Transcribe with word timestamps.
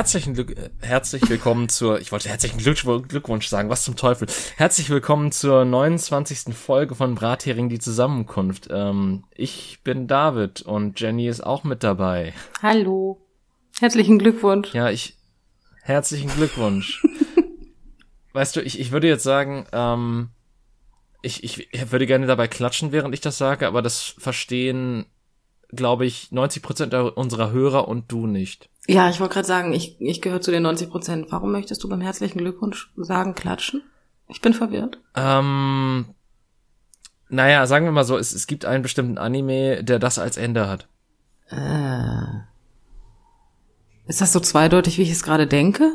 Herzlichen 0.00 0.32
Glück, 0.32 0.56
herzlich 0.80 1.28
willkommen 1.28 1.68
zur, 1.68 2.00
ich 2.00 2.10
wollte 2.10 2.30
herzlichen 2.30 2.56
Glückwunsch, 2.56 3.08
Glückwunsch 3.08 3.48
sagen, 3.48 3.68
was 3.68 3.84
zum 3.84 3.96
Teufel. 3.96 4.28
Herzlich 4.56 4.88
willkommen 4.88 5.30
zur 5.30 5.66
29. 5.66 6.54
Folge 6.54 6.94
von 6.94 7.14
Brathering 7.14 7.68
die 7.68 7.80
Zusammenkunft. 7.80 8.68
Ähm, 8.70 9.24
ich 9.34 9.80
bin 9.84 10.06
David 10.06 10.62
und 10.62 10.98
Jenny 10.98 11.28
ist 11.28 11.42
auch 11.42 11.64
mit 11.64 11.82
dabei. 11.82 12.32
Hallo. 12.62 13.20
Herzlichen 13.78 14.18
Glückwunsch. 14.18 14.72
Ja, 14.72 14.88
ich, 14.88 15.18
herzlichen 15.82 16.30
Glückwunsch. 16.30 17.04
weißt 18.32 18.56
du, 18.56 18.62
ich, 18.62 18.80
ich 18.80 18.92
würde 18.92 19.06
jetzt 19.06 19.24
sagen, 19.24 19.66
ähm, 19.72 20.30
ich, 21.20 21.44
ich 21.44 21.92
würde 21.92 22.06
gerne 22.06 22.26
dabei 22.26 22.48
klatschen, 22.48 22.90
während 22.90 23.12
ich 23.12 23.20
das 23.20 23.36
sage, 23.36 23.66
aber 23.66 23.82
das 23.82 24.14
verstehen, 24.16 25.04
glaube 25.68 26.06
ich, 26.06 26.32
90 26.32 26.62
Prozent 26.62 26.94
unserer 26.94 27.50
Hörer 27.50 27.86
und 27.86 28.10
du 28.10 28.26
nicht. 28.26 28.70
Ja, 28.90 29.08
ich 29.08 29.20
wollte 29.20 29.34
gerade 29.34 29.46
sagen, 29.46 29.72
ich, 29.72 30.00
ich 30.00 30.20
gehöre 30.20 30.40
zu 30.40 30.50
den 30.50 30.64
90 30.64 30.90
Prozent. 30.90 31.26
Warum 31.30 31.52
möchtest 31.52 31.84
du 31.84 31.88
beim 31.88 32.00
herzlichen 32.00 32.38
Glückwunsch 32.38 32.90
sagen, 32.96 33.36
klatschen? 33.36 33.84
Ich 34.26 34.40
bin 34.40 34.52
verwirrt. 34.52 34.98
Ähm, 35.14 36.06
naja, 37.28 37.68
sagen 37.68 37.84
wir 37.84 37.92
mal 37.92 38.02
so, 38.02 38.18
es, 38.18 38.32
es 38.32 38.48
gibt 38.48 38.64
einen 38.64 38.82
bestimmten 38.82 39.16
Anime, 39.16 39.84
der 39.84 40.00
das 40.00 40.18
als 40.18 40.36
Ende 40.36 40.68
hat. 40.68 40.88
Äh. 41.50 42.40
Ist 44.08 44.20
das 44.20 44.32
so 44.32 44.40
zweideutig, 44.40 44.98
wie 44.98 45.02
ich 45.02 45.12
es 45.12 45.22
gerade 45.22 45.46
denke? 45.46 45.92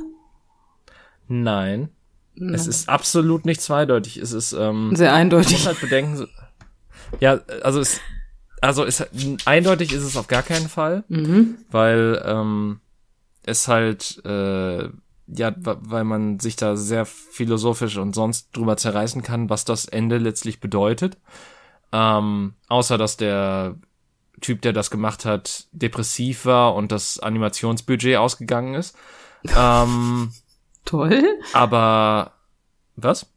Nein. 1.27 1.89
Nein. 2.35 2.55
Es 2.55 2.65
ist 2.65 2.87
absolut 2.87 3.45
nicht 3.45 3.59
zweideutig. 3.59 4.15
Es 4.15 4.31
ist 4.31 4.53
ähm, 4.53 4.95
sehr 4.95 5.13
eindeutig. 5.13 5.51
Man 5.51 5.59
muss 5.59 5.67
halt 5.67 5.81
bedenken. 5.81 6.27
Ja, 7.19 7.41
also 7.61 7.81
es, 7.81 7.99
also 8.61 8.85
es 8.85 9.05
eindeutig 9.45 9.91
ist 9.91 10.03
es 10.03 10.15
auf 10.15 10.27
gar 10.27 10.43
keinen 10.43 10.69
Fall, 10.69 11.03
mhm. 11.09 11.57
weil 11.71 12.23
ähm, 12.25 12.79
es 13.45 13.67
halt, 13.67 14.23
äh, 14.25 14.89
ja, 15.27 15.53
weil 15.57 16.03
man 16.03 16.39
sich 16.39 16.55
da 16.55 16.75
sehr 16.75 17.05
philosophisch 17.05 17.97
und 17.97 18.13
sonst 18.13 18.55
drüber 18.55 18.77
zerreißen 18.77 19.23
kann, 19.23 19.49
was 19.49 19.65
das 19.65 19.85
Ende 19.85 20.17
letztlich 20.17 20.59
bedeutet. 20.59 21.17
Ähm, 21.91 22.53
außer 22.67 22.97
dass 22.97 23.17
der 23.17 23.75
Typ, 24.41 24.61
der 24.61 24.73
das 24.73 24.91
gemacht 24.91 25.25
hat, 25.25 25.67
depressiv 25.71 26.45
war 26.45 26.75
und 26.75 26.91
das 26.91 27.19
Animationsbudget 27.19 28.17
ausgegangen 28.17 28.75
ist. 28.75 28.95
Ähm, 29.55 30.31
Toll. 30.85 31.23
Aber 31.53 32.33
was? 32.95 33.27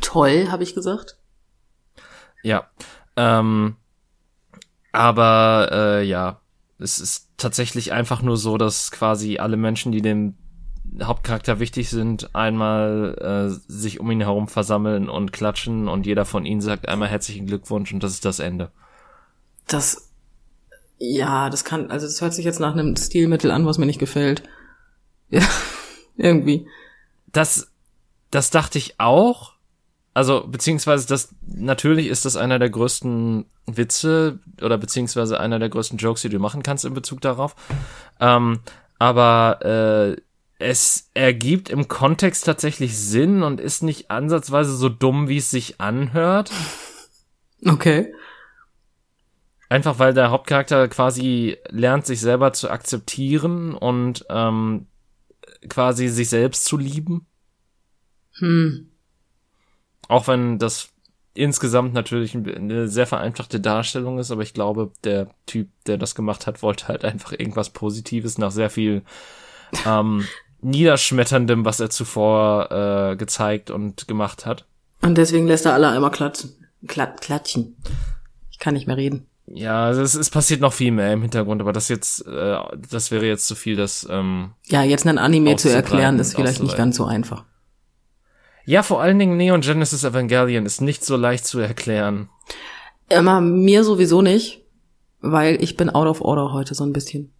Toll, 0.00 0.48
habe 0.50 0.62
ich 0.64 0.74
gesagt. 0.74 1.16
Ja. 2.42 2.68
Ähm, 3.16 3.76
aber 4.92 5.68
äh, 5.70 6.02
ja, 6.02 6.40
es 6.78 6.98
ist 6.98 7.29
tatsächlich 7.40 7.92
einfach 7.92 8.22
nur 8.22 8.36
so, 8.36 8.58
dass 8.58 8.90
quasi 8.90 9.38
alle 9.38 9.56
Menschen, 9.56 9.92
die 9.92 10.02
dem 10.02 10.34
Hauptcharakter 11.02 11.60
wichtig 11.60 11.88
sind, 11.90 12.34
einmal 12.34 13.16
äh, 13.20 13.72
sich 13.72 14.00
um 14.00 14.10
ihn 14.10 14.20
herum 14.20 14.48
versammeln 14.48 15.08
und 15.08 15.32
klatschen 15.32 15.88
und 15.88 16.06
jeder 16.06 16.24
von 16.24 16.44
ihnen 16.44 16.60
sagt 16.60 16.88
einmal 16.88 17.08
herzlichen 17.08 17.46
Glückwunsch 17.46 17.92
und 17.92 18.02
das 18.02 18.12
ist 18.12 18.24
das 18.24 18.38
Ende. 18.38 18.70
Das, 19.66 20.10
ja, 20.98 21.48
das 21.48 21.64
kann, 21.64 21.90
also 21.90 22.06
das 22.06 22.20
hört 22.20 22.34
sich 22.34 22.44
jetzt 22.44 22.60
nach 22.60 22.72
einem 22.72 22.96
Stilmittel 22.96 23.50
an, 23.50 23.66
was 23.66 23.78
mir 23.78 23.86
nicht 23.86 24.00
gefällt. 24.00 24.42
Ja, 25.28 25.42
irgendwie. 26.16 26.66
Das, 27.32 27.70
das 28.30 28.50
dachte 28.50 28.78
ich 28.78 28.98
auch. 28.98 29.54
Also, 30.12 30.46
beziehungsweise 30.46 31.06
das, 31.06 31.34
natürlich 31.46 32.08
ist 32.08 32.24
das 32.24 32.36
einer 32.36 32.58
der 32.58 32.70
größten 32.70 33.46
Witze 33.66 34.40
oder 34.60 34.76
beziehungsweise 34.76 35.38
einer 35.38 35.58
der 35.58 35.68
größten 35.68 35.98
Jokes, 35.98 36.22
die 36.22 36.28
du 36.28 36.38
machen 36.38 36.62
kannst 36.62 36.84
in 36.84 36.94
Bezug 36.94 37.20
darauf. 37.20 37.54
Ähm, 38.18 38.60
aber 38.98 40.16
äh, 40.16 40.20
es 40.58 41.10
ergibt 41.14 41.70
im 41.70 41.88
Kontext 41.88 42.44
tatsächlich 42.44 42.98
Sinn 42.98 43.42
und 43.42 43.60
ist 43.60 43.82
nicht 43.82 44.10
ansatzweise 44.10 44.76
so 44.76 44.88
dumm, 44.88 45.28
wie 45.28 45.38
es 45.38 45.50
sich 45.50 45.80
anhört. 45.80 46.50
Okay. 47.64 48.12
Einfach 49.70 49.98
weil 49.98 50.12
der 50.12 50.30
Hauptcharakter 50.30 50.88
quasi 50.88 51.56
lernt, 51.68 52.04
sich 52.04 52.20
selber 52.20 52.52
zu 52.52 52.68
akzeptieren 52.68 53.74
und 53.74 54.26
ähm, 54.28 54.86
quasi 55.68 56.08
sich 56.08 56.28
selbst 56.28 56.64
zu 56.64 56.76
lieben. 56.76 57.26
Hm. 58.38 58.89
Auch 60.10 60.26
wenn 60.26 60.58
das 60.58 60.88
insgesamt 61.34 61.94
natürlich 61.94 62.34
eine 62.34 62.88
sehr 62.88 63.06
vereinfachte 63.06 63.60
Darstellung 63.60 64.18
ist, 64.18 64.32
aber 64.32 64.42
ich 64.42 64.54
glaube, 64.54 64.90
der 65.04 65.28
Typ, 65.46 65.68
der 65.86 65.98
das 65.98 66.16
gemacht 66.16 66.48
hat, 66.48 66.62
wollte 66.62 66.88
halt 66.88 67.04
einfach 67.04 67.30
irgendwas 67.30 67.70
Positives 67.70 68.36
nach 68.36 68.50
sehr 68.50 68.70
viel 68.70 69.02
ähm, 69.86 70.26
Niederschmetterndem, 70.62 71.64
was 71.64 71.78
er 71.78 71.90
zuvor 71.90 72.72
äh, 72.72 73.16
gezeigt 73.16 73.70
und 73.70 74.08
gemacht 74.08 74.46
hat. 74.46 74.66
Und 75.00 75.16
deswegen 75.16 75.46
lässt 75.46 75.64
er 75.64 75.74
alle 75.74 75.88
einmal 75.90 76.10
klatschen. 76.10 76.56
Klat 76.88 77.20
klatschen. 77.20 77.76
Ich 78.50 78.58
kann 78.58 78.74
nicht 78.74 78.88
mehr 78.88 78.96
reden. 78.96 79.28
Ja, 79.46 79.84
also 79.84 80.02
es, 80.02 80.14
es 80.14 80.28
passiert 80.28 80.60
noch 80.60 80.72
viel 80.72 80.90
mehr 80.90 81.12
im 81.12 81.22
Hintergrund, 81.22 81.60
aber 81.60 81.72
das 81.72 81.88
jetzt, 81.88 82.26
äh, 82.26 82.58
das 82.90 83.12
wäre 83.12 83.26
jetzt 83.26 83.46
zu 83.46 83.54
viel, 83.54 83.76
das 83.76 84.08
ähm, 84.10 84.50
Ja, 84.66 84.82
jetzt 84.82 85.06
ein 85.06 85.18
Anime 85.18 85.54
zu 85.54 85.72
erklären, 85.72 86.18
ist 86.18 86.34
vielleicht 86.34 86.64
nicht 86.64 86.76
ganz 86.76 86.96
so 86.96 87.04
einfach. 87.04 87.44
Ja, 88.64 88.82
vor 88.82 89.00
allen 89.00 89.18
Dingen 89.18 89.36
Neon 89.36 89.60
Genesis 89.60 90.04
Evangelion 90.04 90.66
ist 90.66 90.80
nicht 90.80 91.04
so 91.04 91.16
leicht 91.16 91.46
zu 91.46 91.58
erklären. 91.60 92.28
Immer 93.08 93.40
mir 93.40 93.84
sowieso 93.84 94.22
nicht, 94.22 94.64
weil 95.20 95.62
ich 95.62 95.76
bin 95.76 95.90
out 95.90 96.06
of 96.06 96.20
order 96.20 96.52
heute 96.52 96.74
so 96.74 96.84
ein 96.84 96.92
bisschen. 96.92 97.32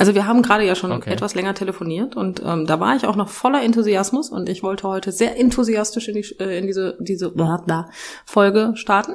Also 0.00 0.14
wir 0.14 0.26
haben 0.26 0.40
gerade 0.40 0.64
ja 0.64 0.74
schon 0.74 0.92
okay. 0.92 1.10
etwas 1.10 1.34
länger 1.34 1.52
telefoniert 1.54 2.16
und 2.16 2.40
ähm, 2.42 2.64
da 2.66 2.80
war 2.80 2.96
ich 2.96 3.04
auch 3.04 3.16
noch 3.16 3.28
voller 3.28 3.62
Enthusiasmus 3.62 4.30
und 4.30 4.48
ich 4.48 4.62
wollte 4.62 4.88
heute 4.88 5.12
sehr 5.12 5.38
enthusiastisch 5.38 6.08
in, 6.08 6.14
die, 6.14 6.40
äh, 6.40 6.58
in 6.58 6.66
diese 6.66 6.96
diese 7.00 7.30
da, 7.32 7.90
Folge 8.24 8.72
starten. 8.76 9.12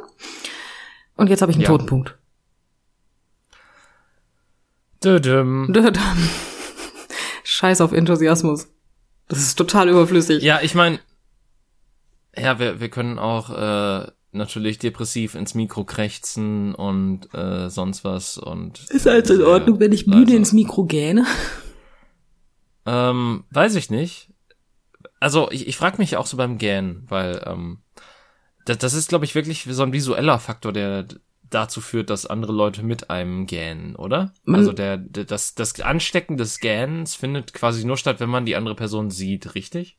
Und 1.15 1.29
jetzt 1.31 1.41
habe 1.41 1.51
ich 1.51 1.55
einen 1.55 1.63
ja. 1.63 1.69
Totenpunkt. 1.69 2.19
Dödüm. 5.03 5.73
Dödüm. 5.73 6.03
Scheiß 7.43 7.81
auf 7.81 7.91
Enthusiasmus. 7.91 8.67
Das 9.27 9.39
ist 9.39 9.55
total 9.55 9.89
überflüssig. 9.89 10.43
Ja, 10.43 10.59
ich 10.61 10.75
meine, 10.75 10.99
ja, 12.37 12.59
wir, 12.59 12.79
wir 12.79 12.89
können 12.89 13.17
auch 13.17 13.49
äh, 13.49 14.11
natürlich 14.31 14.77
depressiv 14.77 15.35
ins 15.35 15.55
Mikro 15.55 15.83
krächzen 15.83 16.75
und 16.75 17.33
äh, 17.33 17.69
sonst 17.69 18.03
was 18.03 18.37
und. 18.37 18.83
Ist 18.89 19.07
also 19.07 19.33
in 19.33 19.41
Ordnung, 19.41 19.79
wenn 19.79 19.91
ich 19.91 20.05
müde 20.05 20.21
also, 20.21 20.35
ins 20.35 20.53
Mikro 20.53 20.85
gähne? 20.85 21.25
Ähm, 22.85 23.45
weiß 23.49 23.75
ich 23.75 23.89
nicht. 23.89 24.29
Also 25.19 25.49
ich, 25.49 25.67
ich 25.67 25.77
frage 25.77 25.97
mich 25.97 26.17
auch 26.17 26.27
so 26.27 26.37
beim 26.37 26.57
Gähnen, 26.57 27.05
weil 27.07 27.41
ähm, 27.45 27.79
das, 28.65 28.77
das 28.77 28.93
ist, 28.93 29.09
glaube 29.09 29.25
ich, 29.25 29.33
wirklich 29.33 29.67
so 29.67 29.83
ein 29.83 29.93
visueller 29.93 30.39
Faktor, 30.39 30.71
der 30.71 31.07
dazu 31.49 31.81
führt, 31.81 32.09
dass 32.09 32.25
andere 32.25 32.53
Leute 32.53 32.83
mit 32.83 33.09
einem 33.09 33.45
gähnen, 33.45 33.95
oder? 33.95 34.33
Man 34.43 34.61
also 34.61 34.73
der, 34.73 34.97
der 34.97 35.25
das, 35.25 35.55
das 35.55 35.79
Anstecken 35.79 36.37
des 36.37 36.59
Gähnens 36.59 37.15
findet 37.15 37.53
quasi 37.53 37.85
nur 37.85 37.97
statt, 37.97 38.19
wenn 38.19 38.29
man 38.29 38.45
die 38.45 38.55
andere 38.55 38.75
Person 38.75 39.09
sieht, 39.09 39.55
richtig? 39.55 39.97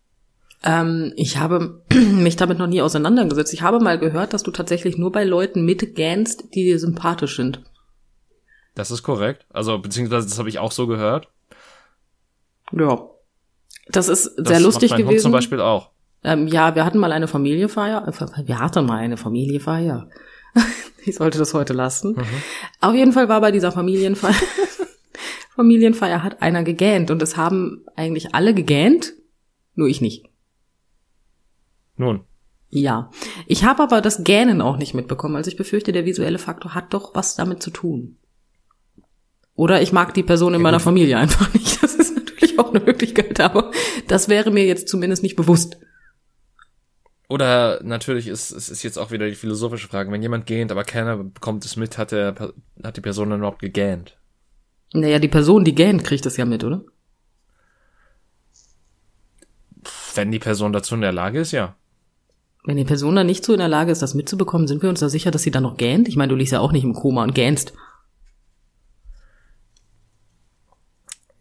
Ähm, 0.63 1.13
ich 1.17 1.39
habe 1.39 1.83
mich 1.95 2.37
damit 2.37 2.59
noch 2.59 2.67
nie 2.67 2.83
auseinandergesetzt. 2.83 3.53
Ich 3.53 3.63
habe 3.63 3.81
mal 3.81 3.99
gehört, 3.99 4.33
dass 4.33 4.43
du 4.43 4.51
tatsächlich 4.51 4.99
nur 4.99 5.13
bei 5.13 5.25
Leuten 5.25 5.65
mitgähnst, 5.65 6.55
die 6.55 6.65
dir 6.65 6.79
sympathisch 6.79 7.37
sind. 7.37 7.63
Das 8.75 8.91
ist 8.91 9.03
korrekt. 9.03 9.47
Also, 9.51 9.79
beziehungsweise 9.79 10.29
das 10.29 10.39
habe 10.39 10.49
ich 10.49 10.59
auch 10.59 10.73
so 10.73 10.87
gehört. 10.87 11.29
Ja. 12.73 13.09
Das 13.89 14.09
ist 14.09 14.25
sehr 14.25 14.45
das 14.45 14.63
lustig 14.63 14.91
macht 14.91 14.99
mein 14.99 15.07
gewesen. 15.07 15.15
Hund 15.15 15.23
zum 15.23 15.33
Beispiel 15.33 15.61
auch. 15.61 15.91
Ähm, 16.25 16.49
ja, 16.49 16.75
wir 16.75 16.85
hatten 16.85 16.99
mal 16.99 17.13
eine 17.13 17.29
Familiefeier. 17.29 18.09
Äh, 18.09 18.47
wir 18.47 18.59
hatten 18.59 18.85
mal 18.85 18.99
eine 18.99 19.17
Familiefeier. 19.17 20.09
ich 21.11 21.17
sollte 21.17 21.39
das 21.39 21.55
heute 21.55 21.73
lassen. 21.73 22.13
Mhm. 22.13 22.25
Auf 22.81 22.95
jeden 22.95 23.13
Fall 23.13 23.29
war 23.29 23.41
bei 23.41 23.53
dieser 23.53 23.73
Familienfeier, 23.73 24.35
Familienfeier 25.55 26.23
hat 26.23 26.43
einer 26.43 26.63
gegähnt 26.63 27.11
und 27.11 27.23
es 27.23 27.37
haben 27.37 27.85
eigentlich 27.97 28.35
alle 28.35 28.55
gegähnt, 28.55 29.15
nur 29.75 29.89
ich 29.89 30.01
nicht. 30.01 30.27
Nun. 31.97 32.25
Ja. 32.69 33.11
Ich 33.47 33.65
habe 33.65 33.83
aber 33.83 34.01
das 34.01 34.25
Gähnen 34.25 34.61
auch 34.61 34.77
nicht 34.77 34.93
mitbekommen. 34.93 35.37
Also 35.37 35.51
ich 35.51 35.57
befürchte, 35.57 35.93
der 35.93 36.05
visuelle 36.05 36.39
Faktor 36.39 36.75
hat 36.75 36.93
doch 36.93 37.15
was 37.15 37.37
damit 37.37 37.63
zu 37.63 37.71
tun. 37.71 38.19
Oder 39.55 39.81
ich 39.81 39.93
mag 39.93 40.13
die 40.13 40.23
Person 40.23 40.53
in 40.53 40.61
ja, 40.61 40.65
meiner 40.65 40.81
Familie 40.81 41.17
einfach 41.17 41.53
nicht. 41.55 41.83
Das 41.83 41.95
ist 41.95 42.15
natürlich 42.15 42.59
auch 42.59 42.71
eine 42.71 42.81
Möglichkeit, 42.81 43.41
aber 43.41 43.71
das 44.09 44.29
wäre 44.29 44.51
mir 44.51 44.67
jetzt 44.67 44.89
zumindest 44.89 45.23
nicht 45.23 45.37
bewusst. 45.37 45.79
Oder 47.29 47.81
natürlich 47.83 48.29
ist 48.29 48.53
es 48.53 48.69
ist 48.69 48.83
jetzt 48.85 48.99
auch 48.99 49.11
wieder 49.11 49.27
die 49.29 49.35
philosophische 49.35 49.89
Frage, 49.89 50.13
wenn 50.13 50.23
jemand 50.23 50.47
gähnt, 50.47 50.71
aber 50.71 50.85
keiner 50.85 51.17
bekommt 51.17 51.65
es 51.65 51.77
mit, 51.77 51.99
hat 51.99 52.13
der 52.13 52.35
hat 52.85 52.97
die 52.97 53.01
Person 53.01 53.31
dann 53.31 53.41
überhaupt 53.41 53.59
gegähnt? 53.59 54.17
Naja, 54.93 55.19
die 55.19 55.29
Person, 55.29 55.65
die 55.65 55.75
gähnt, 55.75 56.05
kriegt 56.05 56.25
das 56.25 56.37
ja 56.37 56.45
mit, 56.45 56.63
oder? 56.63 56.85
Wenn 60.15 60.31
die 60.31 60.39
Person 60.39 60.73
dazu 60.73 60.95
in 60.95 61.01
der 61.01 61.13
Lage 61.13 61.41
ist, 61.41 61.53
ja. 61.53 61.75
Wenn 62.65 62.77
die 62.77 62.85
Person 62.85 63.17
dann 63.17 63.27
nicht 63.27 63.45
so 63.45 63.53
in 63.53 63.59
der 63.59 63.69
Lage 63.69 63.93
ist, 63.93 64.03
das 64.03 64.15
mitzubekommen, 64.15 64.67
sind 64.67 64.83
wir 64.83 64.89
uns 64.89 65.01
da 65.01 65.09
sicher, 65.09 65.31
dass 65.31 65.43
sie 65.43 65.51
dann 65.51 65.65
noch 65.65 65.77
gähnt? 65.77 66.09
Ich 66.09 66.17
meine, 66.17 66.31
du 66.31 66.37
liegst 66.37 66.53
ja 66.53 66.61
auch 66.61 66.73
nicht 66.73 66.85
im 66.85 66.95
Koma 66.95 67.23
und 67.23 67.35
gähnst. 67.35 67.73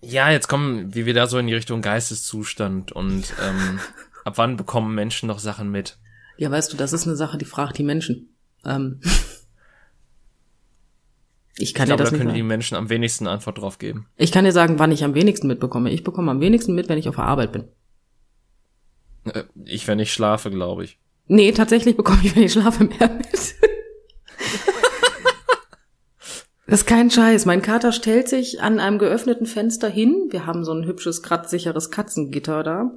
Ja, 0.02 0.30
jetzt 0.30 0.48
kommen 0.48 0.94
wir 0.94 1.08
wieder 1.08 1.26
so 1.26 1.40
in 1.40 1.48
die 1.48 1.56
Richtung 1.56 1.82
Geisteszustand 1.82 2.92
und 2.92 3.34
ähm, 3.44 3.80
ab 4.26 4.38
wann 4.38 4.58
bekommen 4.58 4.94
Menschen 4.94 5.28
noch 5.28 5.40
Sachen 5.40 5.72
mit? 5.72 5.98
Ja, 6.38 6.52
weißt 6.52 6.74
du, 6.74 6.78
das 6.78 6.92
ist 6.92 7.08
eine 7.08 7.16
Sache, 7.16 7.38
die 7.38 7.46
fragt 7.46 7.78
die 7.78 7.84
Menschen. 7.84 8.36
Ähm, 8.66 9.00
ich 11.58 11.74
kann 11.74 11.84
ich 11.84 11.90
glaube, 11.90 12.04
dir 12.04 12.04
das 12.04 12.12
da 12.12 12.18
können 12.18 12.34
die 12.34 12.44
Menschen 12.44 12.76
am 12.76 12.90
wenigsten 12.90 13.28
Antwort 13.28 13.60
drauf 13.60 13.78
geben. 13.78 14.08
Ich 14.18 14.34
kann 14.34 14.44
dir 14.44 14.52
sagen, 14.52 14.78
wann 14.80 14.92
ich 14.92 15.06
am 15.06 15.16
wenigsten 15.16 15.48
mitbekomme. 15.48 15.92
Ich 15.92 16.04
bekomme 16.04 16.32
am 16.32 16.42
wenigsten 16.42 16.76
mit, 16.76 16.90
wenn 16.90 16.98
ich 16.98 17.08
auf 17.08 17.16
der 17.16 17.24
Arbeit 17.24 17.54
bin. 17.54 17.70
Äh, 19.26 19.44
ich, 19.64 19.88
wenn 19.88 20.00
ich 20.00 20.12
schlafe, 20.12 20.52
glaube 20.52 20.84
ich. 20.84 21.00
Nee, 21.28 21.54
tatsächlich 21.54 21.96
bekomme 21.96 22.20
ich, 22.24 22.36
wenn 22.36 22.44
ich 22.44 22.52
schlafe, 22.52 22.84
mehr 22.84 23.10
mit. 23.10 23.32
das 26.68 26.82
ist 26.82 26.88
kein 26.88 27.12
Scheiß. 27.12 27.46
Mein 27.46 27.62
Kater 27.62 27.92
stellt 27.92 28.28
sich 28.28 28.62
an 28.62 28.80
einem 28.80 28.98
geöffneten 28.98 29.46
Fenster 29.46 29.88
hin. 29.88 30.30
Wir 30.32 30.48
haben 30.48 30.66
so 30.66 30.74
ein 30.74 30.86
hübsches, 30.86 31.22
kratzsicheres 31.22 31.92
Katzengitter 31.92 32.64
da. 32.64 32.92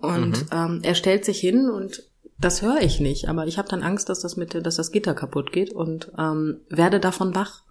Und 0.00 0.42
mhm. 0.42 0.48
ähm, 0.52 0.80
er 0.82 0.94
stellt 0.94 1.24
sich 1.24 1.38
hin 1.40 1.68
und 1.68 2.02
das 2.38 2.62
höre 2.62 2.80
ich 2.80 3.00
nicht, 3.00 3.28
aber 3.28 3.46
ich 3.46 3.58
habe 3.58 3.68
dann 3.68 3.82
Angst, 3.82 4.08
dass 4.08 4.20
das 4.20 4.36
mit, 4.36 4.54
dass 4.66 4.76
das 4.76 4.92
Gitter 4.92 5.14
kaputt 5.14 5.52
geht 5.52 5.72
und 5.72 6.10
ähm, 6.18 6.60
werde 6.68 7.00
davon 7.00 7.34
wach. 7.34 7.62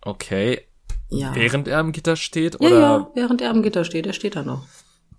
Okay. 0.00 0.60
Ja. 1.08 1.34
Während 1.34 1.68
er 1.68 1.78
am 1.78 1.92
Gitter 1.92 2.16
steht? 2.16 2.54
Ja, 2.60 2.66
oder? 2.66 2.80
ja, 2.80 3.10
während 3.14 3.40
er 3.40 3.50
am 3.50 3.62
Gitter 3.62 3.84
steht. 3.84 4.06
Er 4.06 4.12
steht 4.12 4.36
da 4.36 4.42
noch. 4.42 4.66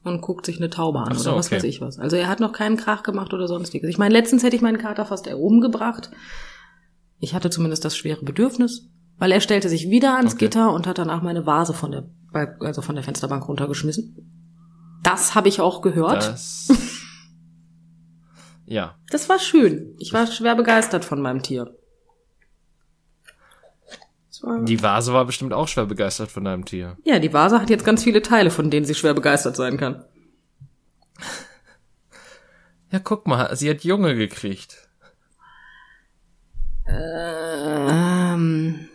Und 0.04 0.22
guckt 0.22 0.46
sich 0.46 0.58
eine 0.58 0.69
Taube 0.69 1.00
an 1.00 1.16
so, 1.16 1.30
oder 1.30 1.40
was 1.40 1.48
okay. 1.48 1.56
weiß 1.56 1.63
ich 1.63 1.81
was. 1.81 1.98
Also 1.98 2.16
er 2.16 2.28
hat 2.28 2.40
noch 2.40 2.51
keinen 2.51 2.78
Krach 2.78 3.01
gemacht 3.01 3.34
oder 3.34 3.48
sonstiges. 3.48 3.90
Ich 3.90 3.98
meine, 3.98 4.13
letztens 4.13 4.44
hätte 4.44 4.56
ich 4.56 4.62
meinen 4.62 4.78
Kater 4.78 5.06
fast 5.06 5.28
umgebracht. 5.28 6.12
Ich 7.19 7.34
hatte 7.34 7.50
zumindest 7.50 7.86
das 7.86 7.98
schwere 7.98 8.24
Bedürfnis, 8.24 8.90
weil 9.18 9.31
er 9.31 9.42
stellte 9.42 9.69
sich 9.69 9.90
wieder 9.90 10.18
ans 10.18 10.34
okay. 10.34 10.46
Gitter 10.46 10.74
und 10.74 10.86
hat 10.86 11.00
danach 11.00 11.24
meine 11.24 11.48
Vase 11.48 11.74
von 11.74 11.92
der, 11.92 12.10
also 12.60 12.84
von 12.84 12.94
der 12.94 13.04
Fensterbank 13.04 13.48
runtergeschmissen. 13.48 14.35
Das 15.06 15.36
habe 15.36 15.48
ich 15.48 15.62
auch 15.62 15.81
gehört. 15.81 16.28
Das 16.28 16.68
ja. 18.66 18.98
Das 19.10 19.30
war 19.30 19.40
schön. 19.40 19.96
Ich 20.00 20.13
war 20.13 20.25
schwer 20.25 20.56
begeistert 20.56 21.06
von 21.06 21.22
meinem 21.22 21.44
Tier. 21.44 21.78
Die 24.63 24.81
Vase 24.81 25.13
war 25.13 25.25
bestimmt 25.25 25.54
auch 25.54 25.68
schwer 25.68 25.86
begeistert 25.86 26.31
von 26.31 26.44
deinem 26.44 26.66
Tier. 26.66 26.98
Ja, 27.04 27.19
die 27.19 27.34
Vase 27.34 27.62
hat 27.62 27.69
jetzt 27.69 27.86
ganz 27.86 28.04
viele 28.04 28.22
Teile, 28.22 28.52
von 28.52 28.69
denen 28.69 28.86
sie 28.86 28.96
schwer 28.96 29.13
begeistert 29.13 29.56
sein 29.56 29.78
kann. 29.78 30.04
Ja, 32.92 33.00
guck 33.00 33.28
mal, 33.28 33.54
sie 33.58 33.69
hat 33.69 33.84
Junge 33.84 34.16
gekriegt. 34.16 34.88
Ähm, 36.88 38.88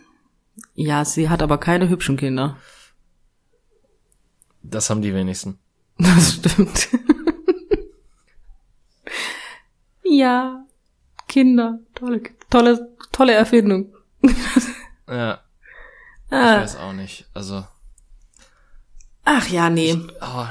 ja, 0.73 1.05
sie 1.05 1.29
hat 1.29 1.43
aber 1.43 1.59
keine 1.59 1.89
hübschen 1.89 2.17
Kinder. 2.17 2.57
Das 4.63 4.89
haben 4.89 5.03
die 5.03 5.13
wenigsten. 5.13 5.60
Das 6.03 6.33
stimmt. 6.33 6.89
Ja, 10.11 10.65
Kinder, 11.29 11.79
tolle, 11.95 12.21
tolle, 12.49 12.89
tolle 13.13 13.33
Erfindung. 13.33 13.95
ja. 15.07 15.39
Ah. 16.29 16.55
Ich 16.55 16.63
weiß 16.63 16.75
auch 16.77 16.91
nicht. 16.91 17.27
Also. 17.33 17.65
Ach 19.23 19.47
ja, 19.47 19.69
nee. 19.69 19.91
Ich, 19.91 19.97
oh. 20.21 20.47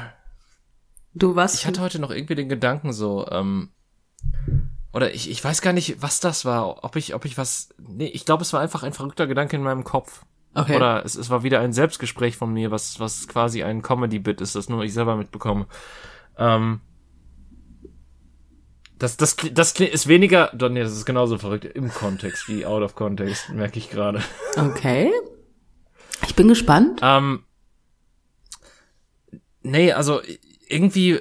Du 1.12 1.37
was? 1.37 1.55
Ich 1.55 1.67
hatte 1.67 1.82
heute 1.82 1.99
noch 1.99 2.11
irgendwie 2.11 2.37
den 2.37 2.49
Gedanken 2.49 2.94
so, 2.94 3.29
ähm, 3.31 3.70
oder 4.93 5.12
ich, 5.12 5.29
ich 5.29 5.44
weiß 5.44 5.61
gar 5.61 5.75
nicht, 5.75 6.00
was 6.00 6.20
das 6.20 6.47
war. 6.47 6.82
Ob 6.82 6.97
ich, 6.97 7.14
ob 7.14 7.26
ich 7.26 7.37
was. 7.37 7.69
Nee, 7.79 8.06
ich 8.06 8.25
glaube, 8.25 8.43
es 8.43 8.52
war 8.55 8.61
einfach 8.61 8.82
ein 8.82 8.94
verrückter 8.94 9.26
Gedanke 9.26 9.56
in 9.56 9.62
meinem 9.62 9.85
Kopf. 9.85 10.25
Okay. 10.55 10.76
Oder 10.76 11.05
es, 11.05 11.14
es 11.14 11.31
war 11.31 11.43
wieder 11.43 11.61
ein 11.61 11.73
Selbstgespräch 11.73 12.37
von 12.37 12.52
mir, 12.52 12.70
was, 12.70 12.99
was 12.99 13.29
quasi 13.29 13.62
ein 13.62 13.82
Comedy-Bit 13.82 14.41
ist, 14.41 14.56
das 14.56 14.69
nur 14.69 14.82
ich 14.82 14.93
selber 14.93 15.17
mitbekomme. 15.17 15.67
Ähm, 16.37 16.81
das, 18.99 19.17
das, 19.17 19.37
das 19.52 19.73
ist 19.73 20.08
weniger, 20.08 20.50
nee, 20.69 20.82
das 20.82 20.93
ist 20.93 21.06
genauso 21.06 21.38
verrückt 21.38 21.64
im 21.64 21.88
Kontext 21.88 22.49
wie 22.49 22.67
out 22.67 22.82
of 22.82 22.94
context, 22.94 23.49
merke 23.50 23.79
ich 23.79 23.91
gerade. 23.91 24.23
Okay. 24.56 25.11
Ich 26.26 26.35
bin 26.35 26.49
gespannt. 26.49 27.00
Ähm, 27.02 27.44
nee, 29.62 29.93
also 29.93 30.20
irgendwie, 30.69 31.20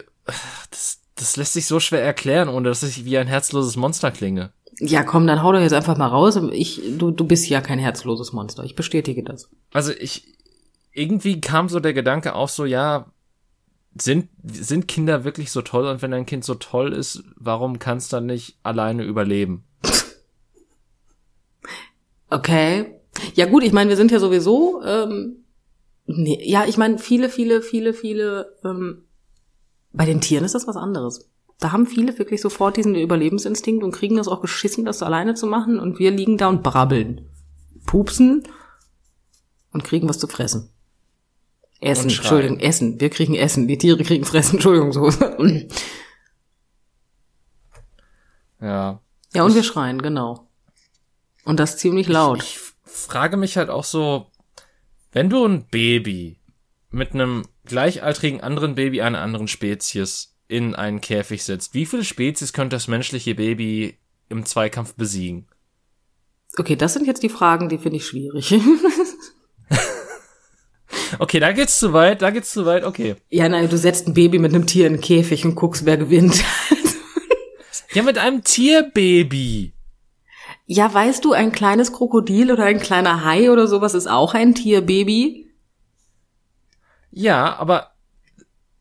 das, 0.71 1.01
das 1.15 1.37
lässt 1.37 1.53
sich 1.53 1.67
so 1.67 1.79
schwer 1.79 2.03
erklären, 2.03 2.49
ohne 2.49 2.67
dass 2.67 2.83
ich 2.83 3.05
wie 3.05 3.17
ein 3.17 3.27
herzloses 3.27 3.77
Monster 3.77 4.11
klinge. 4.11 4.51
Ja, 4.79 5.03
komm, 5.03 5.27
dann 5.27 5.43
hau 5.43 5.51
doch 5.51 5.59
jetzt 5.59 5.73
einfach 5.73 5.97
mal 5.97 6.07
raus. 6.07 6.39
Ich, 6.53 6.81
du, 6.97 7.11
du 7.11 7.25
bist 7.25 7.49
ja 7.49 7.59
kein 7.61 7.79
herzloses 7.79 8.31
Monster. 8.31 8.63
Ich 8.63 8.75
bestätige 8.75 9.23
das. 9.23 9.49
Also 9.73 9.91
ich, 9.91 10.35
irgendwie 10.93 11.41
kam 11.41 11.67
so 11.67 11.79
der 11.79 11.93
Gedanke 11.93 12.33
auch 12.33 12.49
so, 12.49 12.65
ja, 12.65 13.11
sind, 13.99 14.29
sind 14.43 14.87
Kinder 14.87 15.25
wirklich 15.25 15.51
so 15.51 15.61
toll? 15.61 15.85
Und 15.87 16.01
wenn 16.01 16.13
ein 16.13 16.25
Kind 16.25 16.45
so 16.45 16.55
toll 16.55 16.93
ist, 16.93 17.23
warum 17.35 17.79
kann 17.79 17.97
es 17.97 18.07
dann 18.07 18.25
nicht 18.25 18.57
alleine 18.63 19.03
überleben? 19.03 19.65
Okay. 22.29 22.95
Ja 23.33 23.47
gut, 23.47 23.63
ich 23.63 23.73
meine, 23.73 23.89
wir 23.89 23.97
sind 23.97 24.11
ja 24.11 24.19
sowieso, 24.19 24.81
ähm, 24.83 25.43
nee, 26.05 26.39
ja, 26.43 26.65
ich 26.65 26.77
meine, 26.77 26.99
viele, 26.99 27.27
viele, 27.27 27.61
viele, 27.61 27.93
viele, 27.93 28.55
ähm, 28.63 29.03
bei 29.91 30.05
den 30.05 30.21
Tieren 30.21 30.45
ist 30.45 30.55
das 30.55 30.67
was 30.67 30.77
anderes. 30.77 31.27
Da 31.59 31.71
haben 31.73 31.85
viele 31.85 32.17
wirklich 32.17 32.41
sofort 32.41 32.77
diesen 32.77 32.95
Überlebensinstinkt 32.95 33.83
und 33.83 33.91
kriegen 33.91 34.15
das 34.15 34.29
auch 34.29 34.41
geschissen, 34.41 34.85
das 34.85 35.03
alleine 35.03 35.35
zu 35.35 35.45
machen 35.45 35.79
und 35.79 35.99
wir 35.99 36.11
liegen 36.11 36.37
da 36.37 36.47
und 36.47 36.63
brabbeln, 36.63 37.27
pupsen 37.85 38.43
und 39.71 39.83
kriegen 39.83 40.07
was 40.07 40.19
zu 40.19 40.27
fressen. 40.27 40.69
Essen, 41.81 42.09
Entschuldigung, 42.09 42.59
Essen. 42.59 42.99
Wir 42.99 43.09
kriegen 43.09 43.35
Essen. 43.35 43.67
Die 43.67 43.77
Tiere 43.77 44.03
kriegen 44.03 44.25
Fressen, 44.25 44.55
Entschuldigung, 44.55 44.91
so. 44.91 45.09
ja. 48.61 49.01
Ja, 49.33 49.43
und 49.43 49.55
wir 49.55 49.63
schreien, 49.63 50.01
genau. 50.01 50.49
Und 51.45 51.59
das 51.59 51.77
ziemlich 51.77 52.07
laut. 52.07 52.43
Ich, 52.43 52.59
ich 52.85 52.91
frage 52.91 53.37
mich 53.37 53.57
halt 53.57 53.69
auch 53.69 53.83
so, 53.83 54.27
wenn 55.11 55.29
du 55.29 55.45
ein 55.45 55.67
Baby 55.67 56.39
mit 56.89 57.13
einem 57.13 57.47
gleichaltrigen 57.65 58.41
anderen 58.41 58.75
Baby 58.75 59.01
einer 59.01 59.21
anderen 59.21 59.47
Spezies 59.47 60.28
in 60.49 60.75
einen 60.75 60.99
Käfig 60.99 61.43
setzt, 61.43 61.73
wie 61.73 61.85
viele 61.85 62.03
Spezies 62.03 62.51
könnte 62.51 62.75
das 62.75 62.89
menschliche 62.89 63.35
Baby 63.35 63.97
im 64.27 64.45
Zweikampf 64.45 64.95
besiegen? 64.95 65.47
Okay, 66.57 66.75
das 66.75 66.93
sind 66.93 67.07
jetzt 67.07 67.23
die 67.23 67.29
Fragen, 67.29 67.69
die 67.69 67.77
finde 67.77 67.97
ich 67.97 68.05
schwierig. 68.05 68.53
Okay, 71.17 71.39
da 71.39 71.51
geht's 71.51 71.79
zu 71.79 71.93
weit, 71.93 72.21
da 72.21 72.29
geht's 72.29 72.51
zu 72.51 72.65
weit, 72.65 72.83
okay. 72.83 73.15
Ja, 73.29 73.49
nein, 73.49 73.69
du 73.69 73.77
setzt 73.77 74.07
ein 74.07 74.13
Baby 74.13 74.39
mit 74.39 74.53
einem 74.53 74.67
Tier 74.67 74.87
in 74.87 74.93
einen 74.93 75.01
Käfig 75.01 75.45
und 75.45 75.55
guckst, 75.55 75.85
wer 75.85 75.97
gewinnt. 75.97 76.43
ja, 77.93 78.03
mit 78.03 78.17
einem 78.17 78.43
Tierbaby. 78.43 79.73
Ja, 80.65 80.93
weißt 80.93 81.25
du, 81.25 81.33
ein 81.33 81.51
kleines 81.51 81.93
Krokodil 81.93 82.51
oder 82.51 82.65
ein 82.65 82.79
kleiner 82.79 83.23
Hai 83.23 83.51
oder 83.51 83.67
sowas 83.67 83.95
ist 83.95 84.07
auch 84.07 84.33
ein 84.33 84.53
Tierbaby? 84.53 85.51
Ja, 87.11 87.55
aber 87.57 87.91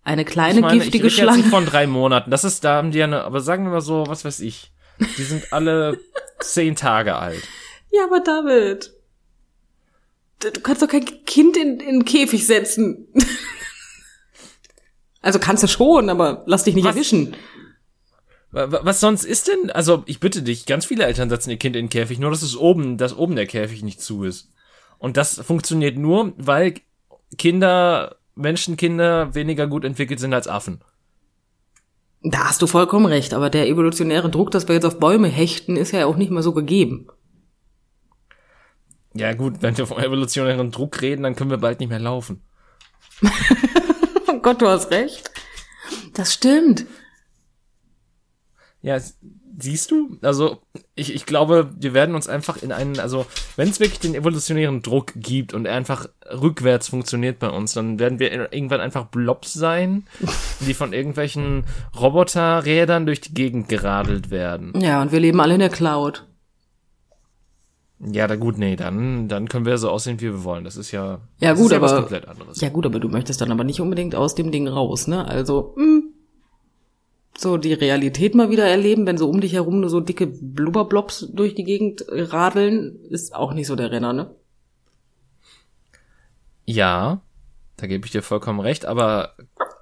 eine 0.09 0.25
kleine 0.25 0.57
ich 0.57 0.61
meine, 0.61 0.79
giftige 0.79 1.07
ich 1.07 1.17
Schlange. 1.17 1.43
Jetzt 1.43 1.51
von 1.51 1.67
drei 1.67 1.87
Monaten. 1.87 2.31
Das 2.31 2.45
ist, 2.45 2.65
da 2.65 2.77
haben 2.77 2.91
die 2.91 3.03
eine, 3.03 3.25
aber 3.25 3.41
sagen 3.41 3.65
wir 3.65 3.71
mal 3.71 3.81
so, 3.81 4.07
was 4.09 4.25
weiß 4.25 4.41
ich. 4.41 4.73
Die 4.99 5.23
sind 5.23 5.53
alle 5.53 5.99
zehn 6.41 6.77
Tage 6.77 7.17
alt. 7.17 7.43
Ja, 7.91 8.05
aber 8.05 8.21
David, 8.21 8.93
Du 10.41 10.61
kannst 10.61 10.83
doch 10.83 10.89
kein 10.89 11.05
Kind 11.25 11.57
in, 11.57 11.81
in 11.81 11.89
einen 11.89 12.05
Käfig 12.05 12.47
setzen. 12.47 13.09
also 15.21 15.39
kannst 15.39 15.65
du 15.65 15.69
schon, 15.69 16.11
aber 16.11 16.45
lass 16.47 16.65
dich 16.65 16.77
nicht 16.77 16.85
was, 16.85 16.95
erwischen. 16.95 17.35
Was 18.51 19.01
sonst 19.01 19.25
ist 19.25 19.49
denn? 19.49 19.71
Also 19.71 20.05
ich 20.07 20.21
bitte 20.21 20.43
dich, 20.43 20.65
ganz 20.65 20.87
viele 20.87 21.05
Eltern 21.05 21.29
setzen 21.29 21.51
ihr 21.51 21.59
Kind 21.59 21.77
in 21.77 21.87
den 21.87 21.91
Käfig, 21.91 22.19
nur 22.19 22.31
dass 22.31 22.43
es 22.43 22.57
oben, 22.57 22.99
dass 22.99 23.17
oben 23.17 23.37
der 23.37 23.47
Käfig 23.47 23.83
nicht 23.83 24.01
zu 24.01 24.25
ist. 24.25 24.51
Und 24.99 25.17
das 25.17 25.41
funktioniert 25.41 25.99
nur, 25.99 26.33
weil 26.37 26.75
Kinder, 27.37 28.17
Menschenkinder 28.39 29.35
weniger 29.35 29.67
gut 29.67 29.85
entwickelt 29.85 30.21
sind 30.21 30.33
als 30.33 30.49
Affen. 30.49 30.81
Da 32.23 32.49
hast 32.49 32.63
du 32.63 32.67
vollkommen 32.67 33.07
recht, 33.07 33.35
aber 33.35 33.51
der 33.51 33.69
evolutionäre 33.69 34.31
Druck, 34.31 34.51
dass 34.51 34.67
wir 34.67 34.75
jetzt 34.75 34.85
auf 34.85 34.99
Bäume 34.99 35.29
hechten, 35.29 35.77
ist 35.77 35.93
ja 35.93 36.07
auch 36.07 36.17
nicht 36.17 36.31
mehr 36.31 36.43
so 36.43 36.53
gegeben. 36.53 37.09
Ja 39.15 39.35
gut, 39.35 39.63
wenn 39.63 39.77
wir 39.77 39.87
vom 39.87 39.99
evolutionären 39.99 40.71
Druck 40.71 41.01
reden, 41.01 41.23
dann 41.23 41.37
können 41.37 41.51
wir 41.51 41.59
bald 41.59 41.81
nicht 41.81 41.89
mehr 41.89 41.99
laufen. 41.99 42.43
oh 44.29 44.39
Gott, 44.41 44.61
du 44.63 44.69
hast 44.69 44.91
recht. 44.91 45.31
Das 46.15 46.35
stimmt. 46.35 46.87
Ja, 48.83 49.01
siehst 49.59 49.91
du? 49.91 50.17
Also 50.23 50.59
ich, 50.95 51.15
ich 51.15 51.27
glaube, 51.27 51.71
wir 51.79 51.95
werden 51.95 52.15
uns 52.15 52.29
einfach 52.29 52.63
in 52.63 52.73
einen, 52.73 53.01
also 53.01 53.27
wenn 53.57 53.69
es 53.69 53.81
wirklich 53.81 54.01
den 54.01 54.15
evolutionären 54.15 54.83
Druck 54.83 55.13
gibt 55.17 55.53
und 55.53 55.67
er 55.67 55.75
einfach 55.75 56.09
rückwärts 56.31 56.89
funktioniert 56.89 57.39
bei 57.39 57.51
uns, 57.51 57.75
dann 57.75 57.99
werden 57.99 58.19
wir 58.19 58.53
irgendwann 58.53 58.81
einfach 58.81 59.07
Blobs 59.07 59.53
sein, 59.53 60.07
die 60.61 60.75
von 60.75 60.93
irgendwelchen 60.93 61.65
Roboterrädern 61.99 63.07
durch 63.07 63.21
die 63.21 63.35
Gegend 63.35 63.69
geradelt 63.69 64.31
werden. 64.31 64.73
Ja, 64.81 65.03
und 65.03 65.13
wir 65.13 65.21
leben 65.21 65.41
alle 65.41 65.55
in 65.55 65.61
der 65.61 65.71
Cloud. 65.71 66.25
Ja, 68.01 68.29
da 68.29 68.37
gut, 68.37 68.59
nee, 68.59 68.77
dann, 68.77 69.27
dann 69.27 69.49
können 69.49 69.67
wir 69.67 69.77
so 69.77 69.91
aussehen, 69.91 70.21
wie 70.21 70.27
wir 70.27 70.45
wollen. 70.45 70.63
Das 70.63 70.77
ist 70.77 70.93
ja, 70.93 71.19
ja 71.41 71.53
gut, 71.55 71.73
ja 71.73 71.79
aber, 71.79 71.87
was 71.87 71.97
komplett 71.97 72.29
anderes. 72.29 72.61
Ja 72.61 72.69
gut, 72.69 72.87
aber 72.87 73.01
du 73.01 73.09
möchtest 73.09 73.41
dann 73.41 73.51
aber 73.51 73.65
nicht 73.65 73.81
unbedingt 73.81 74.15
aus 74.15 74.37
dem 74.37 74.53
Ding 74.53 74.69
raus, 74.69 75.09
ne? 75.09 75.27
Also, 75.27 75.75
mh, 75.77 75.83
hm, 75.83 76.08
so 77.41 77.57
die 77.57 77.73
Realität 77.73 78.35
mal 78.35 78.51
wieder 78.51 78.67
erleben, 78.67 79.07
wenn 79.07 79.19
so 79.19 79.29
um 79.29 79.41
dich 79.41 79.53
herum 79.53 79.81
nur 79.81 79.91
so 79.91 80.01
dicke 80.01 80.27
Blubberblobs 80.27 81.29
durch 81.33 81.55
die 81.55 81.65
Gegend 81.65 82.05
radeln, 82.09 82.99
ist 83.11 83.35
auch 83.35 83.53
nicht 83.53 83.67
so 83.67 83.77
der 83.77 83.91
Renner, 83.91 84.13
ne? 84.13 84.35
Ja, 86.65 87.21
da 87.77 87.87
gebe 87.87 88.05
ich 88.05 88.13
dir 88.13 88.23
vollkommen 88.23 88.61
recht, 88.61 88.85
aber 88.85 89.35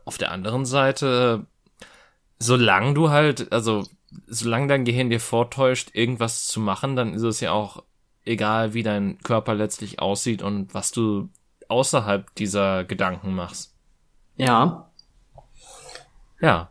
auf 0.04 0.18
der 0.18 0.30
anderen 0.30 0.64
Seite, 0.66 1.46
solange 2.38 2.94
du 2.94 3.10
halt, 3.10 3.50
also 3.52 3.84
solange 4.26 4.68
dein 4.68 4.84
Gehirn 4.84 5.10
dir 5.10 5.20
vortäuscht, 5.20 5.90
irgendwas 5.94 6.46
zu 6.46 6.60
machen, 6.60 6.94
dann 6.94 7.14
ist 7.14 7.22
es 7.22 7.40
ja 7.40 7.52
auch 7.52 7.82
egal, 8.25 8.75
wie 8.75 8.82
dein 8.82 9.18
Körper 9.18 9.54
letztlich 9.54 9.98
aussieht 9.98 10.42
und 10.42 10.75
was 10.75 10.92
du 10.92 11.28
außerhalb 11.68 12.34
dieser 12.34 12.84
Gedanken 12.84 13.34
machst. 13.34 13.75
Ja. 14.36 14.90
Ja. 16.40 16.70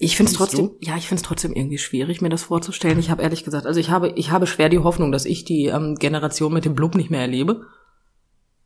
Ich 0.00 0.16
finde 0.16 0.30
es 0.30 0.38
trotzdem, 0.38 0.68
du? 0.68 0.76
ja, 0.80 0.96
ich 0.96 1.08
finde 1.08 1.22
es 1.22 1.26
trotzdem 1.26 1.52
irgendwie 1.52 1.78
schwierig, 1.78 2.20
mir 2.20 2.28
das 2.28 2.44
vorzustellen. 2.44 3.00
Ich 3.00 3.10
habe 3.10 3.22
ehrlich 3.22 3.44
gesagt, 3.44 3.66
also 3.66 3.80
ich 3.80 3.90
habe, 3.90 4.10
ich 4.10 4.30
habe 4.30 4.46
schwer 4.46 4.68
die 4.68 4.78
Hoffnung, 4.78 5.10
dass 5.10 5.24
ich 5.24 5.44
die 5.44 5.66
ähm, 5.66 5.96
Generation 5.96 6.52
mit 6.52 6.64
dem 6.64 6.76
Blub 6.76 6.94
nicht 6.94 7.10
mehr 7.10 7.20
erlebe. 7.20 7.66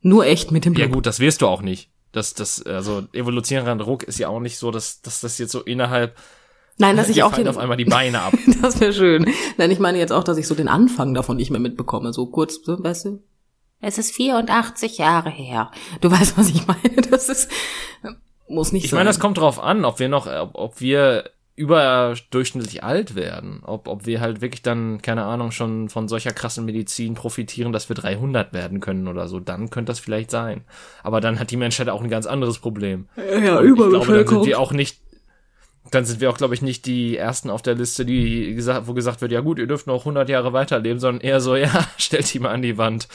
Nur 0.03 0.27
echt 0.27 0.53
mit 0.53 0.67
dem 0.67 0.75
Blub. 0.75 0.89
Ja 0.89 0.93
gut, 0.93 1.07
das 1.07 1.21
wirst 1.21 1.41
du 1.41 1.47
auch 1.47 1.62
nicht. 1.62 1.91
Das, 2.12 2.35
das, 2.35 2.62
also 2.67 3.05
evolutionärer 3.15 3.77
Druck 3.77 4.03
ist 4.03 4.19
ja 4.19 4.29
auch 4.29 4.41
nicht 4.41 4.59
so, 4.59 4.71
dass, 4.71 5.01
dass 5.01 5.23
das 5.23 5.39
jetzt 5.39 5.53
so 5.53 5.62
innerhalb 5.62 6.17
Nein, 6.77 6.99
dass 6.99 7.09
ich 7.11 7.23
auch 7.23 7.33
den, 7.33 7.49
auf 7.49 7.57
einmal 7.57 7.79
die 7.79 7.87
Beine 7.87 8.21
ab. 8.21 8.35
das 8.61 8.81
wäre 8.81 8.93
schön. 8.93 9.27
Nein, 9.57 9.71
ich 9.71 9.79
meine 9.79 9.99
jetzt 9.99 10.12
auch, 10.12 10.25
dass 10.25 10.37
ich 10.37 10.47
so 10.47 10.55
den 10.55 10.69
Anfang 10.69 11.15
davon 11.15 11.39
nicht 11.39 11.51
mehr 11.51 11.61
mitbekomme. 11.61 12.12
So 12.12 12.27
kurz, 12.27 12.61
so, 12.62 12.83
weißt 12.83 13.07
du? 13.07 13.23
Es 13.81 13.97
ist 13.97 14.12
84 14.12 14.99
Jahre 14.99 15.31
her. 15.31 15.71
Du 16.03 16.11
weißt, 16.11 16.37
was 16.37 16.51
ich 16.51 16.67
meine. 16.67 17.03
Das 17.11 17.31
ist 17.31 17.51
muss 18.49 18.73
nicht 18.73 18.85
ich 18.85 18.91
sein. 18.91 18.97
Ich 18.97 19.01
meine, 19.01 19.09
das 19.09 19.21
kommt 19.21 19.39
drauf 19.39 19.63
an, 19.63 19.85
ob 19.85 19.99
wir 19.99 20.09
noch, 20.09 20.27
ob, 20.27 20.51
ob 20.55 20.81
wir 20.81 21.25
überdurchschnittlich 21.55 22.83
alt 22.83 23.15
werden. 23.15 23.61
Ob, 23.65 23.87
ob 23.87 24.07
wir 24.07 24.21
halt 24.21 24.41
wirklich 24.41 24.63
dann, 24.63 25.03
keine 25.03 25.25
Ahnung, 25.25 25.51
schon 25.51 25.91
von 25.91 26.09
solcher 26.09 26.33
krassen 26.33 26.65
Medizin 26.65 27.15
profitieren, 27.15 27.73
dass 27.73 27.89
wir 27.89 27.97
300 27.97 28.53
werden 28.55 28.81
können 28.81 29.07
oder 29.07 29.29
so. 29.29 29.39
Dann 29.39 29.69
könnte 29.69 29.91
das 29.91 30.01
vielleicht 30.01 30.31
sein. 30.31 30.63
Aber 31.03 31.21
dann 31.21 31.39
hat 31.39 31.51
die 31.51 31.57
Menschheit 31.57 31.89
auch 31.89 32.03
ein 32.03 32.09
ganz 32.09 32.27
anderes 32.27 32.59
Problem. 32.59 33.09
Ja, 33.17 33.39
ja 33.39 33.61
Überbevölkerung. 33.61 33.93
Ich 33.93 34.07
glaube, 34.07 34.25
dann 34.25 34.27
sind 34.29 34.47
wir 34.47 34.61
auch 34.61 34.73
nicht, 34.73 35.01
dann 35.91 36.05
sind 36.07 36.21
wir 36.21 36.31
auch, 36.31 36.39
glaube 36.39 36.55
ich, 36.55 36.63
nicht 36.63 36.87
die 36.87 37.19
Ersten 37.19 37.51
auf 37.51 37.61
der 37.61 37.75
Liste, 37.75 38.07
die 38.07 38.55
gesagt, 38.55 38.87
wo 38.87 38.95
gesagt 38.95 39.21
wird, 39.21 39.33
ja 39.33 39.41
gut, 39.41 39.59
ihr 39.59 39.67
dürft 39.67 39.87
noch 39.87 40.01
100 40.01 40.31
Jahre 40.31 40.55
weiterleben, 40.55 41.01
sondern 41.01 41.21
eher 41.21 41.41
so, 41.41 41.55
ja, 41.57 41.71
stellt 41.99 42.33
die 42.33 42.39
mal 42.39 42.51
an 42.51 42.63
die 42.63 42.79
Wand. 42.79 43.09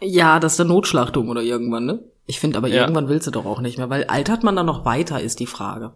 Ja, 0.00 0.40
das 0.40 0.54
ist 0.54 0.60
eine 0.60 0.70
Notschlachtung 0.70 1.28
oder 1.28 1.42
irgendwann, 1.42 1.84
ne? 1.84 2.00
Ich 2.28 2.40
finde 2.40 2.58
aber 2.58 2.68
ja. 2.68 2.82
irgendwann 2.82 3.08
willst 3.08 3.26
du 3.26 3.30
doch 3.30 3.46
auch 3.46 3.60
nicht 3.60 3.78
mehr, 3.78 3.88
weil 3.88 4.04
altert 4.04 4.44
man 4.44 4.54
dann 4.54 4.66
noch 4.66 4.84
weiter, 4.84 5.18
ist 5.18 5.40
die 5.40 5.46
Frage. 5.46 5.94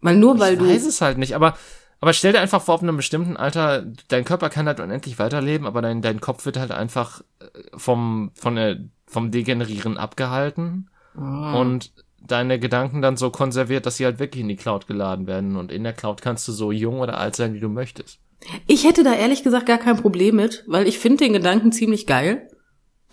Weil 0.00 0.16
nur 0.16 0.38
weil 0.40 0.54
ich 0.54 0.58
du. 0.58 0.64
Ich 0.64 0.70
weiß 0.72 0.86
es 0.86 1.02
halt 1.02 1.18
nicht, 1.18 1.34
aber, 1.34 1.58
aber 2.00 2.14
stell 2.14 2.32
dir 2.32 2.40
einfach 2.40 2.62
vor, 2.62 2.76
auf 2.76 2.82
einem 2.82 2.96
bestimmten 2.96 3.36
Alter, 3.36 3.84
dein 4.08 4.24
Körper 4.24 4.48
kann 4.48 4.66
halt 4.66 4.80
unendlich 4.80 5.18
weiterleben, 5.18 5.66
aber 5.66 5.82
dein, 5.82 6.00
dein 6.00 6.22
Kopf 6.22 6.46
wird 6.46 6.58
halt 6.58 6.70
einfach 6.70 7.20
äh, 7.38 7.44
vom, 7.76 8.30
von 8.34 8.56
der, 8.56 8.78
vom 9.06 9.30
Degenerieren 9.30 9.98
abgehalten. 9.98 10.88
Mhm. 11.14 11.54
Und 11.54 11.92
deine 12.26 12.58
Gedanken 12.58 13.02
dann 13.02 13.18
so 13.18 13.28
konserviert, 13.28 13.84
dass 13.84 13.98
sie 13.98 14.06
halt 14.06 14.20
wirklich 14.20 14.40
in 14.40 14.48
die 14.48 14.56
Cloud 14.56 14.86
geladen 14.86 15.26
werden. 15.26 15.56
Und 15.56 15.70
in 15.70 15.84
der 15.84 15.92
Cloud 15.92 16.22
kannst 16.22 16.48
du 16.48 16.52
so 16.52 16.72
jung 16.72 17.00
oder 17.00 17.18
alt 17.18 17.36
sein, 17.36 17.52
wie 17.52 17.60
du 17.60 17.68
möchtest. 17.68 18.20
Ich 18.66 18.84
hätte 18.84 19.04
da 19.04 19.12
ehrlich 19.12 19.42
gesagt 19.42 19.66
gar 19.66 19.78
kein 19.78 19.98
Problem 19.98 20.36
mit, 20.36 20.64
weil 20.66 20.88
ich 20.88 20.98
finde 20.98 21.24
den 21.24 21.34
Gedanken 21.34 21.72
ziemlich 21.72 22.06
geil, 22.06 22.48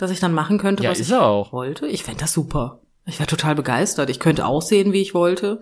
dass 0.02 0.12
ich 0.12 0.20
dann 0.20 0.34
machen 0.34 0.58
könnte, 0.58 0.84
ja, 0.84 0.90
was 0.90 1.00
ich 1.00 1.14
auch. 1.14 1.54
wollte. 1.54 1.88
Ich 1.88 2.04
fände 2.04 2.22
das 2.22 2.34
super. 2.34 2.82
Ich 3.06 3.20
wäre 3.20 3.28
total 3.28 3.56
begeistert. 3.56 4.10
Ich 4.10 4.20
könnte 4.20 4.46
aussehen, 4.46 4.94
wie 4.94 5.02
ich 5.02 5.14
wollte. 5.14 5.60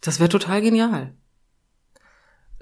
Das 0.00 0.20
wäre 0.20 0.28
total 0.28 0.60
genial. 0.60 1.14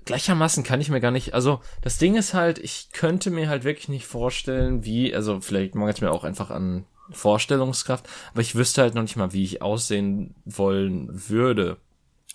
Gleichermaßen 0.04 0.64
kann 0.64 0.80
ich 0.80 0.90
mir 0.90 1.00
gar 1.00 1.10
nicht, 1.10 1.32
also 1.32 1.60
das 1.80 1.96
Ding 1.96 2.14
ist 2.14 2.34
halt, 2.34 2.58
ich 2.58 2.90
könnte 2.92 3.30
mir 3.30 3.48
halt 3.48 3.64
wirklich 3.64 3.88
nicht 3.88 4.06
vorstellen, 4.06 4.84
wie, 4.84 5.14
also 5.14 5.40
vielleicht 5.40 5.74
mangelt 5.74 5.96
es 5.96 6.02
mir 6.02 6.10
auch 6.10 6.24
einfach 6.24 6.50
an 6.50 6.84
Vorstellungskraft, 7.10 8.06
aber 8.32 8.42
ich 8.42 8.54
wüsste 8.54 8.82
halt 8.82 8.94
noch 8.94 9.02
nicht 9.02 9.16
mal, 9.16 9.32
wie 9.32 9.44
ich 9.44 9.62
aussehen 9.62 10.34
wollen 10.44 11.08
würde. 11.30 11.78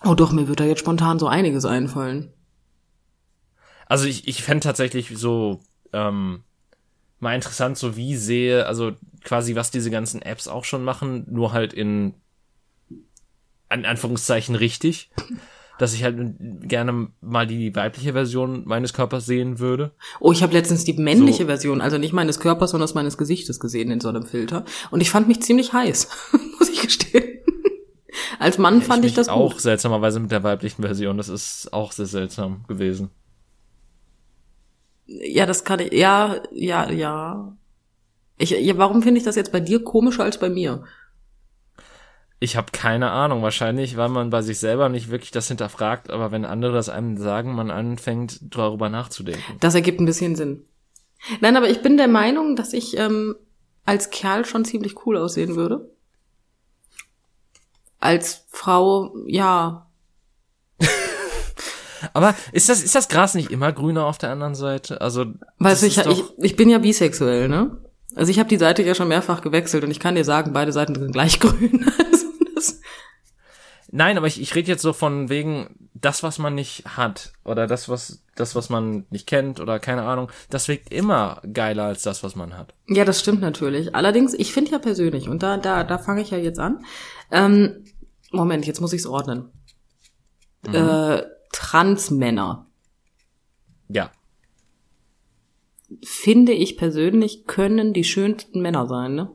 Oh 0.04 0.14
doch, 0.14 0.32
mir 0.32 0.48
wird 0.48 0.60
da 0.60 0.64
jetzt 0.64 0.80
spontan 0.80 1.18
so 1.18 1.28
einiges 1.28 1.64
einfallen. 1.64 2.32
Also 3.86 4.06
ich, 4.06 4.26
ich 4.26 4.42
fände 4.42 4.64
tatsächlich 4.64 5.12
so 5.14 5.60
ähm, 5.92 6.42
mal 7.20 7.34
interessant, 7.34 7.78
so 7.78 7.96
wie 7.96 8.16
sehe, 8.16 8.66
also 8.66 8.92
quasi 9.24 9.54
was 9.54 9.70
diese 9.70 9.90
ganzen 9.90 10.22
Apps 10.22 10.48
auch 10.48 10.64
schon 10.64 10.84
machen, 10.84 11.26
nur 11.30 11.52
halt 11.52 11.72
in 11.72 12.14
an 13.68 13.84
Anführungszeichen 13.84 14.56
richtig 14.56 15.10
dass 15.80 15.94
ich 15.94 16.04
halt 16.04 16.18
gerne 16.68 17.08
mal 17.22 17.46
die 17.46 17.74
weibliche 17.74 18.12
Version 18.12 18.64
meines 18.66 18.92
Körpers 18.92 19.24
sehen 19.24 19.58
würde. 19.58 19.92
Oh, 20.20 20.30
ich 20.30 20.42
habe 20.42 20.52
letztens 20.52 20.84
die 20.84 20.92
männliche 20.92 21.44
so. 21.44 21.46
Version, 21.46 21.80
also 21.80 21.96
nicht 21.96 22.12
meines 22.12 22.38
Körpers, 22.38 22.72
sondern 22.72 22.90
meines 22.92 23.16
Gesichtes 23.16 23.60
gesehen 23.60 23.90
in 23.90 23.98
so 23.98 24.10
einem 24.10 24.26
Filter. 24.26 24.66
Und 24.90 25.00
ich 25.00 25.10
fand 25.10 25.26
mich 25.26 25.40
ziemlich 25.40 25.72
heiß, 25.72 26.08
muss 26.58 26.68
ich 26.68 26.82
gestehen. 26.82 27.38
Als 28.38 28.58
Mann 28.58 28.80
ja, 28.80 28.84
fand 28.84 29.06
ich, 29.06 29.12
ich 29.12 29.16
das 29.16 29.30
auch 29.30 29.52
gut. 29.52 29.62
seltsamerweise 29.62 30.20
mit 30.20 30.30
der 30.30 30.42
weiblichen 30.42 30.82
Version. 30.82 31.16
Das 31.16 31.30
ist 31.30 31.72
auch 31.72 31.92
sehr 31.92 32.06
seltsam 32.06 32.64
gewesen. 32.68 33.08
Ja, 35.10 35.44
das 35.44 35.64
kann 35.64 35.80
ich. 35.80 35.92
Ja, 35.92 36.40
ja, 36.52 36.90
ja. 36.90 37.56
Ich, 38.38 38.50
ja 38.50 38.78
warum 38.78 39.02
finde 39.02 39.18
ich 39.18 39.24
das 39.24 39.36
jetzt 39.36 39.52
bei 39.52 39.60
dir 39.60 39.82
komischer 39.82 40.22
als 40.22 40.38
bei 40.38 40.48
mir? 40.48 40.84
Ich 42.38 42.56
habe 42.56 42.68
keine 42.72 43.10
Ahnung, 43.10 43.42
wahrscheinlich, 43.42 43.96
weil 43.98 44.08
man 44.08 44.30
bei 44.30 44.40
sich 44.40 44.58
selber 44.58 44.88
nicht 44.88 45.10
wirklich 45.10 45.30
das 45.30 45.48
hinterfragt, 45.48 46.10
aber 46.10 46.32
wenn 46.32 46.46
andere 46.46 46.72
das 46.72 46.88
einem 46.88 47.18
sagen, 47.18 47.54
man 47.54 47.70
anfängt 47.70 48.38
darüber 48.42 48.88
nachzudenken. 48.88 49.58
Das 49.60 49.74
ergibt 49.74 50.00
ein 50.00 50.06
bisschen 50.06 50.36
Sinn. 50.36 50.64
Nein, 51.40 51.56
aber 51.56 51.68
ich 51.68 51.82
bin 51.82 51.98
der 51.98 52.08
Meinung, 52.08 52.56
dass 52.56 52.72
ich 52.72 52.96
ähm, 52.96 53.36
als 53.84 54.08
Kerl 54.08 54.46
schon 54.46 54.64
ziemlich 54.64 55.04
cool 55.04 55.18
aussehen 55.18 55.56
würde. 55.56 55.90
Als 57.98 58.46
Frau, 58.48 59.14
ja. 59.26 59.89
Aber 62.12 62.34
ist 62.52 62.68
das, 62.68 62.82
ist 62.82 62.94
das 62.94 63.08
Gras 63.08 63.34
nicht 63.34 63.50
immer 63.50 63.72
grüner 63.72 64.06
auf 64.06 64.18
der 64.18 64.30
anderen 64.30 64.54
Seite? 64.54 65.00
Also. 65.00 65.26
Weißt 65.58 65.82
du, 65.82 65.86
ich, 65.86 65.98
ich, 65.98 66.24
ich 66.38 66.56
bin 66.56 66.70
ja 66.70 66.78
bisexuell, 66.78 67.48
ne? 67.48 67.76
Also 68.14 68.30
ich 68.30 68.38
habe 68.38 68.48
die 68.48 68.56
Seite 68.56 68.82
ja 68.82 68.94
schon 68.94 69.08
mehrfach 69.08 69.40
gewechselt 69.40 69.84
und 69.84 69.90
ich 69.90 70.00
kann 70.00 70.16
dir 70.16 70.24
sagen, 70.24 70.52
beide 70.52 70.72
Seiten 70.72 70.94
sind 70.94 71.12
gleich 71.12 71.38
grün. 71.40 71.86
Nein, 73.92 74.18
aber 74.18 74.26
ich, 74.28 74.40
ich 74.40 74.54
rede 74.54 74.68
jetzt 74.68 74.82
so 74.82 74.92
von 74.92 75.28
wegen 75.28 75.88
das, 75.94 76.22
was 76.22 76.38
man 76.38 76.54
nicht 76.54 76.84
hat 76.96 77.32
oder 77.44 77.66
das, 77.66 77.88
was 77.88 78.22
das, 78.36 78.54
was 78.54 78.70
man 78.70 79.04
nicht 79.10 79.26
kennt 79.26 79.58
oder 79.60 79.80
keine 79.80 80.02
Ahnung, 80.02 80.30
das 80.48 80.68
wirkt 80.68 80.92
immer 80.92 81.42
geiler 81.52 81.84
als 81.84 82.02
das, 82.02 82.22
was 82.22 82.36
man 82.36 82.56
hat. 82.56 82.72
Ja, 82.88 83.04
das 83.04 83.20
stimmt 83.20 83.40
natürlich. 83.40 83.94
Allerdings, 83.94 84.32
ich 84.34 84.52
finde 84.52 84.70
ja 84.70 84.78
persönlich 84.78 85.28
und 85.28 85.42
da 85.42 85.56
da 85.56 85.82
da 85.82 85.98
fange 85.98 86.22
ich 86.22 86.30
ja 86.30 86.38
jetzt 86.38 86.60
an. 86.60 86.84
Ähm, 87.32 87.84
Moment, 88.30 88.66
jetzt 88.66 88.80
muss 88.80 88.92
ich 88.92 89.00
es 89.00 89.06
ordnen. 89.06 89.50
Mhm. 90.66 90.74
Äh, 90.74 91.22
Transmänner. 91.52 92.66
Ja. 93.88 94.10
Finde 96.02 96.52
ich 96.52 96.76
persönlich 96.76 97.46
können 97.46 97.92
die 97.92 98.04
schönsten 98.04 98.60
Männer 98.60 98.86
sein, 98.86 99.14
ne? 99.14 99.30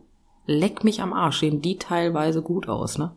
Leck 0.47 0.83
mich 0.83 1.01
am 1.01 1.11
Arsch, 1.11 1.39
sehen 1.39 1.61
die 1.61 1.77
teilweise 1.77 2.41
gut 2.41 2.69
aus, 2.69 2.97
ne? 2.97 3.15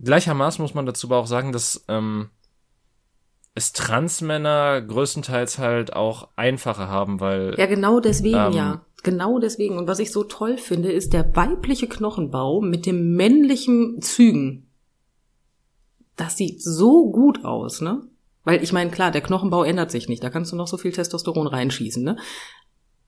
Gleichermaßen 0.00 0.62
muss 0.62 0.74
man 0.74 0.86
dazu 0.86 1.08
aber 1.08 1.18
auch 1.18 1.26
sagen, 1.26 1.52
dass 1.52 1.84
ähm, 1.88 2.30
es 3.54 3.72
Transmänner 3.72 4.80
größtenteils 4.80 5.58
halt 5.58 5.92
auch 5.92 6.28
einfacher 6.36 6.88
haben, 6.88 7.20
weil. 7.20 7.54
Ja, 7.58 7.66
genau 7.66 8.00
deswegen, 8.00 8.36
ähm, 8.36 8.52
ja. 8.52 8.84
Genau 9.02 9.38
deswegen. 9.38 9.78
Und 9.78 9.86
was 9.86 10.00
ich 10.00 10.10
so 10.10 10.24
toll 10.24 10.58
finde, 10.58 10.90
ist 10.90 11.12
der 11.12 11.36
weibliche 11.36 11.88
Knochenbau 11.88 12.60
mit 12.60 12.86
dem 12.86 13.14
männlichen 13.14 14.02
Zügen. 14.02 14.67
Das 16.18 16.36
sieht 16.36 16.62
so 16.62 17.10
gut 17.10 17.44
aus, 17.44 17.80
ne? 17.80 18.02
Weil 18.44 18.62
ich 18.62 18.72
meine, 18.72 18.90
klar, 18.90 19.10
der 19.10 19.20
Knochenbau 19.22 19.64
ändert 19.64 19.90
sich 19.90 20.08
nicht. 20.08 20.22
Da 20.22 20.30
kannst 20.30 20.52
du 20.52 20.56
noch 20.56 20.68
so 20.68 20.76
viel 20.76 20.92
Testosteron 20.92 21.46
reinschießen, 21.46 22.02
ne? 22.02 22.18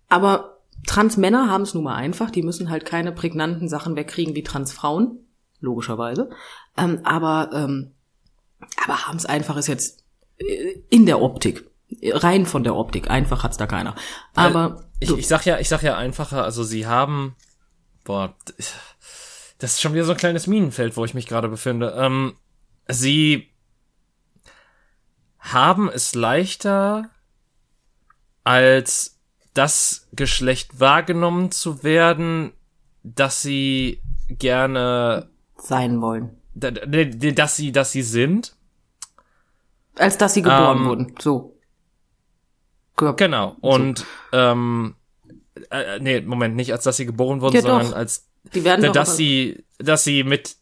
Aber 0.08 0.60
Transmänner 0.86 1.50
haben 1.50 1.62
es 1.62 1.74
nun 1.74 1.84
mal 1.84 1.96
einfach. 1.96 2.30
Die 2.30 2.42
müssen 2.42 2.70
halt 2.70 2.84
keine 2.86 3.12
prägnanten 3.12 3.68
Sachen 3.68 3.96
wegkriegen 3.96 4.34
wie 4.34 4.42
Transfrauen 4.42 5.26
logischerweise. 5.60 6.30
Ähm, 6.76 7.00
aber 7.04 7.50
ähm, 7.52 7.92
aber 8.82 9.06
haben 9.06 9.16
es 9.16 9.26
einfach 9.26 9.56
ist 9.56 9.66
jetzt 9.66 10.04
äh, 10.38 10.80
in 10.88 11.06
der 11.06 11.20
Optik. 11.20 11.68
Rein 12.02 12.46
von 12.46 12.62
der 12.62 12.76
Optik. 12.76 13.10
Einfach 13.10 13.42
hat's 13.42 13.56
da 13.56 13.66
keiner. 13.66 13.94
Aber. 14.34 14.84
Ich, 15.00 15.10
ich 15.10 15.26
sag 15.26 15.44
ja, 15.46 15.58
ich 15.58 15.68
sag 15.68 15.82
ja 15.82 15.96
einfacher, 15.96 16.44
also 16.44 16.62
sie 16.62 16.86
haben. 16.86 17.34
Boah, 18.04 18.34
das 19.58 19.72
ist 19.72 19.80
schon 19.80 19.94
wieder 19.94 20.04
so 20.04 20.12
ein 20.12 20.18
kleines 20.18 20.46
Minenfeld, 20.46 20.96
wo 20.96 21.04
ich 21.04 21.14
mich 21.14 21.26
gerade 21.26 21.48
befinde. 21.48 21.94
Ähm, 21.96 22.34
sie 22.92 23.50
haben 25.38 25.88
es 25.88 26.14
leichter, 26.14 27.10
als 28.44 29.18
das 29.54 30.08
Geschlecht 30.12 30.80
wahrgenommen 30.80 31.50
zu 31.50 31.82
werden, 31.82 32.52
dass 33.02 33.42
sie 33.42 34.00
gerne 34.28 35.30
sein 35.56 36.00
wollen. 36.00 36.36
Dass 36.54 37.56
sie, 37.56 37.72
dass 37.72 37.92
sie 37.92 38.02
sind. 38.02 38.54
Als 39.96 40.18
dass 40.18 40.34
sie 40.34 40.42
geboren 40.42 40.78
ähm, 40.78 40.84
wurden. 40.86 41.14
So. 41.18 41.58
Ge 42.96 43.14
genau. 43.16 43.56
Und 43.60 43.98
so. 43.98 44.04
ähm, 44.32 44.94
äh, 45.70 45.98
nee, 46.00 46.20
Moment, 46.20 46.56
nicht 46.56 46.72
als 46.72 46.84
dass 46.84 46.96
sie 46.96 47.06
geboren 47.06 47.40
wurden, 47.40 47.56
ja, 47.56 47.62
sondern 47.62 47.92
als 47.92 48.28
die 48.54 48.64
werden 48.64 48.92
dass 48.92 49.16
sie, 49.16 49.64
dass 49.78 50.04
sie 50.04 50.24
mit 50.24 50.56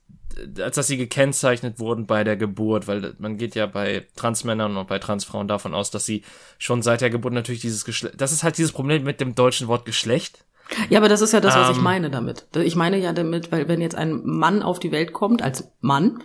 als 0.58 0.76
dass 0.76 0.86
sie 0.86 0.96
gekennzeichnet 0.96 1.78
wurden 1.78 2.06
bei 2.06 2.24
der 2.24 2.36
Geburt, 2.36 2.86
weil 2.86 3.14
man 3.18 3.36
geht 3.36 3.54
ja 3.54 3.66
bei 3.66 4.06
Transmännern 4.16 4.76
und 4.76 4.88
bei 4.88 4.98
Transfrauen 4.98 5.48
davon 5.48 5.74
aus, 5.74 5.90
dass 5.90 6.06
sie 6.06 6.22
schon 6.58 6.82
seit 6.82 7.00
der 7.00 7.10
Geburt 7.10 7.32
natürlich 7.32 7.60
dieses 7.60 7.84
Geschlecht, 7.84 8.20
das 8.20 8.32
ist 8.32 8.42
halt 8.42 8.58
dieses 8.58 8.72
Problem 8.72 9.04
mit 9.04 9.20
dem 9.20 9.34
deutschen 9.34 9.68
Wort 9.68 9.84
Geschlecht. 9.84 10.44
Ja, 10.90 10.98
aber 10.98 11.08
das 11.08 11.22
ist 11.22 11.32
ja 11.32 11.40
das, 11.40 11.56
was 11.56 11.70
ähm, 11.70 11.76
ich 11.76 11.82
meine 11.82 12.10
damit. 12.10 12.46
Ich 12.54 12.76
meine 12.76 12.98
ja 12.98 13.12
damit, 13.12 13.50
weil 13.50 13.68
wenn 13.68 13.80
jetzt 13.80 13.94
ein 13.94 14.20
Mann 14.24 14.62
auf 14.62 14.78
die 14.78 14.92
Welt 14.92 15.12
kommt 15.12 15.42
als 15.42 15.72
Mann, 15.80 16.22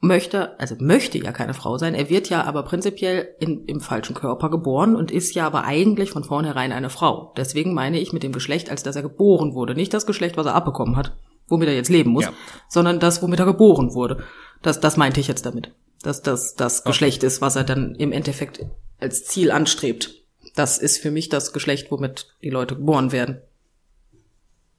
möchte, 0.00 0.58
also 0.58 0.74
möchte 0.78 1.18
ja 1.18 1.30
keine 1.32 1.54
Frau 1.54 1.78
sein, 1.78 1.94
er 1.94 2.10
wird 2.10 2.28
ja 2.28 2.44
aber 2.44 2.64
prinzipiell 2.64 3.28
in, 3.38 3.64
im 3.66 3.80
falschen 3.80 4.14
Körper 4.14 4.50
geboren 4.50 4.96
und 4.96 5.10
ist 5.10 5.34
ja 5.34 5.46
aber 5.46 5.64
eigentlich 5.64 6.10
von 6.10 6.24
vornherein 6.24 6.72
eine 6.72 6.90
Frau. 6.90 7.32
Deswegen 7.36 7.72
meine 7.72 8.00
ich 8.00 8.12
mit 8.12 8.22
dem 8.22 8.32
Geschlecht, 8.32 8.68
als 8.68 8.82
dass 8.82 8.96
er 8.96 9.02
geboren 9.02 9.54
wurde. 9.54 9.74
Nicht 9.74 9.94
das 9.94 10.06
Geschlecht, 10.06 10.36
was 10.36 10.46
er 10.46 10.54
abbekommen 10.54 10.96
hat, 10.96 11.12
womit 11.52 11.68
er 11.68 11.74
jetzt 11.74 11.90
leben 11.90 12.10
muss, 12.10 12.24
ja. 12.24 12.32
sondern 12.68 12.98
das, 12.98 13.22
womit 13.22 13.38
er 13.38 13.46
geboren 13.46 13.94
wurde. 13.94 14.24
Das, 14.62 14.80
das 14.80 14.96
meinte 14.96 15.20
ich 15.20 15.28
jetzt 15.28 15.46
damit. 15.46 15.72
Dass 16.02 16.22
das 16.22 16.56
das 16.56 16.82
Geschlecht 16.82 17.18
okay. 17.18 17.26
ist, 17.26 17.40
was 17.40 17.54
er 17.54 17.62
dann 17.62 17.94
im 17.94 18.10
Endeffekt 18.10 18.66
als 18.98 19.24
Ziel 19.24 19.52
anstrebt. 19.52 20.14
Das 20.56 20.78
ist 20.78 20.98
für 20.98 21.10
mich 21.10 21.28
das 21.28 21.52
Geschlecht, 21.52 21.90
womit 21.90 22.34
die 22.42 22.50
Leute 22.50 22.74
geboren 22.76 23.12
werden. 23.12 23.40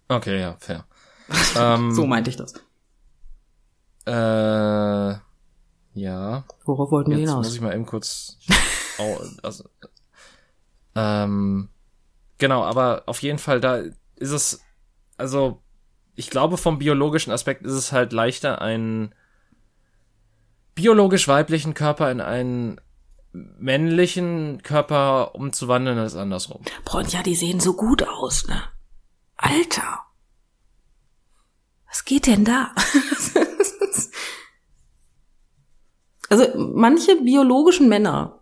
Okay, 0.10 0.40
ja, 0.40 0.58
fair. 0.60 0.86
ähm, 1.58 1.94
so 1.94 2.06
meinte 2.06 2.30
ich 2.30 2.36
das. 2.36 2.54
Äh, 4.06 5.18
ja. 5.94 6.44
Worauf 6.66 6.92
wollten 6.92 7.12
wir 7.12 7.18
hinaus? 7.18 7.46
muss 7.46 7.56
ich 7.56 7.62
mal 7.62 7.74
eben 7.74 7.86
kurz. 7.86 8.38
also, 9.42 9.70
ähm, 10.96 11.70
genau, 12.38 12.64
aber 12.64 13.04
auf 13.06 13.22
jeden 13.22 13.40
Fall, 13.40 13.60
da 13.62 13.78
ist 14.16 14.32
es, 14.32 14.62
also, 15.18 15.63
ich 16.16 16.30
glaube, 16.30 16.58
vom 16.58 16.80
biologischen 16.80 17.32
Aspekt 17.32 17.66
ist 17.66 17.74
es 17.74 17.92
halt 17.92 18.14
leichter, 18.14 18.62
einen 18.62 19.14
biologisch 20.76 21.28
weiblichen 21.28 21.74
Körper 21.74 22.12
in 22.12 22.22
einen 22.22 22.82
männlichen 23.32 24.62
Körper 24.62 25.36
umzuwandeln 25.36 25.98
als 25.98 26.16
andersrum. 26.16 26.62
Boah, 26.86 26.98
und 27.00 27.12
ja, 27.12 27.24
die 27.24 27.36
sehen 27.36 27.60
so 27.60 27.74
gut 27.74 28.08
aus, 28.08 28.48
ne? 28.48 28.62
Alter. 29.38 30.00
Was 31.88 32.06
geht 32.06 32.28
denn 32.28 32.46
da? 32.46 32.74
Also 36.34 36.48
manche 36.58 37.16
biologischen 37.18 37.88
Männer. 37.88 38.42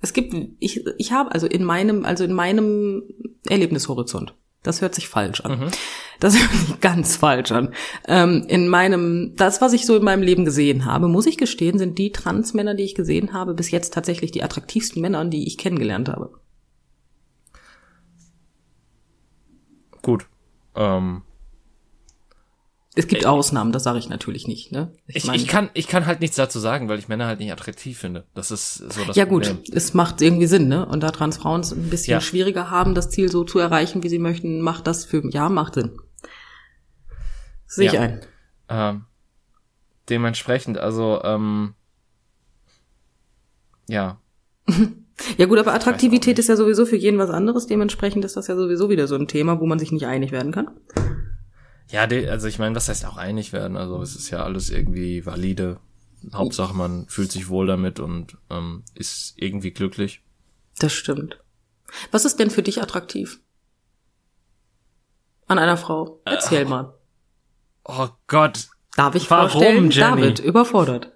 Es 0.00 0.12
gibt, 0.12 0.34
ich, 0.58 0.84
ich 0.98 1.12
habe 1.12 1.30
also 1.30 1.46
in 1.46 1.62
meinem, 1.62 2.04
also 2.04 2.24
in 2.24 2.32
meinem 2.32 3.04
Erlebnishorizont. 3.48 4.34
Das 4.64 4.80
hört 4.80 4.94
sich 4.94 5.08
falsch 5.08 5.42
an. 5.42 5.60
Mhm. 5.60 5.70
Das 6.18 6.36
hört 6.40 6.50
sich 6.50 6.80
ganz 6.80 7.16
falsch 7.16 7.52
an. 7.52 7.72
Ähm, 8.08 8.44
in 8.48 8.66
meinem, 8.68 9.34
das, 9.36 9.60
was 9.60 9.72
ich 9.74 9.86
so 9.86 9.96
in 9.96 10.02
meinem 10.02 10.22
Leben 10.22 10.44
gesehen 10.44 10.86
habe, 10.86 11.06
muss 11.06 11.26
ich 11.26 11.36
gestehen, 11.36 11.78
sind 11.78 11.98
die 11.98 12.10
Transmänner, 12.10 12.74
die 12.74 12.82
ich 12.82 12.96
gesehen 12.96 13.32
habe, 13.32 13.54
bis 13.54 13.70
jetzt 13.70 13.94
tatsächlich 13.94 14.32
die 14.32 14.42
attraktivsten 14.42 15.00
Männer, 15.00 15.24
die 15.26 15.46
ich 15.46 15.58
kennengelernt 15.58 16.08
habe. 16.08 16.32
Gut. 20.02 20.26
Ähm, 20.74 21.22
es 22.96 23.08
gibt 23.08 23.24
äh, 23.24 23.26
Ausnahmen, 23.26 23.72
das 23.72 23.82
sage 23.82 23.98
ich 23.98 24.08
natürlich 24.08 24.46
nicht. 24.46 24.70
Ne? 24.70 24.92
Ich, 25.06 25.24
ich, 25.24 25.32
ich, 25.32 25.48
kann, 25.48 25.70
ich 25.74 25.88
kann 25.88 26.06
halt 26.06 26.20
nichts 26.20 26.36
dazu 26.36 26.58
sagen, 26.60 26.88
weil 26.88 26.98
ich 26.98 27.08
Männer 27.08 27.26
halt 27.26 27.40
nicht 27.40 27.50
attraktiv 27.50 27.98
finde. 27.98 28.24
Das 28.34 28.50
ist 28.50 28.76
so 28.76 29.04
das 29.04 29.16
Ja 29.16 29.24
gut, 29.24 29.46
Problem. 29.46 29.74
es 29.74 29.94
macht 29.94 30.22
irgendwie 30.22 30.46
Sinn, 30.46 30.68
ne? 30.68 30.86
Und 30.86 31.02
da 31.02 31.10
Transfrauen 31.10 31.62
es 31.62 31.72
ein 31.72 31.90
bisschen 31.90 32.12
ja. 32.12 32.20
schwieriger 32.20 32.70
haben, 32.70 32.94
das 32.94 33.10
Ziel 33.10 33.30
so 33.30 33.42
zu 33.42 33.58
erreichen, 33.58 34.02
wie 34.04 34.08
sie 34.08 34.20
möchten, 34.20 34.60
macht 34.60 34.86
das 34.86 35.04
für 35.04 35.28
ja 35.28 35.48
macht 35.48 35.74
Sinn. 35.74 35.98
Sehe 37.66 37.86
ich 37.86 37.92
ja. 37.94 38.00
ein. 38.00 38.20
Ähm, 38.68 39.04
dementsprechend, 40.08 40.78
also 40.78 41.20
ähm, 41.24 41.74
ja. 43.88 44.20
ja 45.36 45.46
gut, 45.46 45.58
aber 45.58 45.74
Attraktivität 45.74 46.38
ist 46.38 46.48
ja 46.48 46.56
sowieso 46.56 46.86
für 46.86 46.96
jeden 46.96 47.18
was 47.18 47.30
anderes. 47.30 47.66
Dementsprechend 47.66 48.24
ist 48.24 48.36
das 48.36 48.46
ja 48.46 48.54
sowieso 48.54 48.88
wieder 48.88 49.08
so 49.08 49.16
ein 49.16 49.26
Thema, 49.26 49.58
wo 49.58 49.66
man 49.66 49.80
sich 49.80 49.90
nicht 49.90 50.06
einig 50.06 50.30
werden 50.30 50.52
kann. 50.52 50.70
Ja, 51.90 52.02
also 52.02 52.48
ich 52.48 52.58
meine, 52.58 52.74
was 52.74 52.88
heißt 52.88 53.04
auch 53.04 53.16
einig 53.16 53.52
werden? 53.52 53.76
Also 53.76 54.00
es 54.02 54.16
ist 54.16 54.30
ja 54.30 54.42
alles 54.42 54.70
irgendwie 54.70 55.24
valide. 55.26 55.78
Hauptsache, 56.32 56.74
man 56.74 57.06
fühlt 57.08 57.30
sich 57.30 57.48
wohl 57.48 57.66
damit 57.66 58.00
und 58.00 58.38
ähm, 58.50 58.82
ist 58.94 59.34
irgendwie 59.36 59.72
glücklich. 59.72 60.22
Das 60.78 60.92
stimmt. 60.92 61.38
Was 62.10 62.24
ist 62.24 62.38
denn 62.38 62.50
für 62.50 62.62
dich 62.62 62.80
attraktiv? 62.80 63.40
An 65.46 65.58
einer 65.58 65.76
Frau? 65.76 66.20
Erzähl 66.24 66.62
äh, 66.62 66.64
mal. 66.64 66.94
Oh 67.84 68.08
Gott. 68.26 68.68
Darf 68.96 69.14
ich 69.14 69.30
warum, 69.30 69.50
vorstellen? 69.50 69.90
Jenny? 69.90 70.22
David, 70.22 70.38
überfordert. 70.40 71.12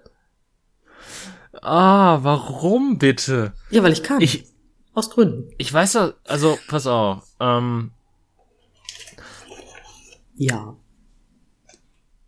Ah, 1.61 2.19
warum 2.21 2.99
bitte? 2.99 3.53
Ja, 3.69 3.83
weil 3.83 3.91
ich 3.91 4.03
kann. 4.03 4.21
Ich, 4.21 4.45
Aus 4.93 5.09
Gründen. 5.09 5.51
Ich 5.57 5.73
weiß 5.73 5.93
ja, 5.93 6.13
also, 6.25 6.57
pass 6.67 6.87
auf. 6.87 7.23
Ähm, 7.39 7.91
ja. 10.39 10.77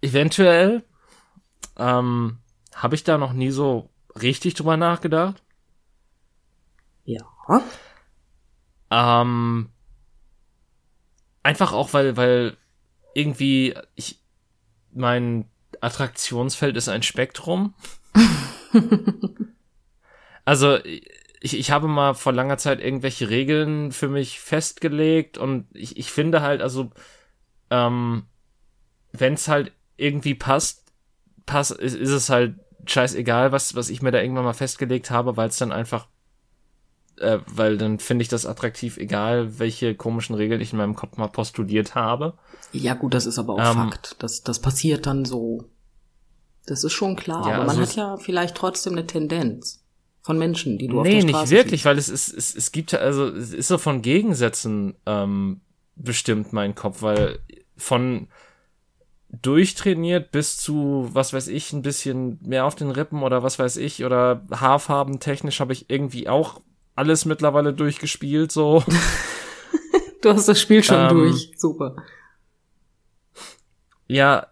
Eventuell 0.01 0.83
ähm, 1.77 2.39
habe 2.75 2.95
ich 2.95 3.05
da 3.05 3.17
noch 3.17 3.31
nie 3.31 3.51
so 3.51 3.89
richtig 4.21 4.53
drüber 4.53 4.75
nachgedacht. 4.75 5.41
Ja. 7.05 7.23
Ähm, 8.91 9.69
einfach 11.41 11.71
auch, 11.71 11.93
weil, 11.93 12.17
weil 12.17 12.57
irgendwie 13.13 13.75
ich 13.95 14.19
mein 14.91 15.49
Attraktionsfeld 15.79 16.75
ist 16.75 16.89
ein 16.89 17.03
Spektrum. 17.03 17.73
also 20.43 20.79
ich, 20.83 21.57
ich 21.57 21.71
habe 21.71 21.87
mal 21.87 22.13
vor 22.13 22.33
langer 22.33 22.57
Zeit 22.57 22.81
irgendwelche 22.81 23.29
Regeln 23.29 23.93
für 23.93 24.09
mich 24.09 24.41
festgelegt 24.41 25.37
und 25.37 25.67
ich, 25.73 25.95
ich 25.95 26.11
finde 26.11 26.41
halt, 26.41 26.61
also 26.61 26.91
ähm, 27.71 28.25
wenn 29.13 29.33
es 29.33 29.47
halt 29.47 29.71
irgendwie 29.97 30.35
passt, 30.35 30.83
passt, 31.45 31.71
ist, 31.71 31.95
ist 31.95 32.11
es 32.11 32.29
halt 32.29 32.55
scheißegal, 32.85 33.51
was, 33.51 33.75
was 33.75 33.89
ich 33.89 34.01
mir 34.01 34.11
da 34.11 34.21
irgendwann 34.21 34.43
mal 34.43 34.53
festgelegt 34.53 35.09
habe, 35.09 35.37
weil 35.37 35.49
es 35.49 35.57
dann 35.57 35.71
einfach, 35.71 36.07
äh, 37.17 37.39
weil 37.47 37.77
dann 37.77 37.99
finde 37.99 38.23
ich 38.23 38.29
das 38.29 38.45
attraktiv, 38.45 38.97
egal 38.97 39.59
welche 39.59 39.95
komischen 39.95 40.35
Regeln 40.35 40.61
ich 40.61 40.73
in 40.73 40.77
meinem 40.77 40.95
Kopf 40.95 41.17
mal 41.17 41.27
postuliert 41.27 41.95
habe. 41.95 42.33
Ja, 42.73 42.93
gut, 42.93 43.13
das 43.13 43.25
ist 43.25 43.39
aber 43.39 43.53
auch 43.53 43.59
ähm, 43.59 43.89
Fakt. 43.89 44.15
Das, 44.19 44.43
das 44.43 44.59
passiert 44.59 45.05
dann 45.05 45.25
so. 45.25 45.65
Das 46.65 46.83
ist 46.83 46.93
schon 46.93 47.15
klar, 47.15 47.47
ja, 47.47 47.55
aber 47.55 47.65
man 47.65 47.77
also 47.77 47.81
hat 47.81 47.95
ja 47.95 48.17
vielleicht 48.17 48.55
trotzdem 48.55 48.93
eine 48.93 49.07
Tendenz 49.07 49.83
von 50.21 50.37
Menschen, 50.37 50.77
die 50.77 50.87
du 50.87 51.01
nee, 51.01 51.17
auf 51.17 51.25
der 51.25 51.29
Straße 51.29 51.41
nicht 51.41 51.51
wirklich, 51.51 51.81
siehst. 51.81 51.85
weil 51.85 51.97
es, 51.97 52.07
es, 52.07 52.31
es, 52.31 52.55
es 52.55 52.71
gibt 52.71 52.93
also 52.93 53.27
es 53.27 53.53
ist 53.53 53.67
so 53.67 53.79
von 53.79 54.03
Gegensätzen 54.03 54.95
ähm, 55.07 55.61
bestimmt 55.95 56.53
mein 56.53 56.75
Kopf, 56.75 57.01
weil 57.01 57.39
von 57.81 58.27
durchtrainiert 59.29 60.31
bis 60.31 60.57
zu, 60.57 61.09
was 61.13 61.33
weiß 61.33 61.47
ich, 61.47 61.71
ein 61.73 61.81
bisschen 61.81 62.37
mehr 62.41 62.65
auf 62.65 62.75
den 62.75 62.91
Rippen 62.91 63.23
oder 63.23 63.43
was 63.43 63.59
weiß 63.59 63.77
ich, 63.77 64.03
oder 64.03 64.45
Haarfarben 64.51 65.19
technisch 65.19 65.59
habe 65.59 65.73
ich 65.73 65.89
irgendwie 65.89 66.27
auch 66.27 66.61
alles 66.95 67.25
mittlerweile 67.25 67.73
durchgespielt, 67.73 68.51
so. 68.51 68.83
du 70.21 70.29
hast 70.29 70.47
das 70.47 70.59
Spiel 70.59 70.83
schon 70.83 70.99
ähm, 70.99 71.09
durch. 71.09 71.51
Super. 71.55 71.95
Ja, 74.07 74.47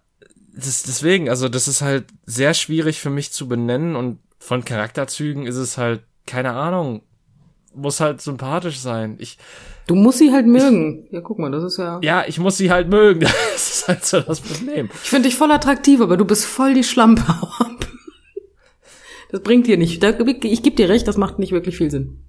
das, 0.55 0.83
deswegen, 0.83 1.29
also 1.29 1.49
das 1.49 1.67
ist 1.67 1.81
halt 1.81 2.05
sehr 2.25 2.53
schwierig 2.53 2.99
für 2.99 3.09
mich 3.09 3.31
zu 3.31 3.47
benennen 3.47 3.95
und 3.95 4.19
von 4.39 4.63
Charakterzügen 4.63 5.45
ist 5.45 5.57
es 5.57 5.77
halt, 5.77 6.01
keine 6.25 6.53
Ahnung, 6.53 7.01
muss 7.75 7.99
halt 7.99 8.21
sympathisch 8.21 8.79
sein. 8.79 9.17
Ich, 9.19 9.37
Du 9.87 9.95
musst 9.95 10.19
sie 10.19 10.31
halt 10.31 10.45
mögen. 10.45 11.05
Ich, 11.07 11.13
ja, 11.13 11.21
guck 11.21 11.39
mal, 11.39 11.49
das 11.49 11.63
ist 11.63 11.77
ja. 11.77 11.99
Ja, 12.03 12.23
ich 12.27 12.39
muss 12.39 12.57
sie 12.57 12.69
halt 12.69 12.89
mögen. 12.89 13.21
Das 13.53 13.69
ist 13.71 13.87
halt 13.87 14.05
so 14.05 14.21
das 14.21 14.39
Problem. 14.39 14.89
Ich 15.03 15.09
finde 15.09 15.27
dich 15.27 15.35
voll 15.35 15.51
attraktiv, 15.51 15.99
aber 15.99 16.15
du 16.15 16.25
bist 16.25 16.45
voll 16.45 16.75
die 16.75 16.83
Schlampe. 16.83 17.23
das 19.31 19.41
bringt 19.41 19.67
dir 19.67 19.77
nicht. 19.77 20.03
Ich 20.03 20.63
gebe 20.63 20.75
dir 20.75 20.89
recht, 20.89 21.07
das 21.07 21.17
macht 21.17 21.39
nicht 21.39 21.51
wirklich 21.51 21.75
viel 21.77 21.89
Sinn. 21.89 22.23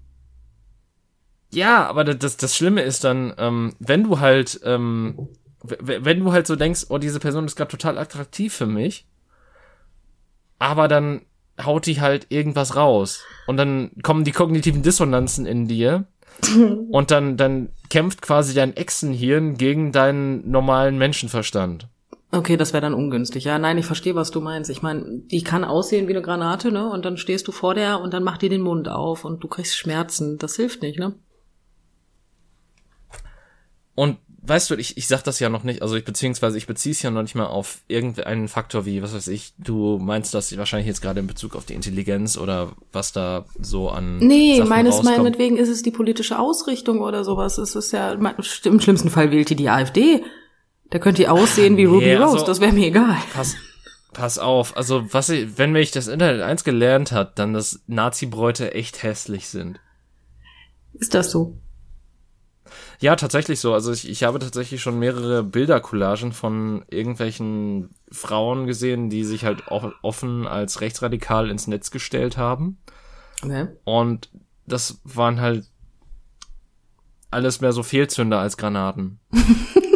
Ja, 1.52 1.86
aber 1.86 2.04
das, 2.04 2.36
das 2.36 2.56
Schlimme 2.56 2.82
ist 2.82 3.04
dann, 3.04 3.34
ähm, 3.36 3.74
wenn 3.78 4.04
du 4.04 4.20
halt, 4.20 4.60
ähm, 4.64 5.28
wenn 5.62 6.20
du 6.20 6.32
halt 6.32 6.46
so 6.46 6.56
denkst, 6.56 6.86
oh, 6.88 6.98
diese 6.98 7.20
Person 7.20 7.44
ist 7.44 7.56
gerade 7.56 7.70
total 7.70 7.98
attraktiv 7.98 8.54
für 8.54 8.66
mich, 8.66 9.06
aber 10.58 10.88
dann 10.88 11.22
haut 11.64 11.86
die 11.86 12.00
halt 12.00 12.26
irgendwas 12.30 12.76
raus. 12.76 13.22
Und 13.46 13.56
dann 13.56 13.90
kommen 14.02 14.24
die 14.24 14.32
kognitiven 14.32 14.82
Dissonanzen 14.82 15.46
in 15.46 15.66
dir. 15.68 16.06
und 16.90 17.10
dann, 17.10 17.36
dann 17.36 17.68
kämpft 17.90 18.22
quasi 18.22 18.54
dein 18.54 18.74
Echsenhirn 18.76 19.56
gegen 19.56 19.92
deinen 19.92 20.50
normalen 20.50 20.96
Menschenverstand. 20.96 21.88
Okay, 22.32 22.56
das 22.56 22.72
wäre 22.72 22.82
dann 22.82 22.94
ungünstig. 22.94 23.44
Ja, 23.44 23.58
nein, 23.58 23.76
ich 23.76 23.86
verstehe, 23.86 24.14
was 24.14 24.30
du 24.30 24.40
meinst. 24.40 24.70
Ich 24.70 24.82
meine, 24.82 25.18
die 25.30 25.42
kann 25.42 25.64
aussehen 25.64 26.06
wie 26.06 26.12
eine 26.12 26.22
Granate, 26.22 26.70
ne? 26.70 26.88
Und 26.88 27.04
dann 27.04 27.16
stehst 27.16 27.48
du 27.48 27.52
vor 27.52 27.74
der 27.74 28.00
und 28.00 28.14
dann 28.14 28.22
macht 28.22 28.42
die 28.42 28.48
den 28.48 28.62
Mund 28.62 28.88
auf 28.88 29.24
und 29.24 29.42
du 29.42 29.48
kriegst 29.48 29.76
Schmerzen. 29.76 30.38
Das 30.38 30.54
hilft 30.54 30.82
nicht, 30.82 30.98
ne? 30.98 31.14
Und 33.96 34.18
weißt 34.42 34.70
du, 34.70 34.74
ich, 34.76 34.96
ich 34.96 35.06
sag 35.06 35.22
das 35.22 35.38
ja 35.38 35.48
noch 35.48 35.64
nicht, 35.64 35.82
also 35.82 35.96
ich 35.96 36.04
beziehungsweise 36.04 36.56
ich 36.56 36.66
beziehe 36.66 36.92
es 36.92 37.02
ja 37.02 37.10
noch 37.10 37.22
nicht 37.22 37.34
mal 37.34 37.46
auf 37.46 37.78
irgendeinen 37.88 38.48
Faktor 38.48 38.86
wie, 38.86 39.02
was 39.02 39.14
weiß 39.14 39.28
ich, 39.28 39.52
du 39.58 39.98
meinst 39.98 40.32
das 40.34 40.56
wahrscheinlich 40.56 40.86
jetzt 40.86 41.02
gerade 41.02 41.20
in 41.20 41.26
Bezug 41.26 41.54
auf 41.56 41.66
die 41.66 41.74
Intelligenz 41.74 42.38
oder 42.38 42.72
was 42.92 43.12
da 43.12 43.44
so 43.60 43.90
an. 43.90 44.18
Nee, 44.18 44.56
Sachen 44.56 44.68
meines 44.68 44.96
rauskommt. 44.96 45.18
meinetwegen 45.18 45.56
ist 45.56 45.68
es 45.68 45.82
die 45.82 45.90
politische 45.90 46.38
Ausrichtung 46.38 47.00
oder 47.00 47.24
sowas. 47.24 47.58
Es 47.58 47.74
ist 47.74 47.92
ja, 47.92 48.12
im 48.12 48.80
schlimmsten 48.80 49.10
Fall 49.10 49.30
wählt 49.30 49.50
die 49.50 49.56
die 49.56 49.68
AfD. 49.68 50.22
Da 50.88 50.98
könnt 50.98 51.18
ihr 51.18 51.32
aussehen 51.32 51.76
wie 51.76 51.84
Ruby 51.84 52.06
nee, 52.06 52.16
Rose, 52.16 52.32
also, 52.32 52.46
das 52.46 52.60
wäre 52.60 52.72
mir 52.72 52.86
egal. 52.86 53.16
Pass, 53.32 53.54
pass 54.12 54.38
auf, 54.38 54.76
also 54.76 55.12
was 55.12 55.28
ich, 55.28 55.58
wenn 55.58 55.72
mich 55.72 55.90
das 55.92 56.08
Internet 56.08 56.42
eins 56.42 56.64
gelernt 56.64 57.12
hat, 57.12 57.38
dann 57.38 57.52
dass 57.52 57.80
Nazi-Bräute 57.86 58.74
echt 58.74 59.02
hässlich 59.02 59.48
sind. 59.48 59.80
Ist 60.94 61.14
das 61.14 61.30
so? 61.30 61.58
Ja, 63.00 63.16
tatsächlich 63.16 63.60
so. 63.60 63.72
Also 63.72 63.92
ich, 63.92 64.08
ich 64.08 64.24
habe 64.24 64.38
tatsächlich 64.38 64.82
schon 64.82 64.98
mehrere 64.98 65.42
Bildercollagen 65.42 66.32
von 66.32 66.84
irgendwelchen 66.88 67.90
Frauen 68.12 68.66
gesehen, 68.66 69.08
die 69.08 69.24
sich 69.24 69.44
halt 69.44 69.68
auch 69.68 69.90
offen 70.02 70.46
als 70.46 70.82
rechtsradikal 70.82 71.50
ins 71.50 71.66
Netz 71.66 71.90
gestellt 71.90 72.36
haben. 72.36 72.78
Okay. 73.42 73.68
Und 73.84 74.30
das 74.66 75.00
waren 75.04 75.40
halt 75.40 75.64
alles 77.30 77.62
mehr 77.62 77.72
so 77.72 77.82
Fehlzünder 77.82 78.38
als 78.38 78.58
Granaten. 78.58 79.18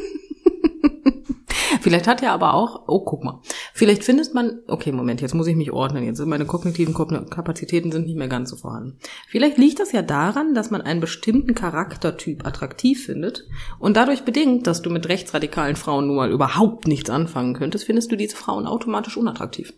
Vielleicht 1.84 2.08
hat 2.08 2.22
er 2.22 2.32
aber 2.32 2.54
auch, 2.54 2.84
oh, 2.86 3.00
guck 3.00 3.24
mal, 3.24 3.42
vielleicht 3.74 4.04
findet 4.04 4.32
man, 4.32 4.60
okay, 4.68 4.90
Moment, 4.90 5.20
jetzt 5.20 5.34
muss 5.34 5.46
ich 5.46 5.54
mich 5.54 5.70
ordnen, 5.70 6.02
jetzt 6.02 6.16
sind 6.16 6.30
meine 6.30 6.46
kognitiven 6.46 6.94
Kapazitäten 6.94 7.92
sind 7.92 8.06
nicht 8.06 8.16
mehr 8.16 8.28
ganz 8.28 8.48
so 8.48 8.56
vorhanden. 8.56 8.96
Vielleicht 9.28 9.58
liegt 9.58 9.80
das 9.80 9.92
ja 9.92 10.00
daran, 10.00 10.54
dass 10.54 10.70
man 10.70 10.80
einen 10.80 11.00
bestimmten 11.00 11.54
Charaktertyp 11.54 12.46
attraktiv 12.46 13.04
findet 13.04 13.44
und 13.78 13.98
dadurch 13.98 14.24
bedingt, 14.24 14.66
dass 14.66 14.80
du 14.80 14.88
mit 14.88 15.10
rechtsradikalen 15.10 15.76
Frauen 15.76 16.06
nun 16.06 16.16
mal 16.16 16.30
überhaupt 16.30 16.88
nichts 16.88 17.10
anfangen 17.10 17.52
könntest, 17.52 17.84
findest 17.84 18.10
du 18.10 18.16
diese 18.16 18.34
Frauen 18.34 18.66
automatisch 18.66 19.18
unattraktiv. 19.18 19.74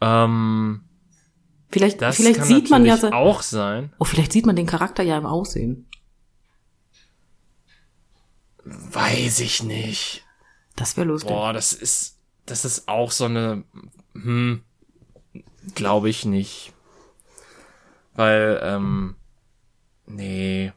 Ähm, 0.00 0.80
vielleicht, 1.68 2.02
vielleicht 2.02 2.44
sieht 2.46 2.70
man 2.70 2.86
ja 2.86 2.96
auch 3.12 3.42
sein. 3.42 3.92
Oh, 3.98 4.06
vielleicht 4.06 4.32
sieht 4.32 4.46
man 4.46 4.56
den 4.56 4.64
Charakter 4.64 5.02
ja 5.02 5.18
im 5.18 5.26
Aussehen. 5.26 5.86
Weiß 8.66 9.38
ich 9.40 9.62
nicht. 9.62 10.24
Das 10.74 10.96
wäre 10.96 11.06
lustig. 11.06 11.30
Boah, 11.30 11.52
das 11.52 11.72
ist, 11.72 12.18
das 12.46 12.64
ist 12.64 12.88
auch 12.88 13.12
so 13.12 13.26
eine, 13.26 13.62
hm, 14.14 14.62
glaube 15.76 16.10
ich 16.10 16.24
nicht. 16.24 16.72
Weil, 18.14 18.60
ähm, 18.62 19.14
nee. 20.06 20.72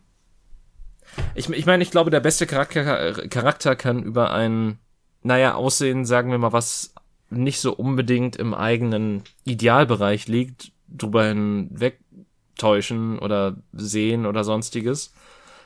Ich, 1.34 1.50
ich 1.50 1.66
meine, 1.66 1.82
ich 1.82 1.90
glaube, 1.90 2.12
der 2.12 2.20
beste 2.20 2.46
Charakter, 2.46 3.28
Charakter 3.28 3.76
kann 3.76 4.04
über 4.04 4.34
ein, 4.34 4.78
naja, 5.24 5.56
Aussehen, 5.56 6.06
sagen 6.06 6.30
wir 6.30 6.38
mal, 6.38 6.54
was 6.54 6.94
nicht 7.32 7.60
so 7.60 7.74
unbedingt 7.74 8.36
im 8.36 8.54
eigenen 8.54 9.24
Idealbereich 9.46 10.28
liegt, 10.28 10.74
drüber 10.88 11.26
hinwegtäuschen 11.26 13.18
oder 13.18 13.58
sehen 13.74 14.28
oder 14.28 14.44
sonstiges 14.44 15.12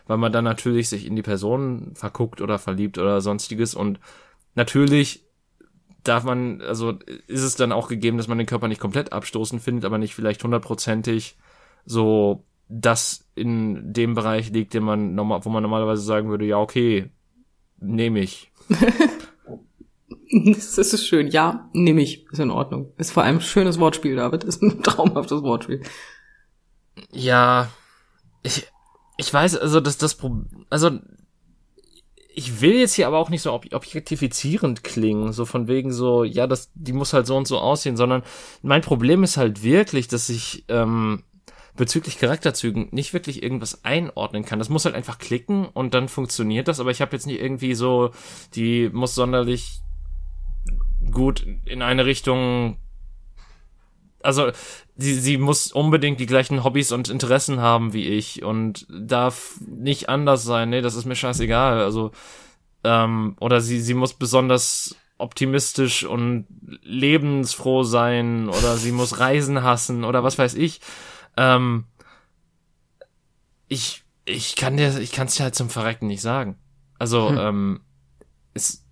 weil 0.08 0.18
man 0.18 0.32
dann 0.32 0.44
natürlich 0.44 0.90
sich 0.90 1.06
in 1.06 1.16
die 1.16 1.22
Person 1.22 1.92
verguckt 1.96 2.42
oder 2.42 2.60
verliebt 2.60 2.98
oder 2.98 3.22
sonstiges 3.22 3.76
und 3.76 4.00
natürlich 4.56 5.26
darf 6.04 6.24
man, 6.24 6.62
also 6.62 7.00
ist 7.28 7.44
es 7.44 7.56
dann 7.56 7.72
auch 7.72 7.88
gegeben, 7.88 8.18
dass 8.18 8.28
man 8.28 8.38
den 8.38 8.48
Körper 8.48 8.68
nicht 8.68 8.82
komplett 8.82 9.14
abstoßen 9.14 9.60
findet, 9.60 9.86
aber 9.86 9.98
nicht 9.98 10.16
vielleicht 10.16 10.44
hundertprozentig 10.44 11.38
so 11.86 12.46
das 12.68 13.30
in 13.36 13.94
dem 13.94 14.16
Bereich 14.16 14.50
liegt, 14.52 14.74
den 14.74 14.84
man 14.84 15.16
normal, 15.16 15.44
wo 15.44 15.50
man 15.50 15.64
normalerweise 15.64 16.02
sagen 16.02 16.30
würde, 16.30 16.46
ja, 16.46 16.58
okay, 16.58 17.10
nehme 17.80 18.20
ich. 18.20 18.52
das 20.32 20.78
ist 20.78 21.06
schön. 21.06 21.28
Ja, 21.28 21.70
nehme 21.74 22.02
ich. 22.02 22.26
Ist 22.32 22.40
in 22.40 22.52
Ordnung. 22.52 22.92
Ist 22.98 23.12
vor 23.12 23.24
allem 23.24 23.38
ein 23.38 23.42
schönes 23.42 23.80
Wortspiel, 23.80 24.16
David. 24.16 24.44
Ist 24.44 24.62
ein 24.62 24.82
traumhaftes 24.84 25.44
Wortspiel. 25.44 25.84
Ja, 27.12 27.70
ich, 28.42 28.68
ich 29.18 29.34
weiß, 29.34 29.58
also 29.58 29.80
das, 29.80 29.98
das 29.98 30.16
Problem, 30.16 30.66
also 30.70 31.00
ich 32.36 32.62
will 32.62 32.74
jetzt 32.74 32.96
hier 32.96 33.08
aber 33.08 33.20
auch 33.20 33.30
nicht 33.30 33.44
so 33.44 33.54
ob 33.54 33.72
objektifizierend 33.74 34.84
klingen, 34.84 35.34
so 35.34 35.46
von 35.46 35.68
wegen 35.68 35.94
so, 35.94 36.24
ja, 36.24 36.48
das, 36.48 36.72
die 36.74 36.94
muss 36.94 37.14
halt 37.14 37.28
so 37.28 37.38
und 37.38 37.48
so 37.48 37.60
aussehen, 37.60 37.96
sondern 37.96 38.24
mein 38.64 38.82
Problem 38.82 39.24
ist 39.24 39.38
halt 39.38 39.64
wirklich, 39.64 40.08
dass 40.08 40.30
ich 40.30 40.66
ähm, 40.68 41.24
bezüglich 41.76 42.18
Charakterzügen 42.18 42.90
nicht 42.92 43.14
wirklich 43.14 43.44
irgendwas 43.44 43.84
einordnen 43.84 44.46
kann. 44.46 44.60
Das 44.60 44.70
muss 44.70 44.86
halt 44.86 44.96
einfach 44.96 45.20
klicken 45.20 45.66
und 45.66 45.94
dann 45.94 46.08
funktioniert 46.08 46.68
das, 46.68 46.80
aber 46.80 46.92
ich 46.92 47.02
habe 47.02 47.16
jetzt 47.16 47.28
nicht 47.28 47.40
irgendwie 47.40 47.76
so, 47.76 48.12
die 48.56 48.90
muss 48.90 49.16
sonderlich 49.16 49.82
gut 51.12 51.46
in 51.66 51.82
eine 51.82 52.06
Richtung 52.06 52.78
also 54.24 54.52
sie, 54.96 55.14
sie 55.14 55.38
muss 55.38 55.72
unbedingt 55.72 56.20
die 56.20 56.26
gleichen 56.26 56.64
Hobbys 56.64 56.92
und 56.92 57.10
Interessen 57.10 57.60
haben 57.60 57.94
wie 57.94 58.08
ich 58.08 58.44
und 58.44 58.88
darf 58.90 59.60
nicht 59.66 60.10
anders 60.10 60.44
sein. 60.44 60.70
Nee, 60.70 60.82
das 60.82 60.96
ist 60.96 61.06
mir 61.06 61.16
scheißegal. 61.16 61.82
Also, 61.82 62.12
ähm, 62.84 63.36
oder 63.40 63.62
sie, 63.62 63.82
sie 63.82 63.94
muss 63.94 64.14
besonders 64.14 64.96
optimistisch 65.18 66.04
und 66.06 66.48
lebensfroh 66.82 67.84
sein 67.84 68.50
oder 68.50 68.78
sie 68.78 68.92
muss 68.92 69.20
Reisen 69.20 69.64
hassen 69.64 70.04
oder 70.04 70.24
was 70.24 70.38
weiß 70.38 70.56
ich. 70.56 70.82
Ähm, 71.38 71.86
ich, 73.68 74.04
ich 74.26 74.56
kann 74.56 74.78
dir, 74.78 74.98
ich 75.00 75.12
kann 75.12 75.28
es 75.28 75.36
dir 75.36 75.44
halt 75.44 75.56
zum 75.56 75.70
Verrecken 75.70 76.08
nicht 76.08 76.22
sagen. 76.22 76.58
Also, 76.98 77.30
hm. 77.30 77.38
ähm, 77.38 77.82
es, 78.54 78.86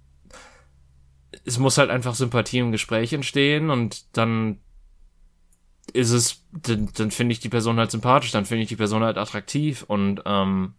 es 1.45 1.57
muss 1.57 1.77
halt 1.77 1.89
einfach 1.89 2.15
Sympathie 2.15 2.59
im 2.59 2.71
Gespräch 2.71 3.13
entstehen 3.13 3.69
und 3.69 4.17
dann 4.17 4.59
ist 5.93 6.11
es, 6.11 6.43
dann, 6.51 6.89
dann 6.95 7.11
finde 7.11 7.33
ich 7.33 7.39
die 7.39 7.49
Person 7.49 7.77
halt 7.77 7.91
sympathisch, 7.91 8.31
dann 8.31 8.45
finde 8.45 8.63
ich 8.63 8.69
die 8.69 8.75
Person 8.75 9.03
halt 9.03 9.17
attraktiv 9.17 9.83
und 9.87 10.21
ähm, 10.25 10.73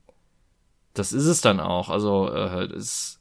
das 0.95 1.13
ist 1.13 1.27
es 1.27 1.41
dann 1.41 1.61
auch. 1.61 1.89
Also 1.89 2.31
äh, 2.33 2.65
es, 2.65 3.21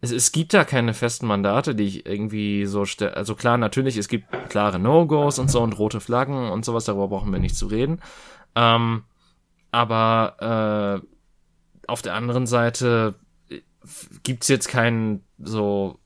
es, 0.00 0.12
es 0.12 0.32
gibt 0.32 0.54
da 0.54 0.64
keine 0.64 0.94
festen 0.94 1.26
Mandate, 1.26 1.74
die 1.74 1.84
ich 1.84 2.06
irgendwie 2.06 2.66
so 2.66 2.84
stelle. 2.84 3.16
Also 3.16 3.34
klar, 3.34 3.58
natürlich, 3.58 3.96
es 3.96 4.08
gibt 4.08 4.26
klare 4.48 4.78
No-Gos 4.78 5.38
und 5.38 5.50
so 5.50 5.62
und 5.62 5.78
rote 5.78 6.00
Flaggen 6.00 6.50
und 6.50 6.64
sowas, 6.64 6.84
darüber 6.84 7.08
brauchen 7.08 7.32
wir 7.32 7.40
nicht 7.40 7.56
zu 7.56 7.66
reden. 7.66 8.00
Ähm, 8.54 9.04
aber 9.70 11.02
äh, 11.02 11.06
auf 11.88 12.02
der 12.02 12.14
anderen 12.14 12.46
Seite 12.46 13.14
äh, 13.48 13.60
gibt's 14.22 14.48
jetzt 14.48 14.68
keinen 14.68 15.24
so, 15.38 15.98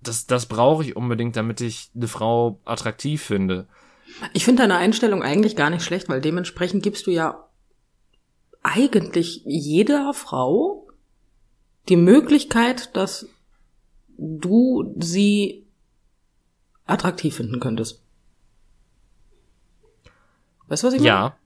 das, 0.00 0.26
das 0.26 0.46
brauche 0.46 0.84
ich 0.84 0.96
unbedingt, 0.96 1.36
damit 1.36 1.60
ich 1.60 1.90
eine 1.94 2.08
Frau 2.08 2.60
attraktiv 2.64 3.22
finde. 3.22 3.66
Ich 4.32 4.44
finde 4.44 4.62
deine 4.62 4.76
Einstellung 4.76 5.22
eigentlich 5.22 5.56
gar 5.56 5.70
nicht 5.70 5.84
schlecht, 5.84 6.08
weil 6.08 6.20
dementsprechend 6.20 6.82
gibst 6.82 7.06
du 7.06 7.10
ja 7.10 7.48
eigentlich 8.62 9.42
jeder 9.44 10.12
Frau 10.14 10.88
die 11.88 11.96
Möglichkeit, 11.96 12.94
dass 12.96 13.26
du 14.18 14.94
sie 14.98 15.66
attraktiv 16.86 17.36
finden 17.36 17.60
könntest. 17.60 18.02
Weißt 20.66 20.82
du, 20.82 20.88
was 20.88 20.94
ich 20.94 21.00
meine? 21.00 21.08
Ja. 21.08 21.36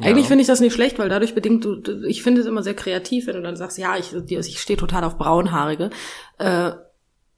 Eigentlich 0.00 0.24
ja. 0.24 0.28
finde 0.28 0.42
ich 0.42 0.48
das 0.48 0.60
nicht 0.60 0.74
schlecht, 0.74 0.98
weil 0.98 1.08
dadurch 1.08 1.34
bedingt 1.34 1.64
du, 1.64 1.82
ich 2.06 2.22
finde 2.22 2.40
es 2.40 2.46
immer 2.46 2.62
sehr 2.62 2.74
kreativ, 2.74 3.26
wenn 3.26 3.34
du 3.34 3.42
dann 3.42 3.56
sagst, 3.56 3.78
ja, 3.78 3.96
ich, 3.96 4.12
ich 4.14 4.60
stehe 4.60 4.76
total 4.76 5.04
auf 5.04 5.18
Braunhaarige. 5.18 5.90
Äh, 6.38 6.72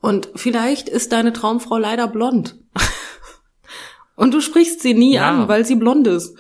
und 0.01 0.29
vielleicht 0.35 0.89
ist 0.89 1.13
deine 1.13 1.33
Traumfrau 1.33 1.79
leider 1.79 2.07
blond. 2.09 2.57
Und 4.21 4.35
du 4.35 4.43
sprichst 4.43 4.83
sie 4.83 4.93
nie 4.93 5.15
ja. 5.15 5.31
an, 5.31 5.49
weil 5.49 5.65
sie 5.65 5.77
blond 5.77 6.07
ist. 6.07 6.37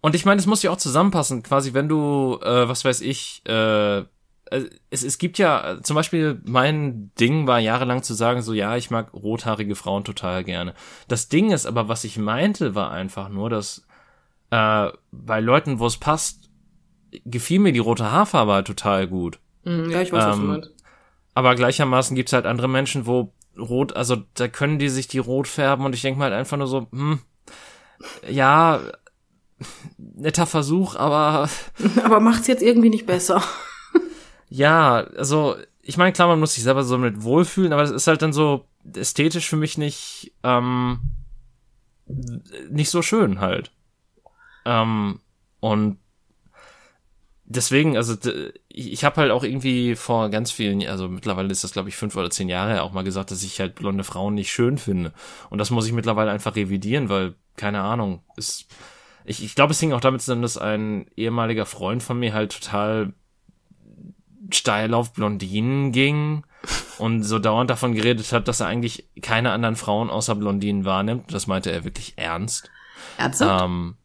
Und 0.00 0.14
ich 0.14 0.24
meine, 0.24 0.38
es 0.38 0.46
muss 0.46 0.62
ja 0.62 0.70
auch 0.70 0.78
zusammenpassen, 0.78 1.42
quasi, 1.42 1.74
wenn 1.74 1.86
du, 1.86 2.38
äh, 2.42 2.66
was 2.66 2.82
weiß 2.82 3.02
ich, 3.02 3.42
äh, 3.44 3.98
es, 4.88 5.02
es 5.04 5.18
gibt 5.18 5.36
ja, 5.36 5.76
zum 5.82 5.96
Beispiel, 5.96 6.40
mein 6.46 7.10
Ding 7.20 7.46
war 7.46 7.58
jahrelang 7.58 8.02
zu 8.02 8.14
sagen, 8.14 8.40
so, 8.40 8.54
ja, 8.54 8.74
ich 8.74 8.90
mag 8.90 9.12
rothaarige 9.12 9.74
Frauen 9.74 10.04
total 10.04 10.44
gerne. 10.44 10.72
Das 11.08 11.28
Ding 11.28 11.50
ist 11.50 11.66
aber, 11.66 11.88
was 11.88 12.04
ich 12.04 12.16
meinte, 12.16 12.74
war 12.74 12.90
einfach 12.90 13.28
nur, 13.28 13.50
dass 13.50 13.86
äh, 14.48 14.88
bei 15.12 15.40
Leuten, 15.40 15.78
wo 15.78 15.86
es 15.86 15.98
passt, 15.98 16.48
gefiel 17.26 17.58
mir 17.58 17.72
die 17.72 17.80
rote 17.80 18.10
Haarfarbe 18.10 18.54
halt 18.54 18.66
total 18.66 19.06
gut. 19.08 19.40
Hm, 19.64 19.90
ja, 19.90 20.00
ich 20.00 20.10
weiß, 20.10 20.24
ähm, 20.24 20.30
was 20.30 20.36
du 20.36 20.42
ähm, 20.42 20.48
meinst. 20.48 20.70
Aber 21.34 21.54
gleichermaßen 21.54 22.16
gibt's 22.16 22.32
halt 22.32 22.46
andere 22.46 22.68
Menschen, 22.68 23.04
wo 23.04 23.34
rot, 23.58 23.96
also 23.96 24.16
da 24.34 24.48
können 24.48 24.78
die 24.78 24.88
sich 24.88 25.08
die 25.08 25.18
rot 25.18 25.48
färben 25.48 25.84
und 25.84 25.94
ich 25.94 26.02
denke 26.02 26.18
mal 26.18 26.30
halt 26.30 26.34
einfach 26.34 26.56
nur 26.56 26.66
so, 26.66 26.86
hm, 26.90 27.20
ja, 28.28 28.80
netter 29.98 30.46
Versuch, 30.46 30.96
aber. 30.96 31.48
Aber 32.04 32.20
macht's 32.20 32.46
jetzt 32.46 32.62
irgendwie 32.62 32.90
nicht 32.90 33.06
besser. 33.06 33.42
ja, 34.48 34.96
also, 35.16 35.56
ich 35.82 35.96
meine, 35.96 36.12
klar, 36.12 36.28
man 36.28 36.40
muss 36.40 36.54
sich 36.54 36.62
selber 36.62 36.84
so 36.84 36.98
mit 36.98 37.22
wohlfühlen, 37.22 37.72
aber 37.72 37.82
es 37.82 37.90
ist 37.90 38.06
halt 38.06 38.22
dann 38.22 38.32
so 38.32 38.66
ästhetisch 38.94 39.48
für 39.48 39.56
mich 39.56 39.78
nicht, 39.78 40.32
ähm, 40.42 41.00
nicht 42.68 42.90
so 42.90 43.02
schön 43.02 43.40
halt. 43.40 43.72
Ähm, 44.64 45.20
und 45.60 45.98
deswegen, 47.46 47.96
also 47.96 48.14
ich 48.68 49.04
habe 49.04 49.20
halt 49.20 49.30
auch 49.30 49.44
irgendwie 49.44 49.96
vor 49.96 50.28
ganz 50.30 50.50
vielen, 50.50 50.86
also 50.86 51.08
mittlerweile 51.08 51.50
ist 51.50 51.64
das 51.64 51.72
glaube 51.72 51.88
ich 51.88 51.96
fünf 51.96 52.16
oder 52.16 52.30
zehn 52.30 52.48
Jahre 52.48 52.82
auch 52.82 52.92
mal 52.92 53.04
gesagt, 53.04 53.30
dass 53.30 53.42
ich 53.42 53.60
halt 53.60 53.76
blonde 53.76 54.04
Frauen 54.04 54.34
nicht 54.34 54.50
schön 54.50 54.78
finde. 54.78 55.12
Und 55.50 55.58
das 55.58 55.70
muss 55.70 55.86
ich 55.86 55.92
mittlerweile 55.92 56.30
einfach 56.30 56.56
revidieren, 56.56 57.08
weil 57.08 57.34
keine 57.56 57.80
Ahnung, 57.80 58.22
ist 58.36 58.66
ich, 59.26 59.42
ich 59.42 59.54
glaube, 59.56 59.72
es 59.72 59.80
hing 59.80 59.92
auch 59.92 60.00
damit 60.00 60.22
zusammen, 60.22 60.42
dass 60.42 60.56
ein 60.56 61.06
ehemaliger 61.16 61.66
Freund 61.66 62.02
von 62.02 62.18
mir 62.18 62.32
halt 62.32 62.52
total 62.52 63.12
steil 64.52 64.94
auf 64.94 65.12
Blondinen 65.12 65.90
ging 65.90 66.44
und 66.98 67.24
so 67.24 67.40
dauernd 67.40 67.68
davon 67.68 67.94
geredet 67.94 68.32
hat, 68.32 68.46
dass 68.46 68.60
er 68.60 68.68
eigentlich 68.68 69.08
keine 69.20 69.50
anderen 69.50 69.74
Frauen 69.74 70.10
außer 70.10 70.36
Blondinen 70.36 70.84
wahrnimmt. 70.84 71.34
Das 71.34 71.48
meinte 71.48 71.72
er 71.72 71.84
wirklich 71.84 72.14
ernst. 72.16 72.70
Ernsthaft? 73.18 73.64
Ähm, 73.64 73.96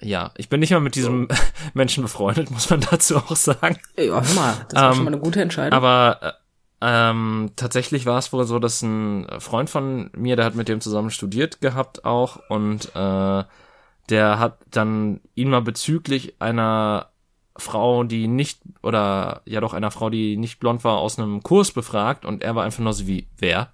ja, 0.00 0.32
ich 0.36 0.48
bin 0.48 0.60
nicht 0.60 0.70
mal 0.70 0.80
mit 0.80 0.94
diesem 0.94 1.28
Menschen 1.74 2.02
befreundet, 2.02 2.50
muss 2.50 2.70
man 2.70 2.80
dazu 2.80 3.16
auch 3.16 3.36
sagen. 3.36 3.78
Ja, 3.96 4.22
hör 4.22 4.34
mal, 4.34 4.66
das 4.68 4.80
war 4.80 4.90
ähm, 4.90 4.94
schon 4.94 5.04
mal 5.04 5.12
eine 5.12 5.20
gute 5.20 5.42
Entscheidung. 5.42 5.76
Aber 5.76 6.18
äh, 6.22 6.32
ähm, 6.80 7.50
tatsächlich 7.56 8.06
war 8.06 8.18
es 8.18 8.32
wohl 8.32 8.44
so, 8.44 8.58
dass 8.58 8.82
ein 8.82 9.26
Freund 9.40 9.68
von 9.68 10.10
mir, 10.16 10.36
der 10.36 10.44
hat 10.44 10.54
mit 10.54 10.68
dem 10.68 10.80
zusammen 10.80 11.10
studiert 11.10 11.60
gehabt 11.60 12.04
auch 12.04 12.38
und 12.48 12.94
äh, 12.94 13.44
der 14.08 14.38
hat 14.38 14.58
dann 14.70 15.20
ihn 15.34 15.50
mal 15.50 15.62
bezüglich 15.62 16.40
einer 16.40 17.08
Frau, 17.56 18.04
die 18.04 18.28
nicht, 18.28 18.60
oder 18.82 19.42
ja 19.44 19.60
doch 19.60 19.74
einer 19.74 19.90
Frau, 19.90 20.10
die 20.10 20.36
nicht 20.36 20.60
blond 20.60 20.84
war, 20.84 20.98
aus 20.98 21.18
einem 21.18 21.42
Kurs 21.42 21.72
befragt 21.72 22.24
und 22.24 22.42
er 22.42 22.54
war 22.54 22.64
einfach 22.64 22.82
nur 22.82 22.92
so 22.92 23.06
wie, 23.08 23.26
wer? 23.36 23.72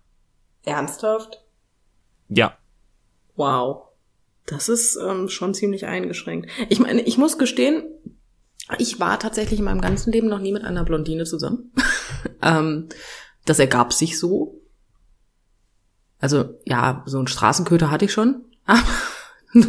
Ernsthaft? 0.65 1.45
Ja. 2.29 2.57
Wow. 3.37 3.89
Das 4.47 4.69
ist 4.69 4.97
ähm, 4.97 5.29
schon 5.29 5.55
ziemlich 5.55 5.87
eingeschränkt. 5.87 6.51
Ich 6.69 6.79
meine, 6.79 7.03
ich 7.03 7.17
muss 7.17 7.39
gestehen, 7.39 7.85
ich 8.79 9.01
war 9.01 9.19
tatsächlich 9.19 9.59
in 9.59 9.65
meinem 9.65 9.81
ganzen 9.81 10.13
Leben 10.13 10.29
noch 10.29 10.39
nie 10.39 10.53
mit 10.53 10.65
einer 10.65 10.85
Blondine 10.85 11.25
zusammen. 11.25 11.73
ähm, 12.43 12.89
das 13.47 13.59
ergab 13.59 13.93
sich 13.93 14.19
so. 14.19 14.61
Also 16.19 16.59
ja, 16.65 17.03
so 17.07 17.19
einen 17.19 17.27
Straßenköter 17.27 17.91
hatte 17.91 18.07
ich 18.07 18.13
schon. 18.13 18.45
ich 19.55 19.67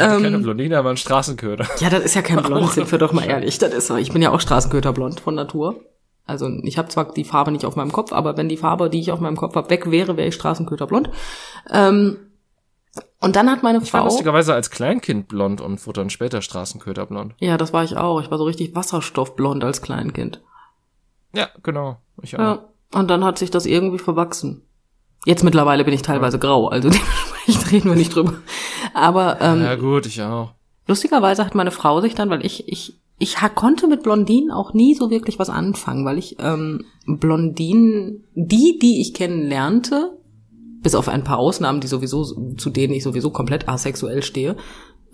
habe 0.00 0.16
ähm, 0.16 0.22
keine 0.22 0.38
Blondine, 0.38 0.78
aber 0.78 0.90
einen 0.90 0.98
Straßenköter. 0.98 1.66
Ja, 1.78 1.90
das 1.90 2.04
ist 2.04 2.14
ja 2.14 2.22
kein 2.22 2.42
Blond, 2.42 2.72
sind 2.72 2.90
wir 2.90 2.98
doch 2.98 3.12
mal 3.12 3.24
ehrlich. 3.28 3.58
Das 3.58 3.72
ist, 3.72 3.90
ich 3.90 4.12
bin 4.12 4.20
ja 4.20 4.30
auch 4.30 4.40
Straßenköterblond 4.40 5.20
von 5.20 5.34
Natur. 5.34 5.84
Also 6.26 6.48
ich 6.62 6.78
habe 6.78 6.88
zwar 6.88 7.12
die 7.12 7.24
Farbe 7.24 7.50
nicht 7.50 7.64
auf 7.64 7.76
meinem 7.76 7.92
Kopf, 7.92 8.12
aber 8.12 8.36
wenn 8.36 8.48
die 8.48 8.56
Farbe, 8.56 8.88
die 8.88 9.00
ich 9.00 9.12
auf 9.12 9.20
meinem 9.20 9.36
Kopf 9.36 9.56
habe, 9.56 9.70
weg 9.70 9.90
wäre, 9.90 10.16
wäre 10.16 10.28
ich 10.28 10.34
Straßenköterblond. 10.34 11.10
Ähm, 11.70 12.18
und 13.20 13.36
dann 13.36 13.50
hat 13.50 13.62
meine 13.62 13.78
ich 13.78 13.90
Frau. 13.90 13.98
Ich 13.98 14.04
war 14.04 14.04
lustigerweise 14.04 14.54
als 14.54 14.70
Kleinkind 14.70 15.28
blond 15.28 15.60
und 15.60 15.84
wurde 15.86 16.00
dann 16.00 16.10
später 16.10 16.40
Straßenköterblond. 16.40 17.34
Ja, 17.38 17.56
das 17.56 17.72
war 17.72 17.84
ich 17.84 17.96
auch. 17.96 18.20
Ich 18.20 18.30
war 18.30 18.38
so 18.38 18.44
richtig 18.44 18.74
wasserstoffblond 18.74 19.62
als 19.62 19.82
Kleinkind. 19.82 20.40
Ja, 21.32 21.48
genau. 21.62 21.98
Ich 22.22 22.36
auch. 22.36 22.40
Ja, 22.40 22.64
und 22.92 23.08
dann 23.08 23.24
hat 23.24 23.38
sich 23.38 23.50
das 23.50 23.66
irgendwie 23.66 23.98
verwachsen. 23.98 24.62
Jetzt 25.26 25.44
mittlerweile 25.44 25.84
bin 25.84 25.92
ich 25.92 26.02
teilweise 26.02 26.38
ja. 26.38 26.40
grau, 26.40 26.68
also 26.68 26.88
dementsprechend 27.46 27.72
reden 27.72 27.88
wir 27.90 27.96
nicht 27.96 28.14
drüber. 28.14 28.34
Aber 28.94 29.40
ähm, 29.40 29.62
ja 29.62 29.74
gut, 29.76 30.06
ich 30.06 30.22
auch. 30.22 30.54
Lustigerweise 30.86 31.44
hat 31.44 31.54
meine 31.54 31.70
Frau 31.70 32.00
sich 32.00 32.14
dann, 32.14 32.30
weil 32.30 32.44
ich 32.44 32.68
ich 32.68 32.98
ich 33.22 33.36
konnte 33.54 33.86
mit 33.86 34.02
Blondinen 34.02 34.50
auch 34.50 34.72
nie 34.72 34.94
so 34.94 35.10
wirklich 35.10 35.38
was 35.38 35.50
anfangen, 35.50 36.06
weil 36.06 36.16
ich 36.16 36.36
ähm, 36.40 36.86
Blondinen, 37.06 38.24
die, 38.34 38.78
die 38.80 39.02
ich 39.02 39.12
kennenlernte, 39.12 40.18
bis 40.82 40.94
auf 40.94 41.06
ein 41.06 41.22
paar 41.22 41.38
Ausnahmen, 41.38 41.82
die 41.82 41.86
sowieso, 41.86 42.24
zu 42.56 42.70
denen 42.70 42.94
ich 42.94 43.02
sowieso 43.02 43.30
komplett 43.30 43.68
asexuell 43.68 44.22
stehe, 44.22 44.56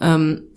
ähm, 0.00 0.50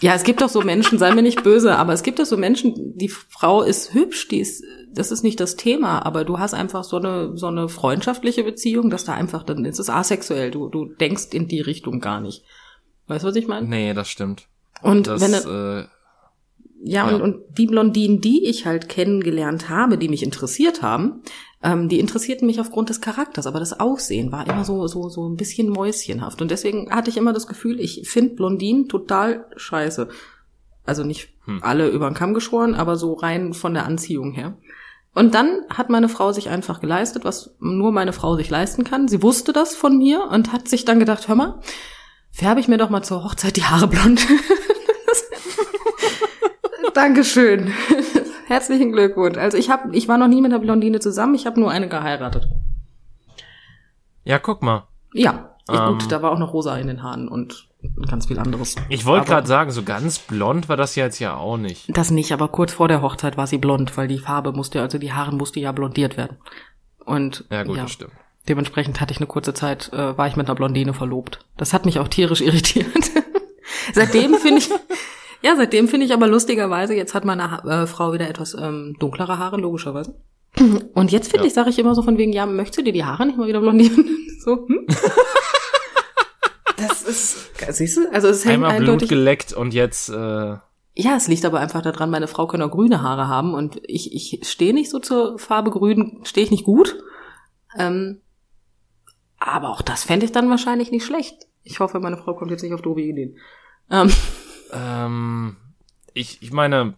ja, 0.00 0.14
es 0.14 0.24
gibt 0.24 0.40
doch 0.40 0.48
so 0.48 0.60
Menschen, 0.62 0.98
sei 0.98 1.14
mir 1.14 1.22
nicht 1.22 1.44
böse, 1.44 1.76
aber 1.76 1.92
es 1.92 2.02
gibt 2.02 2.18
doch 2.18 2.24
so 2.24 2.36
Menschen, 2.36 2.96
die 2.96 3.08
Frau 3.08 3.62
ist 3.62 3.94
hübsch, 3.94 4.26
die 4.26 4.40
ist, 4.40 4.64
das 4.92 5.12
ist 5.12 5.22
nicht 5.22 5.38
das 5.38 5.54
Thema, 5.54 6.04
aber 6.04 6.24
du 6.24 6.40
hast 6.40 6.52
einfach 6.52 6.82
so 6.82 6.96
eine, 6.96 7.36
so 7.36 7.46
eine 7.46 7.68
freundschaftliche 7.68 8.42
Beziehung, 8.42 8.90
dass 8.90 9.04
da 9.04 9.14
einfach, 9.14 9.44
dann 9.44 9.64
ist 9.64 9.78
es 9.78 9.88
asexuell, 9.88 10.50
du, 10.50 10.68
du 10.68 10.84
denkst 10.84 11.28
in 11.32 11.46
die 11.46 11.60
Richtung 11.60 12.00
gar 12.00 12.20
nicht. 12.20 12.42
Weißt 13.06 13.22
du, 13.22 13.28
was 13.28 13.36
ich 13.36 13.46
meine? 13.46 13.68
Nee, 13.68 13.94
das 13.94 14.08
stimmt. 14.08 14.48
Und 14.82 15.06
das, 15.06 15.20
wenn, 15.20 15.32
äh, 15.32 15.86
ja, 16.82 17.08
ja, 17.08 17.16
Und, 17.16 17.22
und 17.22 17.58
die 17.58 17.66
Blondinen, 17.66 18.20
die 18.20 18.44
ich 18.44 18.66
halt 18.66 18.88
kennengelernt 18.88 19.68
habe, 19.68 19.98
die 19.98 20.08
mich 20.08 20.22
interessiert 20.22 20.82
haben, 20.82 21.22
ähm, 21.62 21.88
die 21.88 21.98
interessierten 21.98 22.46
mich 22.46 22.60
aufgrund 22.60 22.88
des 22.88 23.00
Charakters, 23.00 23.46
aber 23.46 23.58
das 23.58 23.78
Aussehen 23.78 24.30
war 24.30 24.46
immer 24.46 24.64
so, 24.64 24.86
so, 24.86 25.08
so 25.08 25.28
ein 25.28 25.36
bisschen 25.36 25.70
mäuschenhaft. 25.70 26.40
Und 26.40 26.50
deswegen 26.50 26.90
hatte 26.90 27.10
ich 27.10 27.16
immer 27.16 27.32
das 27.32 27.48
Gefühl, 27.48 27.80
ich 27.80 28.08
finde 28.08 28.36
Blondinen 28.36 28.88
total 28.88 29.46
scheiße. 29.56 30.08
Also 30.84 31.04
nicht 31.04 31.30
hm. 31.44 31.60
alle 31.62 31.88
über 31.88 32.08
den 32.08 32.14
Kamm 32.14 32.32
geschoren, 32.32 32.74
aber 32.74 32.96
so 32.96 33.14
rein 33.14 33.54
von 33.54 33.74
der 33.74 33.84
Anziehung 33.84 34.32
her. 34.32 34.56
Und 35.14 35.34
dann 35.34 35.62
hat 35.68 35.90
meine 35.90 36.08
Frau 36.08 36.30
sich 36.32 36.48
einfach 36.48 36.80
geleistet, 36.80 37.24
was 37.24 37.56
nur 37.58 37.90
meine 37.90 38.12
Frau 38.12 38.36
sich 38.36 38.50
leisten 38.50 38.84
kann. 38.84 39.08
Sie 39.08 39.22
wusste 39.22 39.52
das 39.52 39.74
von 39.74 39.98
mir 39.98 40.28
und 40.30 40.52
hat 40.52 40.68
sich 40.68 40.84
dann 40.84 41.00
gedacht, 41.00 41.26
hör 41.26 41.34
mal, 41.34 41.60
färbe 42.30 42.60
ich 42.60 42.68
mir 42.68 42.78
doch 42.78 42.90
mal 42.90 43.02
zur 43.02 43.24
Hochzeit 43.24 43.56
die 43.56 43.64
Haare 43.64 43.88
blond. 43.88 44.26
Dankeschön. 46.98 47.72
Herzlichen 48.48 48.90
Glückwunsch. 48.90 49.38
Also 49.38 49.56
ich 49.56 49.70
habe, 49.70 49.94
ich 49.94 50.08
war 50.08 50.18
noch 50.18 50.26
nie 50.26 50.42
mit 50.42 50.52
einer 50.52 50.60
Blondine 50.60 50.98
zusammen. 50.98 51.36
Ich 51.36 51.46
habe 51.46 51.60
nur 51.60 51.70
eine 51.70 51.88
geheiratet. 51.88 52.48
Ja, 54.24 54.40
guck 54.40 54.62
mal. 54.62 54.88
Ja, 55.12 55.54
ich, 55.70 55.78
ähm, 55.78 55.92
gut, 55.92 56.10
da 56.10 56.22
war 56.22 56.32
auch 56.32 56.40
noch 56.40 56.52
rosa 56.52 56.76
in 56.76 56.88
den 56.88 57.04
Haaren 57.04 57.28
und 57.28 57.68
ganz 58.08 58.26
viel 58.26 58.40
anderes. 58.40 58.74
Ich 58.88 59.06
wollte 59.06 59.26
gerade 59.26 59.46
sagen, 59.46 59.70
so 59.70 59.84
ganz 59.84 60.18
blond 60.18 60.68
war 60.68 60.76
das 60.76 60.96
jetzt 60.96 61.20
ja 61.20 61.36
auch 61.36 61.56
nicht. 61.56 61.96
Das 61.96 62.10
nicht, 62.10 62.32
aber 62.32 62.48
kurz 62.48 62.72
vor 62.72 62.88
der 62.88 63.00
Hochzeit 63.00 63.36
war 63.36 63.46
sie 63.46 63.58
blond, 63.58 63.96
weil 63.96 64.08
die 64.08 64.18
Farbe 64.18 64.50
musste, 64.50 64.80
also 64.80 64.98
die 64.98 65.12
Haare 65.12 65.32
musste 65.32 65.60
ja 65.60 65.70
blondiert 65.70 66.16
werden. 66.16 66.38
Und 67.04 67.44
ja, 67.48 67.62
gut, 67.62 67.76
ja, 67.76 67.82
das 67.82 67.92
stimmt. 67.92 68.12
Dementsprechend 68.48 69.00
hatte 69.00 69.12
ich 69.12 69.18
eine 69.18 69.28
kurze 69.28 69.54
Zeit, 69.54 69.92
äh, 69.92 70.18
war 70.18 70.26
ich 70.26 70.34
mit 70.34 70.48
einer 70.48 70.56
Blondine 70.56 70.94
verlobt. 70.94 71.44
Das 71.56 71.72
hat 71.72 71.86
mich 71.86 72.00
auch 72.00 72.08
tierisch 72.08 72.40
irritiert. 72.40 72.88
Seitdem 73.92 74.34
finde 74.34 74.58
ich, 74.58 74.70
ja, 75.42 75.56
seitdem 75.56 75.88
finde 75.88 76.06
ich 76.06 76.12
aber 76.12 76.26
lustigerweise, 76.26 76.94
jetzt 76.94 77.14
hat 77.14 77.24
meine 77.24 77.50
ha 77.50 77.82
äh, 77.82 77.86
Frau 77.86 78.12
wieder 78.12 78.28
etwas 78.28 78.54
ähm, 78.54 78.96
dunklere 78.98 79.38
Haare, 79.38 79.56
logischerweise. 79.56 80.14
Und 80.94 81.12
jetzt 81.12 81.30
finde 81.30 81.44
ja. 81.44 81.48
ich, 81.48 81.54
sage 81.54 81.70
ich 81.70 81.78
immer 81.78 81.94
so 81.94 82.02
von 82.02 82.18
wegen, 82.18 82.32
ja, 82.32 82.46
möchtest 82.46 82.78
du 82.78 82.82
dir 82.82 82.92
die 82.92 83.04
Haare 83.04 83.26
nicht 83.26 83.38
mal 83.38 83.46
wieder 83.46 83.60
blondieren? 83.60 84.08
so, 84.44 84.66
hm? 84.66 84.86
Das 86.76 87.02
ist, 87.02 87.50
siehst 87.70 87.96
du, 87.96 88.12
also 88.12 88.28
es 88.28 88.44
hängt 88.44 88.54
Einmal 88.54 88.70
eindeutig. 88.70 89.08
Blut 89.08 89.18
geleckt 89.18 89.52
und 89.52 89.74
jetzt, 89.74 90.08
äh 90.08 90.56
ja, 91.00 91.14
es 91.16 91.28
liegt 91.28 91.44
aber 91.44 91.60
einfach 91.60 91.82
daran, 91.82 92.10
meine 92.10 92.26
Frau 92.26 92.48
kann 92.48 92.62
auch 92.62 92.72
grüne 92.72 93.02
Haare 93.02 93.28
haben 93.28 93.54
und 93.54 93.80
ich, 93.84 94.14
ich 94.14 94.48
stehe 94.48 94.74
nicht 94.74 94.90
so 94.90 94.98
zur 94.98 95.38
Farbe 95.38 95.70
grün, 95.70 96.20
stehe 96.24 96.44
ich 96.44 96.50
nicht 96.50 96.64
gut. 96.64 96.96
Ähm, 97.78 98.20
aber 99.38 99.70
auch 99.70 99.82
das 99.82 100.02
fände 100.02 100.26
ich 100.26 100.32
dann 100.32 100.50
wahrscheinlich 100.50 100.90
nicht 100.90 101.04
schlecht. 101.04 101.46
Ich 101.62 101.78
hoffe, 101.78 102.00
meine 102.00 102.16
Frau 102.16 102.34
kommt 102.34 102.50
jetzt 102.50 102.62
nicht 102.62 102.74
auf 102.74 102.82
doofe 102.82 103.00
Ideen. 103.00 103.36
Ähm, 103.90 104.10
ähm, 104.72 105.56
ich, 106.14 106.42
ich 106.42 106.52
meine, 106.52 106.94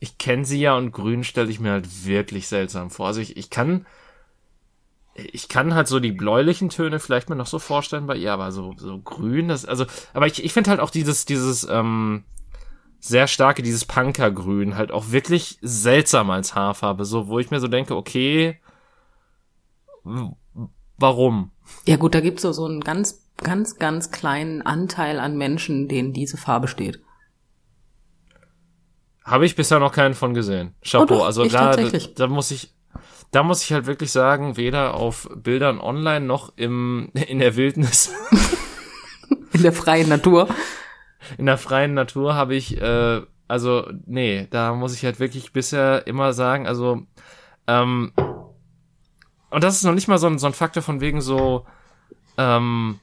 ich 0.00 0.18
kenne 0.18 0.44
sie 0.44 0.60
ja 0.60 0.76
und 0.76 0.92
grün 0.92 1.24
stelle 1.24 1.50
ich 1.50 1.60
mir 1.60 1.72
halt 1.72 2.06
wirklich 2.06 2.48
seltsam 2.48 2.90
vor. 2.90 3.06
Also 3.06 3.20
ich, 3.20 3.36
ich 3.36 3.50
kann, 3.50 3.86
ich 5.14 5.48
kann 5.48 5.74
halt 5.74 5.88
so 5.88 6.00
die 6.00 6.12
bläulichen 6.12 6.70
Töne 6.70 6.98
vielleicht 6.98 7.28
mir 7.28 7.36
noch 7.36 7.46
so 7.46 7.58
vorstellen 7.58 8.06
bei 8.06 8.16
ihr, 8.16 8.32
aber 8.32 8.50
so, 8.52 8.74
so 8.76 8.98
grün, 8.98 9.48
das, 9.48 9.64
also, 9.64 9.86
aber 10.14 10.26
ich, 10.26 10.44
ich 10.44 10.52
finde 10.52 10.70
halt 10.70 10.80
auch 10.80 10.90
dieses, 10.90 11.24
dieses, 11.24 11.64
ähm, 11.70 12.24
sehr 13.02 13.26
starke, 13.26 13.62
dieses 13.62 13.84
Punkergrün 13.84 14.76
halt 14.76 14.92
auch 14.92 15.10
wirklich 15.10 15.58
seltsam 15.60 16.30
als 16.30 16.54
Haarfarbe, 16.54 17.04
so, 17.04 17.26
wo 17.26 17.40
ich 17.40 17.50
mir 17.50 17.58
so 17.58 17.66
denke, 17.66 17.96
okay, 17.96 18.60
warum? 20.98 21.50
Ja 21.84 21.96
gut, 21.96 22.14
da 22.14 22.20
gibt's 22.20 22.42
so, 22.42 22.52
so 22.52 22.64
einen 22.64 22.80
ganz 22.80 23.21
ganz, 23.42 23.78
ganz 23.78 24.10
kleinen 24.10 24.62
Anteil 24.62 25.20
an 25.20 25.36
Menschen, 25.36 25.88
denen 25.88 26.12
diese 26.12 26.36
Farbe 26.36 26.68
steht. 26.68 27.00
Habe 29.24 29.46
ich 29.46 29.54
bisher 29.54 29.78
noch 29.78 29.92
keinen 29.92 30.14
von 30.14 30.34
gesehen. 30.34 30.74
Chapeau. 30.84 31.20
Oh 31.20 31.22
also 31.22 31.46
da, 31.46 31.76
da, 31.76 31.88
da 31.88 32.26
muss 32.26 32.50
ich, 32.50 32.74
da 33.30 33.42
muss 33.42 33.62
ich 33.62 33.72
halt 33.72 33.86
wirklich 33.86 34.10
sagen, 34.10 34.56
weder 34.56 34.94
auf 34.94 35.28
Bildern 35.34 35.80
online 35.80 36.26
noch 36.26 36.52
im, 36.56 37.10
in 37.14 37.38
der 37.38 37.56
Wildnis. 37.56 38.12
in 39.52 39.62
der 39.62 39.72
freien 39.72 40.08
Natur. 40.08 40.48
In 41.38 41.46
der 41.46 41.58
freien 41.58 41.94
Natur 41.94 42.34
habe 42.34 42.56
ich, 42.56 42.80
äh, 42.80 43.22
Also, 43.46 43.88
nee, 44.06 44.48
da 44.50 44.74
muss 44.74 44.94
ich 44.94 45.04
halt 45.04 45.20
wirklich 45.20 45.52
bisher 45.52 46.06
immer 46.06 46.32
sagen, 46.32 46.66
also, 46.66 47.02
ähm, 47.66 48.12
und 49.50 49.62
das 49.62 49.76
ist 49.76 49.84
noch 49.84 49.94
nicht 49.94 50.08
mal 50.08 50.18
so 50.18 50.26
ein, 50.26 50.38
so 50.38 50.46
ein 50.46 50.54
Faktor 50.54 50.82
von 50.82 51.00
wegen 51.00 51.20
so, 51.20 51.66
ähm, 52.38 52.98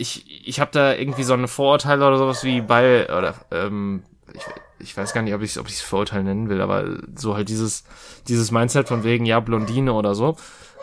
ich, 0.00 0.48
ich 0.48 0.60
habe 0.60 0.70
da 0.72 0.94
irgendwie 0.94 1.24
so 1.24 1.34
eine 1.34 1.46
Vorurteile 1.46 2.06
oder 2.06 2.16
sowas 2.16 2.42
wie 2.42 2.62
bei, 2.62 3.04
oder, 3.04 3.34
ähm, 3.50 4.02
ich, 4.32 4.42
ich 4.78 4.96
weiß 4.96 5.12
gar 5.12 5.20
nicht, 5.20 5.34
ob 5.34 5.42
ich 5.42 5.50
es 5.50 5.58
ob 5.58 5.68
ich's 5.68 5.82
Vorurteil 5.82 6.24
nennen 6.24 6.48
will, 6.48 6.62
aber 6.62 6.98
so 7.14 7.34
halt 7.34 7.50
dieses, 7.50 7.84
dieses 8.26 8.50
Mindset 8.50 8.88
von 8.88 9.04
wegen, 9.04 9.26
ja, 9.26 9.40
Blondine 9.40 9.92
oder 9.92 10.14
so. 10.14 10.36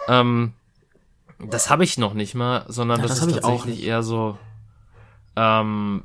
Ähm, 0.08 0.53
das 1.39 1.71
habe 1.71 1.84
ich 1.84 1.97
noch 1.97 2.13
nicht 2.13 2.36
mal, 2.36 2.65
sondern 2.67 2.99
ja, 2.99 3.08
das, 3.08 3.19
das 3.19 3.27
ist 3.27 3.41
tatsächlich 3.41 3.84
eher 3.84 4.03
so, 4.03 4.38
ähm, 5.36 6.03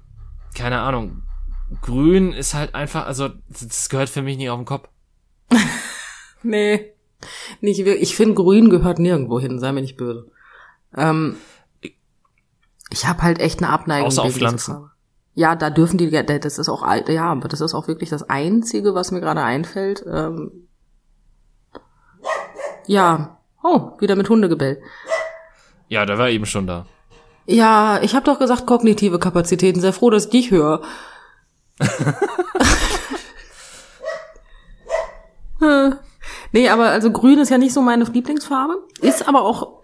keine 0.55 0.81
Ahnung, 0.81 1.23
grün 1.83 2.33
ist 2.33 2.55
halt 2.55 2.75
einfach, 2.75 3.07
also 3.07 3.29
das 3.49 3.91
gehört 3.91 4.09
für 4.09 4.23
mich 4.23 4.39
nicht 4.39 4.49
auf 4.49 4.59
den 4.59 4.67
Kopf. 4.67 4.89
nee. 6.43 6.93
Nicht, 7.61 7.79
ich 7.79 8.17
finde, 8.17 8.35
grün 8.35 8.71
gehört 8.71 8.99
nirgendwo 8.99 9.39
hin, 9.39 9.59
sei 9.59 9.71
mir 9.73 9.83
nicht 9.83 9.97
böse. 9.97 10.31
Ähm, 10.97 11.37
ich 12.93 13.07
habe 13.07 13.23
halt 13.23 13.41
echt 13.41 13.63
eine 13.63 13.71
Abneigung. 13.71 14.07
Außer 14.07 14.23
auf 14.23 14.35
Pflanzen. 14.35 14.91
Ja, 15.35 15.57
da 15.57 15.71
dürfen 15.71 15.97
die, 15.97 16.11
das 16.11 16.59
ist 16.59 16.69
auch, 16.69 16.87
ja, 17.09 17.25
aber 17.25 17.49
das 17.49 17.63
ist 17.63 17.73
auch 17.75 17.89
wirklich 17.89 18.11
das 18.11 18.29
Einzige, 18.29 18.95
was 18.95 19.13
mir 19.13 19.21
gerade 19.21 19.43
einfällt. 19.43 20.05
Ähm, 20.07 20.69
ja, 22.87 23.39
oh, 23.63 23.93
wieder 23.99 24.15
mit 24.15 24.29
Hundegebell. 24.29 24.83
Ja, 25.89 26.05
der 26.05 26.19
war 26.19 26.29
eben 26.29 26.45
schon 26.47 26.67
da. 26.67 26.85
Ja, 27.47 28.01
ich 28.03 28.15
habe 28.15 28.27
doch 28.27 28.39
gesagt 28.39 28.67
kognitive 28.67 29.19
Kapazitäten. 29.19 29.81
Sehr 29.81 29.95
froh, 29.95 30.11
dass 30.11 30.27
ich 30.27 30.31
dich 30.31 30.51
höre. 30.51 30.83
nee, 36.53 36.69
aber 36.69 36.91
also 36.91 37.11
grün 37.11 37.39
ist 37.39 37.49
ja 37.51 37.59
nicht 37.59 37.73
so 37.73 37.81
meine 37.81 38.05
Lieblingsfarbe. 38.05 38.77
Ist 39.01 39.27
aber 39.29 39.43
auch. 39.43 39.82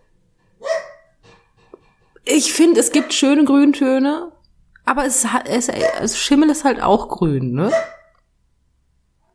Ich 2.31 2.53
finde, 2.53 2.79
es 2.81 2.93
gibt 2.93 3.15
schöne 3.15 3.45
Grüntöne, 3.45 4.31
aber 4.85 5.07
es, 5.07 5.27
es, 5.47 5.69
es 5.69 6.19
Schimmel 6.19 6.51
ist 6.51 6.65
halt 6.65 6.83
auch 6.83 7.09
grün, 7.09 7.55
ne? 7.55 7.73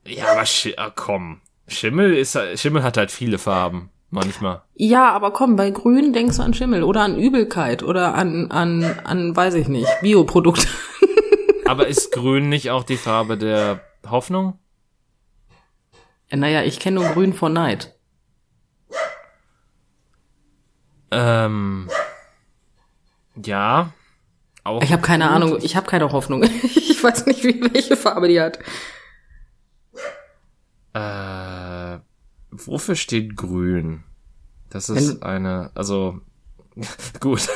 Ja, 0.06 0.32
aber 0.32 0.46
Sch 0.46 0.70
ah, 0.78 0.92
komm. 0.96 1.42
Schimmel 1.68 2.14
ist 2.14 2.38
Schimmel 2.56 2.84
hat 2.84 2.98
halt 2.98 3.10
viele 3.10 3.40
Farben 3.40 3.90
manchmal. 4.12 4.62
Ja, 4.76 5.12
aber 5.12 5.32
komm, 5.32 5.56
bei 5.56 5.72
Grün 5.72 6.14
denkst 6.14 6.38
du 6.38 6.44
an 6.44 6.54
Schimmel 6.54 6.84
oder 6.84 7.02
an 7.02 7.18
Übelkeit 7.18 7.82
oder 7.82 8.14
an 8.14 8.52
an 8.52 8.84
an 9.04 9.36
weiß 9.36 9.56
ich 9.56 9.68
nicht, 9.68 9.90
Bioprodukte. 10.02 10.68
aber 11.66 11.88
ist 11.88 12.12
Grün 12.12 12.50
nicht 12.50 12.70
auch 12.70 12.84
die 12.84 12.98
Farbe 12.98 13.38
der 13.38 13.82
Hoffnung? 14.08 14.60
Naja, 16.30 16.62
ich 16.62 16.80
kenne 16.80 17.00
nur 17.00 17.10
Grün 17.14 17.34
vor 17.34 17.50
Neid. 17.50 17.96
Ähm, 21.12 21.90
ja. 23.36 23.94
Auch 24.64 24.82
ich 24.82 24.92
habe 24.92 25.02
keine 25.02 25.26
gut. 25.26 25.34
Ahnung, 25.34 25.58
ich 25.62 25.76
habe 25.76 25.88
keine 25.88 26.12
Hoffnung. 26.12 26.44
ich 26.64 27.04
weiß 27.04 27.26
nicht, 27.26 27.44
wie, 27.44 27.62
welche 27.74 27.98
Farbe 27.98 28.28
die 28.28 28.40
hat. 28.40 28.60
Äh, 30.94 32.00
wofür 32.52 32.96
steht 32.96 33.36
grün? 33.36 34.04
Das 34.70 34.90
ist 34.90 35.22
Wenn, 35.22 35.24
eine, 35.24 35.72
also, 35.76 36.22
gut. 37.20 37.42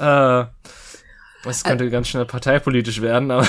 äh, 0.00 0.44
das 1.44 1.64
könnte 1.64 1.84
äh, 1.84 1.90
ganz 1.90 2.08
schnell 2.08 2.24
parteipolitisch 2.24 3.00
werden, 3.00 3.30
aber. 3.30 3.48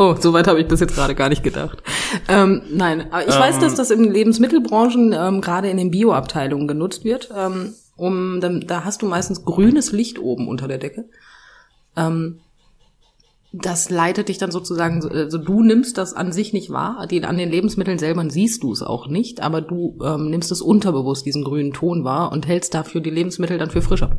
Oh, 0.00 0.16
soweit 0.18 0.46
habe 0.48 0.58
ich 0.58 0.66
bis 0.66 0.80
jetzt 0.80 0.94
gerade 0.94 1.14
gar 1.14 1.28
nicht 1.28 1.42
gedacht. 1.42 1.82
Ähm, 2.26 2.62
nein, 2.70 3.12
aber 3.12 3.28
ich 3.28 3.34
ähm, 3.34 3.40
weiß, 3.40 3.58
dass 3.58 3.74
das 3.74 3.90
in 3.90 4.10
Lebensmittelbranchen 4.10 5.12
ähm, 5.12 5.42
gerade 5.42 5.68
in 5.68 5.76
den 5.76 5.90
Bioabteilungen 5.90 6.66
genutzt 6.66 7.04
wird. 7.04 7.28
Ähm, 7.36 7.74
um, 8.00 8.40
da, 8.40 8.48
da 8.48 8.84
hast 8.84 9.02
du 9.02 9.06
meistens 9.06 9.44
grünes 9.44 9.92
Licht 9.92 10.18
oben 10.18 10.48
unter 10.48 10.68
der 10.68 10.78
Decke. 10.78 11.04
Ähm, 11.96 12.40
das 13.52 13.90
leitet 13.90 14.28
dich 14.28 14.38
dann 14.38 14.52
sozusagen, 14.52 15.06
also 15.10 15.36
du 15.36 15.62
nimmst 15.62 15.98
das 15.98 16.14
an 16.14 16.32
sich 16.32 16.52
nicht 16.52 16.70
wahr, 16.70 17.06
die, 17.08 17.24
an 17.24 17.36
den 17.36 17.50
Lebensmitteln 17.50 17.98
selber 17.98 18.28
siehst 18.30 18.62
du 18.62 18.72
es 18.72 18.82
auch 18.82 19.08
nicht, 19.08 19.42
aber 19.42 19.60
du 19.60 19.98
ähm, 20.04 20.30
nimmst 20.30 20.52
es 20.52 20.62
unterbewusst, 20.62 21.26
diesen 21.26 21.44
grünen 21.44 21.72
Ton 21.72 22.04
wahr 22.04 22.32
und 22.32 22.46
hältst 22.46 22.74
dafür 22.74 23.00
die 23.00 23.10
Lebensmittel 23.10 23.58
dann 23.58 23.70
für 23.70 23.82
frischer. 23.82 24.16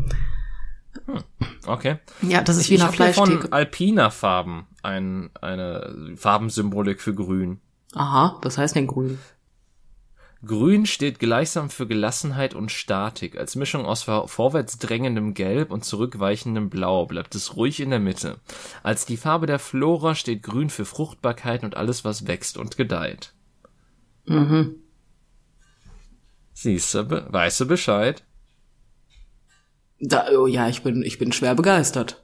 Hm, 1.06 1.24
okay. 1.66 2.00
Ja, 2.22 2.42
das 2.44 2.58
ist 2.58 2.70
wie 2.70 2.80
eine 2.80 2.92
Fleischtheke. 2.92 3.42
von 3.42 3.54
Alpina 3.54 4.10
Farben 4.10 4.68
ein, 4.84 5.30
eine 5.40 6.14
Farbensymbolik 6.18 7.02
für 7.02 7.16
grün. 7.16 7.62
Aha, 7.94 8.38
was 8.42 8.58
heißt 8.58 8.76
denn 8.76 8.88
grün? 8.88 9.18
Grün 10.44 10.88
steht 10.88 11.20
gleichsam 11.20 11.70
für 11.70 11.86
Gelassenheit 11.86 12.56
und 12.56 12.72
Statik. 12.72 13.38
Als 13.38 13.56
Mischung 13.56 13.86
aus 13.86 14.04
vorwärts 14.04 14.80
drängendem 14.80 15.36
Gelb 15.36 15.72
und 15.72 15.86
zurückweichendem 15.86 16.70
Blau 16.70 17.06
bleibt 17.06 17.36
es 17.36 17.56
ruhig 17.56 17.80
in 17.80 17.92
der 17.92 18.00
Mitte. 18.00 18.38
Als 18.82 19.06
die 19.06 19.18
Farbe 19.18 19.46
der 19.46 19.60
Flora 19.60 20.16
steht 20.16 20.42
Grün 20.42 20.72
für 20.72 20.86
Fruchtbarkeit 20.86 21.64
und 21.64 21.78
alles, 21.78 22.04
was 22.04 22.26
wächst 22.26 22.58
und 22.58 22.76
gedeiht. 22.76 23.34
Mhm. 24.26 24.78
Siehst 26.54 26.94
du, 26.96 27.10
weißt 27.32 27.60
du 27.62 27.68
Bescheid? 27.68 28.24
Da, 30.00 30.26
oh 30.36 30.48
ja, 30.48 30.68
ich 30.68 30.82
bin, 30.82 31.04
ich 31.04 31.20
bin 31.20 31.32
schwer 31.32 31.54
begeistert. 31.54 32.24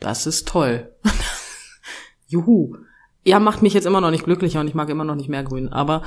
Das 0.00 0.26
ist 0.26 0.48
toll. 0.48 0.92
Juhu. 2.28 2.76
Ja, 3.24 3.40
macht 3.40 3.62
mich 3.62 3.72
jetzt 3.72 3.86
immer 3.86 4.02
noch 4.02 4.10
nicht 4.10 4.24
glücklicher 4.24 4.60
und 4.60 4.68
ich 4.68 4.74
mag 4.74 4.90
immer 4.90 5.04
noch 5.04 5.14
nicht 5.14 5.30
mehr 5.30 5.42
grün, 5.42 5.70
aber, 5.70 6.02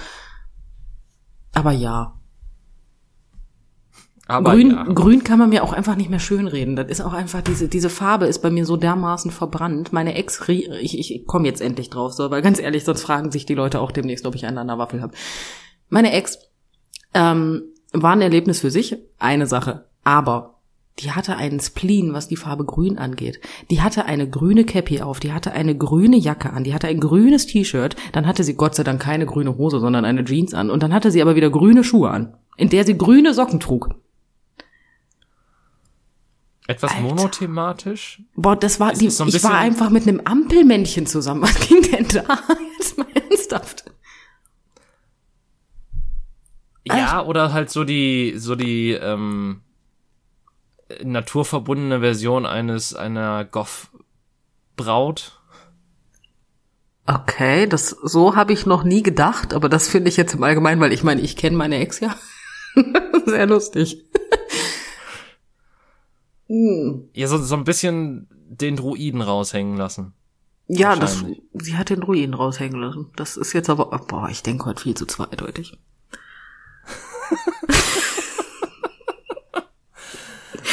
aber 1.57 1.71
ja. 1.71 2.13
Aber 4.27 4.51
grün, 4.51 4.71
ja. 4.71 4.83
grün 4.83 5.23
kann 5.23 5.39
man 5.39 5.49
mir 5.49 5.63
auch 5.63 5.73
einfach 5.73 5.95
nicht 5.95 6.11
mehr 6.11 6.19
schönreden. 6.19 6.75
Das 6.75 6.87
ist 6.87 7.01
auch 7.01 7.13
einfach, 7.13 7.41
diese, 7.41 7.67
diese 7.67 7.89
Farbe 7.89 8.27
ist 8.27 8.43
bei 8.43 8.51
mir 8.51 8.63
so 8.63 8.77
dermaßen 8.77 9.31
verbrannt. 9.31 9.91
Meine 9.91 10.13
Ex, 10.13 10.47
ich, 10.47 10.99
ich 10.99 11.25
komme 11.25 11.47
jetzt 11.47 11.61
endlich 11.61 11.89
drauf, 11.89 12.13
so, 12.13 12.29
weil 12.29 12.43
ganz 12.43 12.59
ehrlich, 12.59 12.83
sonst 12.83 13.01
fragen 13.01 13.31
sich 13.31 13.47
die 13.47 13.55
Leute 13.55 13.79
auch 13.79 13.91
demnächst, 13.91 14.27
ob 14.27 14.35
ich 14.35 14.45
einen 14.45 14.59
an 14.59 14.67
der 14.67 14.77
Waffel 14.77 15.01
habe. 15.01 15.15
Meine 15.89 16.11
Ex 16.11 16.37
ähm, 17.15 17.63
war 17.91 18.11
ein 18.11 18.21
Erlebnis 18.21 18.59
für 18.59 18.69
sich, 18.69 18.97
eine 19.17 19.47
Sache. 19.47 19.85
Aber 20.03 20.56
die 20.99 21.11
hatte 21.11 21.37
einen 21.37 21.59
Spleen, 21.59 22.13
was 22.13 22.27
die 22.27 22.35
Farbe 22.35 22.65
grün 22.65 22.97
angeht. 22.97 23.39
Die 23.69 23.81
hatte 23.81 24.05
eine 24.05 24.29
grüne 24.29 24.63
Cappy 24.65 25.01
auf, 25.01 25.19
die 25.19 25.31
hatte 25.31 25.51
eine 25.51 25.77
grüne 25.77 26.17
Jacke 26.17 26.51
an, 26.51 26.63
die 26.63 26.73
hatte 26.73 26.87
ein 26.87 26.99
grünes 26.99 27.45
T-Shirt, 27.45 27.95
dann 28.13 28.25
hatte 28.25 28.43
sie 28.43 28.55
Gott 28.55 28.75
sei 28.75 28.83
Dank 28.83 29.01
keine 29.01 29.25
grüne 29.25 29.57
Hose, 29.57 29.79
sondern 29.79 30.05
eine 30.05 30.25
Jeans 30.25 30.53
an 30.53 30.69
und 30.69 30.81
dann 30.81 30.93
hatte 30.93 31.11
sie 31.11 31.21
aber 31.21 31.35
wieder 31.35 31.49
grüne 31.49 31.83
Schuhe 31.83 32.09
an, 32.09 32.35
in 32.57 32.69
der 32.69 32.83
sie 32.83 32.97
grüne 32.97 33.33
Socken 33.33 33.59
trug. 33.59 33.93
Etwas 36.67 36.91
Alter. 36.91 37.03
monothematisch? 37.03 38.21
Boah, 38.35 38.57
das 38.57 38.79
war, 38.79 38.91
die, 38.91 39.09
so 39.09 39.23
ein 39.23 39.29
ich 39.29 39.41
war 39.43 39.57
einfach 39.57 39.89
mit 39.89 40.05
einem 40.05 40.21
Ampelmännchen 40.25 41.05
zusammen. 41.05 41.41
Was 41.43 41.59
ging 41.61 41.81
denn 41.81 42.07
da? 42.09 42.23
Jetzt 42.77 42.97
mal 42.97 43.07
ernsthaft. 43.13 43.85
Ja, 46.85 47.25
oder 47.25 47.53
halt 47.53 47.69
so 47.69 47.83
die, 47.85 48.33
so 48.37 48.55
die, 48.55 48.91
ähm, 48.91 49.61
naturverbundene 51.03 51.99
Version 51.99 52.45
eines 52.45 52.93
einer 52.93 53.45
Goth 53.45 53.89
Braut. 54.75 55.39
Okay, 57.05 57.67
das 57.67 57.89
so 57.89 58.35
habe 58.35 58.53
ich 58.53 58.65
noch 58.65 58.83
nie 58.83 59.01
gedacht, 59.01 59.53
aber 59.53 59.69
das 59.69 59.87
finde 59.87 60.09
ich 60.09 60.17
jetzt 60.17 60.35
im 60.35 60.43
Allgemeinen, 60.43 60.81
weil 60.81 60.93
ich 60.93 61.03
meine, 61.03 61.21
ich 61.21 61.35
kenne 61.37 61.55
meine 61.57 61.79
Ex 61.79 61.99
ja. 61.99 62.15
Sehr 63.25 63.47
lustig. 63.47 64.03
Ja, 66.47 67.27
so, 67.27 67.37
so 67.37 67.55
ein 67.55 67.63
bisschen 67.63 68.27
den 68.31 68.75
Druiden 68.75 69.21
raushängen 69.21 69.77
lassen. 69.77 70.13
Ja, 70.67 70.95
das, 70.95 71.23
sie 71.53 71.77
hat 71.77 71.89
den 71.89 72.01
Druiden 72.01 72.33
raushängen 72.33 72.79
lassen. 72.79 73.09
Das 73.15 73.37
ist 73.37 73.53
jetzt 73.53 73.69
aber, 73.69 73.85
boah, 73.85 74.27
ich 74.29 74.43
denke 74.43 74.65
heute 74.65 74.83
viel 74.83 74.95
zu 74.95 75.05
zweideutig. 75.05 75.77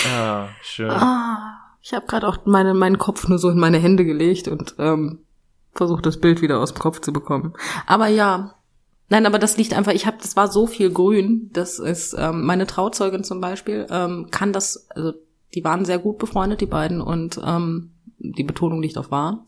Ah, 0.07 0.49
schön. 0.63 0.91
Ah, 0.91 1.55
ich 1.83 1.93
habe 1.93 2.07
gerade 2.07 2.27
auch 2.27 2.39
meine, 2.47 2.75
meinen 2.75 2.99
Kopf 2.99 3.29
nur 3.29 3.39
so 3.39 3.51
in 3.51 3.59
meine 3.59 3.79
Hände 3.79 4.05
gelegt 4.05 4.49
und 4.49 4.75
ähm, 4.79 5.21
versucht 5.75 6.07
das 6.07 6.19
Bild 6.21 6.43
wieder 6.43 6.61
aus 6.61 6.73
dem 6.73 6.81
Kopf 6.81 7.01
zu 7.01 7.13
bekommen. 7.13 7.55
Aber 7.87 8.09
ja, 8.09 8.55
nein, 9.09 9.27
aber 9.27 9.39
das 9.39 9.57
liegt 9.57 9.75
einfach, 9.75 9.93
ich 9.93 10.07
habe, 10.07 10.17
das 10.21 10.37
war 10.37 10.49
so 10.49 10.67
viel 10.67 10.91
grün, 10.91 11.51
das 11.53 11.79
ist, 11.79 12.15
ähm, 12.19 12.45
meine 12.45 12.67
Trauzeugin 12.67 13.25
zum 13.25 13.41
Beispiel, 13.41 13.87
ähm, 13.91 14.29
kann 14.31 14.53
das, 14.53 14.89
also 14.91 15.13
die 15.55 15.65
waren 15.65 15.85
sehr 15.85 15.99
gut 15.99 16.19
befreundet, 16.19 16.61
die 16.61 16.67
beiden, 16.67 17.01
und 17.01 17.41
ähm, 17.45 17.93
die 18.19 18.45
Betonung 18.45 18.83
liegt 18.83 18.99
auf 18.99 19.11
wahr. 19.11 19.45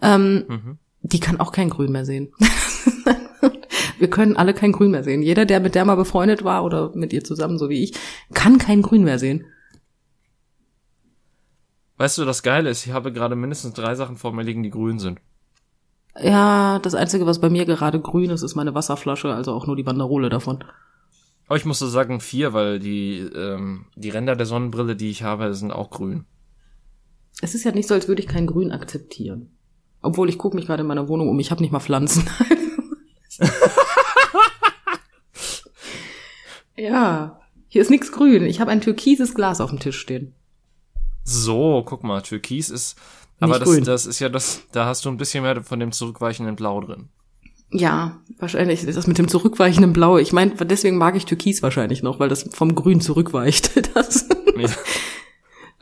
Ähm, 0.00 0.44
mhm. 0.48 0.78
Die 1.02 1.20
kann 1.20 1.40
auch 1.40 1.52
kein 1.52 1.70
Grün 1.70 1.92
mehr 1.92 2.04
sehen. 2.04 2.32
Wir 3.98 4.10
können 4.10 4.36
alle 4.36 4.52
kein 4.52 4.72
Grün 4.72 4.90
mehr 4.90 5.04
sehen. 5.04 5.22
Jeder, 5.22 5.46
der 5.46 5.60
mit 5.60 5.74
der 5.74 5.84
mal 5.84 5.94
befreundet 5.94 6.44
war 6.44 6.64
oder 6.64 6.92
mit 6.94 7.12
ihr 7.12 7.24
zusammen, 7.24 7.58
so 7.58 7.68
wie 7.68 7.82
ich, 7.82 7.94
kann 8.34 8.58
kein 8.58 8.82
Grün 8.82 9.04
mehr 9.04 9.18
sehen. 9.18 9.46
Weißt 11.98 12.18
du, 12.18 12.24
das 12.24 12.42
Geile 12.42 12.70
ist, 12.70 12.86
ich 12.86 12.92
habe 12.92 13.12
gerade 13.12 13.36
mindestens 13.36 13.74
drei 13.74 13.94
Sachen 13.94 14.16
vor 14.16 14.32
mir 14.32 14.42
liegen, 14.42 14.62
die 14.62 14.70
grün 14.70 14.98
sind. 14.98 15.20
Ja, 16.18 16.78
das 16.78 16.94
Einzige, 16.94 17.26
was 17.26 17.40
bei 17.40 17.50
mir 17.50 17.64
gerade 17.64 18.00
grün 18.00 18.30
ist, 18.30 18.42
ist 18.42 18.54
meine 18.54 18.74
Wasserflasche, 18.74 19.34
also 19.34 19.52
auch 19.52 19.66
nur 19.66 19.76
die 19.76 19.82
Banderole 19.82 20.28
davon. 20.28 20.64
Aber 21.46 21.56
ich 21.56 21.64
musste 21.64 21.86
sagen 21.86 22.20
vier, 22.20 22.52
weil 22.52 22.78
die, 22.78 23.18
ähm, 23.18 23.86
die 23.94 24.10
Ränder 24.10 24.36
der 24.36 24.46
Sonnenbrille, 24.46 24.96
die 24.96 25.10
ich 25.10 25.22
habe, 25.22 25.54
sind 25.54 25.70
auch 25.70 25.90
grün. 25.90 26.24
Es 27.40 27.54
ist 27.54 27.64
ja 27.64 27.72
nicht 27.72 27.86
so, 27.86 27.94
als 27.94 28.08
würde 28.08 28.22
ich 28.22 28.28
kein 28.28 28.46
Grün 28.46 28.72
akzeptieren. 28.72 29.50
Obwohl 30.00 30.28
ich 30.28 30.38
gucke 30.38 30.56
mich 30.56 30.66
gerade 30.66 30.80
in 30.82 30.86
meiner 30.86 31.08
Wohnung 31.08 31.28
um, 31.28 31.38
ich 31.38 31.50
habe 31.50 31.60
nicht 31.60 31.72
mal 31.72 31.80
Pflanzen. 31.80 32.28
ja, 36.76 37.40
hier 37.68 37.82
ist 37.82 37.90
nichts 37.90 38.12
grün. 38.12 38.44
Ich 38.44 38.60
habe 38.60 38.70
ein 38.70 38.80
türkises 38.80 39.34
Glas 39.34 39.60
auf 39.60 39.70
dem 39.70 39.80
Tisch 39.80 39.98
stehen. 39.98 40.34
So, 41.28 41.82
guck 41.84 42.04
mal, 42.04 42.22
türkis 42.22 42.70
ist 42.70 42.96
aber 43.40 43.58
das, 43.58 43.80
das 43.80 44.06
ist 44.06 44.20
ja 44.20 44.28
das, 44.28 44.62
da 44.72 44.86
hast 44.86 45.04
du 45.04 45.10
ein 45.10 45.16
bisschen 45.16 45.42
mehr 45.42 45.62
von 45.62 45.78
dem 45.78 45.92
zurückweichenden 45.92 46.56
Blau 46.56 46.80
drin. 46.80 47.08
Ja, 47.70 48.20
wahrscheinlich 48.38 48.84
ist 48.84 48.96
das 48.96 49.06
mit 49.06 49.18
dem 49.18 49.28
zurückweichenden 49.28 49.92
Blau. 49.92 50.18
Ich 50.18 50.32
meine, 50.32 50.52
deswegen 50.52 50.96
mag 50.96 51.16
ich 51.16 51.26
Türkis 51.26 51.62
wahrscheinlich 51.62 52.02
noch, 52.02 52.20
weil 52.20 52.28
das 52.28 52.48
vom 52.52 52.74
Grün 52.74 53.00
zurückweicht. 53.00 53.70
Das. 53.94 54.28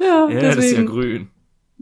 Ja, 0.00 0.28
ja, 0.28 0.28
ja 0.28 0.54
das 0.54 0.64
ist 0.64 0.76
ja 0.76 0.82
grün. 0.82 1.28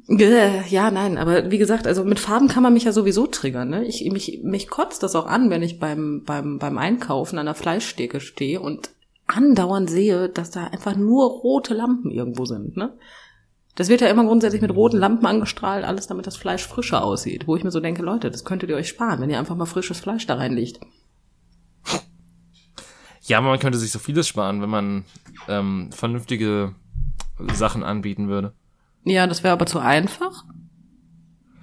Ja, 0.07 0.91
nein, 0.91 1.17
aber 1.17 1.51
wie 1.51 1.59
gesagt, 1.59 1.87
also 1.87 2.05
mit 2.05 2.19
Farben 2.19 2.49
kann 2.49 2.63
man 2.63 2.75
mich 2.75 2.85
ja 2.85 2.93
sowieso 2.93 3.27
triggern. 3.27 3.71
Ne? 3.71 3.85
Ich, 3.87 4.05
mich, 4.11 4.41
mich 4.43 4.69
kotzt 4.69 5.03
das 5.03 5.15
auch 5.15 5.27
an, 5.27 5.49
wenn 5.49 5.63
ich 5.63 5.79
beim, 5.79 6.23
beim, 6.25 6.59
beim 6.59 6.77
Einkaufen 6.77 7.39
an 7.39 7.47
der 7.47 7.55
Fleischsteke 7.55 8.21
stehe 8.21 8.61
und 8.61 8.91
andauernd 9.27 9.89
sehe, 9.89 10.29
dass 10.29 10.51
da 10.51 10.67
einfach 10.67 10.97
nur 10.97 11.31
rote 11.31 11.75
Lampen 11.75 12.11
irgendwo 12.11 12.45
sind. 12.45 12.77
Ne? 12.77 12.93
Das 13.75 13.89
wird 13.89 14.03
ja 14.03 14.09
immer 14.09 14.25
grundsätzlich 14.25 14.61
mit 14.61 14.75
roten 14.75 14.99
Lampen 14.99 15.25
angestrahlt, 15.27 15.85
alles 15.85 16.07
damit 16.07 16.27
das 16.27 16.37
Fleisch 16.37 16.67
frischer 16.67 17.03
aussieht. 17.03 17.47
Wo 17.47 17.57
ich 17.57 17.65
mir 17.65 17.71
so 17.71 17.81
denke, 17.81 18.03
Leute, 18.03 18.31
das 18.31 18.45
könntet 18.45 18.69
ihr 18.69 18.77
euch 18.77 18.89
sparen, 18.89 19.21
wenn 19.21 19.31
ihr 19.31 19.39
einfach 19.39 19.57
mal 19.57 19.67
frisches 19.67 20.01
Fleisch 20.01 20.27
da 20.27 20.35
reinlegt. 20.35 20.81
Ja, 23.23 23.39
aber 23.39 23.49
man 23.49 23.61
könnte 23.61 23.79
sich 23.79 23.93
so 23.93 23.99
vieles 23.99 24.29
sparen, 24.29 24.61
wenn 24.61 24.69
man 24.69 25.05
ähm, 25.49 25.91
vernünftige 25.93 26.75
Sachen 27.55 27.83
anbieten 27.83 28.29
würde. 28.29 28.53
Ja, 29.05 29.27
das 29.27 29.43
wäre 29.43 29.53
aber 29.53 29.67
zu 29.67 29.79
einfach. 29.79 30.45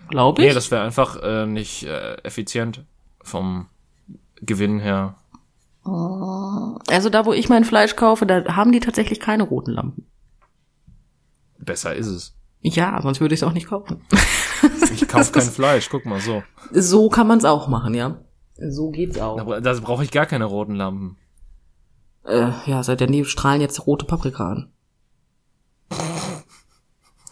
Glaube 0.10 0.42
ich. 0.42 0.48
Nee, 0.48 0.54
das 0.54 0.72
wäre 0.72 0.84
einfach 0.84 1.22
äh, 1.22 1.46
nicht 1.46 1.84
äh, 1.84 2.16
effizient 2.24 2.86
vom 3.22 3.68
Gewinn 4.42 4.80
her. 4.80 5.16
Also 5.84 7.10
da, 7.10 7.26
wo 7.26 7.34
ich 7.34 7.50
mein 7.50 7.66
Fleisch 7.66 7.96
kaufe, 7.96 8.26
da 8.26 8.56
haben 8.56 8.72
die 8.72 8.80
tatsächlich 8.80 9.20
keine 9.20 9.44
roten 9.44 9.72
Lampen. 9.72 10.06
Besser 11.60 11.96
ist 11.96 12.08
es. 12.08 12.36
Ja, 12.62 13.02
sonst 13.02 13.22
würde 13.22 13.34
ich 13.34 13.42
es 13.42 13.48
auch 13.48 13.54
nicht 13.54 13.68
kaufen. 13.68 14.02
ich 14.94 15.08
kaufe 15.08 15.32
kein 15.32 15.44
Fleisch, 15.44 15.90
guck 15.90 16.06
mal 16.06 16.20
so. 16.20 16.44
So 16.72 17.10
kann 17.10 17.28
man 17.28 17.38
es 17.38 17.46
auch 17.46 17.68
machen, 17.68 17.94
ja. 17.94 18.22
So 18.58 18.90
geht's 18.90 19.20
auch. 19.20 19.38
Da, 19.46 19.62
da 19.62 19.74
brauche 19.80 20.04
ich 20.04 20.12
gar 20.12 20.26
keine 20.26 20.46
roten 20.46 20.76
Lampen. 20.76 21.18
Äh, 22.26 22.52
ja, 22.66 22.84
seit 22.84 23.00
der 23.00 23.08
die 23.08 23.24
strahlen 23.26 23.62
jetzt 23.62 23.88
rote 23.88 24.06
Paprika 24.06 24.50
an. 24.50 24.72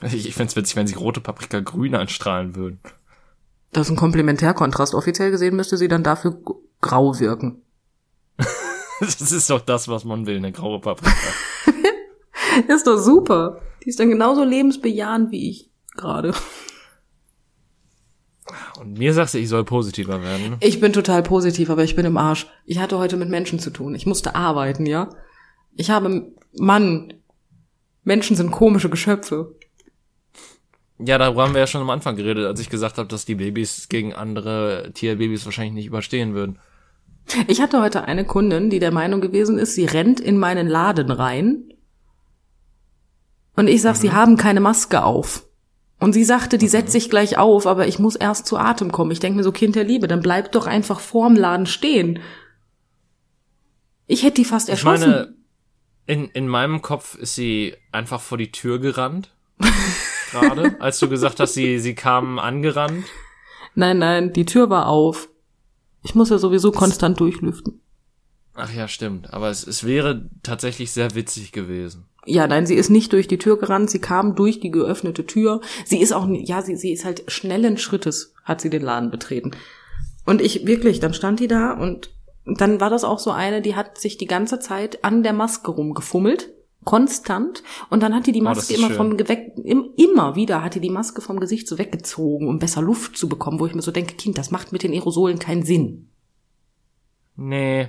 Ich, 0.02 0.28
ich 0.28 0.36
fände 0.36 0.56
witzig, 0.56 0.76
wenn 0.76 0.88
sie 0.88 0.96
rote 0.96 1.20
Paprika 1.20 1.60
grün 1.60 1.96
anstrahlen 1.96 2.56
würden. 2.56 2.80
Das 3.74 3.88
ist 3.88 3.92
ein 3.92 3.98
Komplementärkontrast. 3.98 4.94
Offiziell 4.96 5.32
gesehen 5.32 5.56
müsste 5.56 5.78
sie 5.78 5.88
dann 5.88 6.04
dafür 6.04 6.38
grau 6.82 7.20
wirken. 7.20 7.64
das 9.00 9.32
ist 9.32 9.50
doch 9.50 9.62
das, 9.62 9.88
was 9.88 10.06
man 10.06 10.26
will, 10.26 10.38
eine 10.38 10.52
graue 10.52 10.80
Paprika. 10.80 11.12
ist 12.68 12.88
doch 12.88 12.98
super. 12.98 13.62
Die 13.84 13.90
ist 13.90 14.00
dann 14.00 14.10
genauso 14.10 14.44
lebensbejahend 14.44 15.32
wie 15.32 15.50
ich 15.50 15.72
gerade. 15.96 16.34
Und 18.80 18.98
mir 18.98 19.14
sagst 19.14 19.34
du, 19.34 19.40
ich 19.40 19.50
soll 19.50 19.66
positiver 19.66 20.22
werden. 20.22 20.58
Ich 20.62 20.80
bin 20.80 20.94
total 20.94 21.24
positiv, 21.24 21.70
aber 21.70 21.84
ich 21.84 21.96
bin 21.96 22.06
im 22.06 22.18
Arsch. 22.18 22.48
Ich 22.66 22.80
hatte 22.80 22.98
heute 22.98 23.18
mit 23.18 23.30
Menschen 23.30 23.60
zu 23.60 23.72
tun. 23.72 23.96
Ich 23.96 24.06
musste 24.06 24.36
arbeiten, 24.36 24.86
ja. 24.86 25.10
Ich 25.76 25.90
habe, 25.90 26.32
Mann, 26.58 27.14
Menschen 28.04 28.36
sind 28.36 28.52
komische 28.52 28.90
Geschöpfe. 28.90 29.56
Ja, 31.00 31.18
darüber 31.18 31.44
haben 31.44 31.54
wir 31.54 31.60
ja 31.60 31.68
schon 31.68 31.82
am 31.82 31.90
Anfang 31.90 32.16
geredet, 32.16 32.46
als 32.46 32.60
ich 32.60 32.70
gesagt 32.70 32.98
habe, 32.98 33.08
dass 33.08 33.26
die 33.26 33.36
Babys 33.36 33.90
gegen 33.90 34.14
andere 34.14 34.92
Tierbabys 34.94 35.46
wahrscheinlich 35.46 35.74
nicht 35.74 35.86
überstehen 35.88 36.34
würden. 36.34 36.60
Ich 37.48 37.62
hatte 37.62 37.82
heute 37.82 38.06
eine 38.06 38.26
Kundin, 38.26 38.70
die 38.70 38.80
der 38.80 38.92
Meinung 38.92 39.20
gewesen 39.20 39.60
ist, 39.60 39.76
sie 39.76 39.86
rennt 39.86 40.20
in 40.20 40.38
meinen 40.38 40.68
Laden 40.68 41.12
rein 41.12 41.74
und 43.58 43.68
ich 43.68 43.82
sag, 43.82 43.96
mhm. 43.96 44.00
sie 44.00 44.12
haben 44.14 44.38
keine 44.38 44.62
Maske 44.62 45.04
auf. 45.04 45.44
Und 46.00 46.14
sie 46.14 46.24
sagte, 46.24 46.60
die 46.60 46.68
setzt 46.68 46.92
sich 46.92 47.10
gleich 47.10 47.40
auf, 47.40 47.66
aber 47.66 47.88
ich 47.88 47.98
muss 47.98 48.16
erst 48.16 48.46
zu 48.46 48.58
Atem 48.58 48.92
kommen. 48.92 49.10
Ich 49.10 49.20
denke 49.20 49.38
mir 49.38 49.44
so, 49.44 49.52
Kind 49.52 49.76
der 49.76 49.84
Liebe, 49.84 50.08
dann 50.08 50.22
bleib 50.22 50.52
doch 50.52 50.68
einfach 50.68 51.00
vorm 51.00 51.36
Laden 51.36 51.66
stehen. 51.66 52.20
Ich 54.06 54.22
hätte 54.22 54.36
die 54.36 54.46
fast 54.46 54.70
erschossen. 54.70 55.04
Ich 55.04 55.10
meine, 55.10 55.34
in, 56.06 56.26
in 56.30 56.48
meinem 56.48 56.84
Kopf 56.84 57.16
ist 57.16 57.34
sie 57.34 57.76
einfach 57.92 58.22
vor 58.22 58.38
die 58.38 58.52
Tür 58.52 58.78
gerannt. 58.78 59.36
Gerade, 60.32 60.80
als 60.80 61.00
du 61.00 61.10
gesagt 61.10 61.40
hast, 61.40 61.56
sie, 61.56 61.80
sie 61.80 61.96
kamen 61.96 62.38
angerannt. 62.38 63.06
Nein, 63.74 63.98
nein, 63.98 64.34
die 64.34 64.46
Tür 64.46 64.70
war 64.70 64.88
auf. 64.88 65.30
Ich 66.04 66.14
muss 66.14 66.30
ja 66.30 66.38
sowieso 66.38 66.72
konstant 66.72 67.20
durchlüften. 67.20 67.82
Ach 68.54 68.72
ja, 68.72 68.88
stimmt. 68.88 69.34
Aber 69.34 69.50
es, 69.50 69.66
es 69.66 69.84
wäre 69.84 70.30
tatsächlich 70.44 70.92
sehr 70.92 71.16
witzig 71.16 71.52
gewesen. 71.52 72.06
Ja, 72.28 72.46
nein, 72.46 72.66
sie 72.66 72.76
ist 72.76 72.90
nicht 72.90 73.14
durch 73.14 73.28
die 73.28 73.38
Tür 73.38 73.58
gerannt, 73.58 73.90
sie 73.90 74.00
kam 74.00 74.36
durch 74.36 74.60
die 74.60 74.70
geöffnete 74.70 75.26
Tür. 75.26 75.62
Sie 75.86 76.00
ist 76.00 76.12
auch, 76.12 76.28
ja, 76.30 76.62
sie, 76.62 76.76
sie 76.76 76.92
ist 76.92 77.06
halt 77.06 77.24
schnellen 77.32 77.78
Schrittes, 77.78 78.34
hat 78.44 78.60
sie 78.60 78.70
den 78.70 78.82
Laden 78.82 79.12
betreten. 79.12 79.52
Und 80.26 80.42
ich, 80.42 80.68
wirklich, 80.68 81.00
dann 81.00 81.14
stand 81.14 81.40
die 81.40 81.48
da 81.48 81.72
und 81.72 82.12
dann 82.46 82.82
war 82.82 82.90
das 82.90 83.06
auch 83.06 83.20
so 83.20 83.32
eine, 83.32 83.62
die 83.62 83.76
hat 83.76 83.98
sich 83.98 84.18
die 84.18 84.26
ganze 84.26 84.60
Zeit 84.60 85.04
an 85.06 85.24
der 85.24 85.32
Maske 85.32 85.72
rumgefummelt, 85.72 86.50
konstant, 86.84 87.64
und 87.90 88.04
dann 88.04 88.14
hat 88.14 88.28
die 88.28 88.34
die 88.34 88.42
oh, 88.42 88.46
Maske 88.46 88.74
oh, 88.74 88.78
immer 88.78 88.88
schön. 88.88 88.98
vom 88.98 89.18
Geweck, 89.18 89.54
immer 89.64 90.36
wieder 90.36 90.64
hat 90.64 90.76
die 90.76 90.82
die 90.82 90.90
Maske 90.90 91.22
vom 91.22 91.40
Gesicht 91.40 91.68
so 91.68 91.78
weggezogen, 91.78 92.50
um 92.50 92.60
besser 92.60 92.82
Luft 92.82 93.18
zu 93.18 93.30
bekommen, 93.30 93.60
wo 93.60 93.68
ich 93.68 93.74
mir 93.74 93.82
so 93.82 93.92
denke, 93.92 94.16
Kind, 94.16 94.38
das 94.38 94.52
macht 94.52 94.74
mit 94.74 94.84
den 94.84 94.92
Aerosolen 94.92 95.40
keinen 95.40 95.64
Sinn. 95.64 96.10
Nee. 97.38 97.88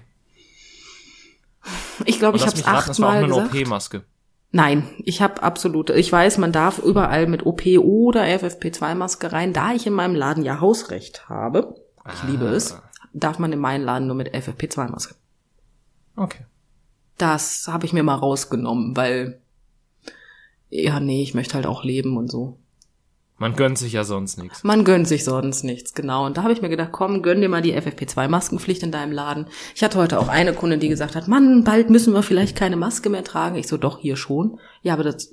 Ich 2.05 2.19
glaube, 2.19 2.37
ich 2.37 2.47
habe 2.47 2.57
es 2.57 2.65
achtmal 2.65 3.27
gesagt. 3.27 3.55
OP-Maske. 3.55 4.05
Nein, 4.51 4.89
ich 4.99 5.21
habe 5.21 5.43
absolut, 5.43 5.91
ich 5.91 6.11
weiß, 6.11 6.39
man 6.39 6.53
darf 6.53 6.79
überall 6.79 7.27
mit 7.27 7.45
OP 7.45 7.67
oder 7.67 8.23
FFP2-Maske 8.25 9.33
rein. 9.33 9.53
Da 9.53 9.73
ich 9.73 9.87
in 9.87 9.93
meinem 9.93 10.15
Laden 10.15 10.43
ja 10.43 10.61
Hausrecht 10.61 11.29
habe, 11.29 11.75
ich 12.07 12.23
ah. 12.23 12.27
liebe 12.27 12.47
es, 12.47 12.81
darf 13.13 13.39
man 13.39 13.53
in 13.53 13.59
meinen 13.59 13.85
Laden 13.85 14.07
nur 14.07 14.17
mit 14.17 14.35
FFP2-Maske. 14.35 15.15
Okay. 16.17 16.47
Das 17.19 17.69
habe 17.69 17.85
ich 17.85 17.93
mir 17.93 18.03
mal 18.03 18.15
rausgenommen, 18.15 18.97
weil, 18.97 19.41
ja, 20.71 20.99
nee, 20.99 21.23
ich 21.23 21.35
möchte 21.35 21.55
halt 21.55 21.67
auch 21.67 21.85
leben 21.85 22.17
und 22.17 22.31
so. 22.31 22.59
Man 23.39 23.55
gönnt 23.55 23.79
sich 23.79 23.93
ja 23.93 24.03
sonst 24.03 24.37
nichts. 24.37 24.65
Man 24.65 24.85
gönnt 24.85 25.07
sich 25.07 25.25
sonst 25.25 25.63
nichts, 25.63 25.95
genau. 25.95 26.27
Und 26.27 26.37
da 26.37 26.43
habe 26.43 26.53
ich 26.53 26.61
mir 26.61 26.69
gedacht, 26.69 26.91
komm, 26.91 27.23
gönn 27.23 27.41
dir 27.41 27.49
mal 27.49 27.63
die 27.63 27.75
FFP2-Maskenpflicht 27.75 28.83
in 28.83 28.91
deinem 28.91 29.13
Laden. 29.13 29.47
Ich 29.77 29.85
hatte 29.85 29.97
heute 29.97 30.19
auch 30.19 30.27
eine 30.27 30.53
Kundin, 30.55 30.81
die 30.81 30.89
gesagt 30.89 31.15
hat, 31.15 31.29
Mann, 31.29 31.63
bald 31.63 31.89
müssen 31.89 32.13
wir 32.15 32.25
vielleicht 32.25 32.57
keine 32.57 32.77
Maske 32.77 33.09
mehr 33.11 33.23
tragen. 33.23 33.55
Ich 33.55 33.69
so, 33.69 33.77
doch, 33.77 34.01
hier 34.01 34.17
schon. 34.17 34.59
Ja, 34.83 34.95
aber 34.95 35.05
das, 35.05 35.33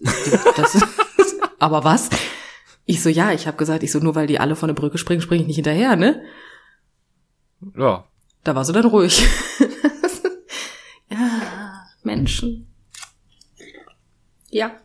das 0.55 0.85
aber 1.59 1.83
was? 1.83 2.11
Ich 2.85 3.01
so, 3.01 3.09
ja, 3.09 3.31
ich 3.31 3.47
habe 3.47 3.57
gesagt, 3.57 3.81
ich 3.81 3.91
so, 3.91 3.97
nur 3.97 4.13
weil 4.13 4.27
die 4.27 4.39
alle 4.39 4.55
von 4.55 4.67
der 4.67 4.75
Brücke 4.75 4.99
springen, 4.99 5.21
springe 5.21 5.41
ich 5.41 5.47
nicht 5.47 5.55
hinterher, 5.55 5.95
ne? 5.95 6.21
Ja. 7.75 8.05
Da 8.43 8.53
war 8.53 8.63
sie 8.63 8.73
dann 8.73 8.85
ruhig. 8.85 9.27
ja, 11.09 11.87
Menschen. 12.03 12.71
Ja. 14.51 14.79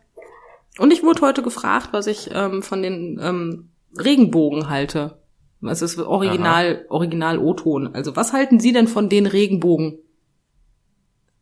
Und 0.79 0.93
ich 0.93 1.03
wurde 1.03 1.23
heute 1.23 1.43
gefragt, 1.43 1.89
was 1.93 2.07
ich 2.07 2.31
ähm, 2.33 2.63
von 2.63 2.83
den 2.83 3.19
ähm, 3.21 3.71
Regenbogen 3.99 4.69
halte. 4.69 5.19
Es 5.63 5.83
ist 5.83 5.99
original, 5.99 6.85
Aha. 6.85 6.95
original 6.95 7.39
O-Ton. 7.39 7.95
Also 7.95 8.17
was 8.17 8.33
halten 8.33 8.61
Sie 8.61 8.73
denn 8.73 8.89
von 8.89 9.09
den 9.09 9.27
Regenbogen 9.27 9.99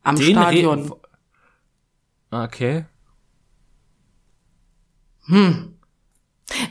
am 0.02 0.16
den 0.16 0.24
Stadion? 0.24 0.92
Re 2.32 2.44
okay. 2.44 2.84
Hm. 5.26 5.74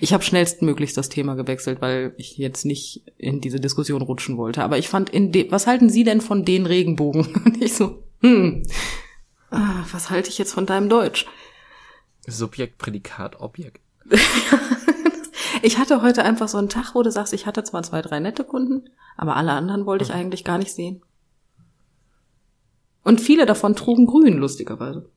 Ich 0.01 0.11
habe 0.13 0.23
schnellstmöglichst 0.23 0.97
das 0.97 1.09
Thema 1.09 1.35
gewechselt, 1.35 1.81
weil 1.81 2.13
ich 2.17 2.37
jetzt 2.37 2.65
nicht 2.65 3.03
in 3.17 3.41
diese 3.41 3.59
Diskussion 3.59 4.01
rutschen 4.01 4.37
wollte. 4.37 4.63
Aber 4.63 4.77
ich 4.77 4.89
fand, 4.89 5.09
in 5.09 5.31
de 5.31 5.51
was 5.51 5.67
halten 5.67 5.89
Sie 5.89 6.03
denn 6.03 6.19
von 6.21 6.43
den 6.43 6.65
Regenbogen? 6.65 7.27
Und 7.45 7.61
ich 7.61 7.75
so, 7.75 8.03
hm, 8.21 8.63
ah, 9.51 9.85
was 9.91 10.09
halte 10.09 10.29
ich 10.29 10.37
jetzt 10.37 10.53
von 10.53 10.65
deinem 10.65 10.89
Deutsch? 10.89 11.27
Subjekt, 12.27 12.77
Prädikat, 12.77 13.39
Objekt. 13.39 13.81
ich 15.61 15.77
hatte 15.77 16.01
heute 16.01 16.23
einfach 16.23 16.47
so 16.47 16.57
einen 16.57 16.69
Tag, 16.69 16.93
wo 16.93 17.01
du 17.01 17.11
sagst, 17.11 17.33
ich 17.33 17.45
hatte 17.45 17.63
zwar 17.63 17.83
zwei, 17.83 18.01
drei 18.01 18.19
nette 18.19 18.43
Kunden, 18.43 18.89
aber 19.15 19.35
alle 19.35 19.53
anderen 19.53 19.85
wollte 19.85 20.03
ich 20.03 20.09
mhm. 20.09 20.15
eigentlich 20.15 20.43
gar 20.43 20.57
nicht 20.57 20.73
sehen. 20.73 21.01
Und 23.03 23.21
viele 23.21 23.45
davon 23.45 23.75
trugen 23.75 24.05
grün, 24.05 24.37
lustigerweise. 24.37 25.09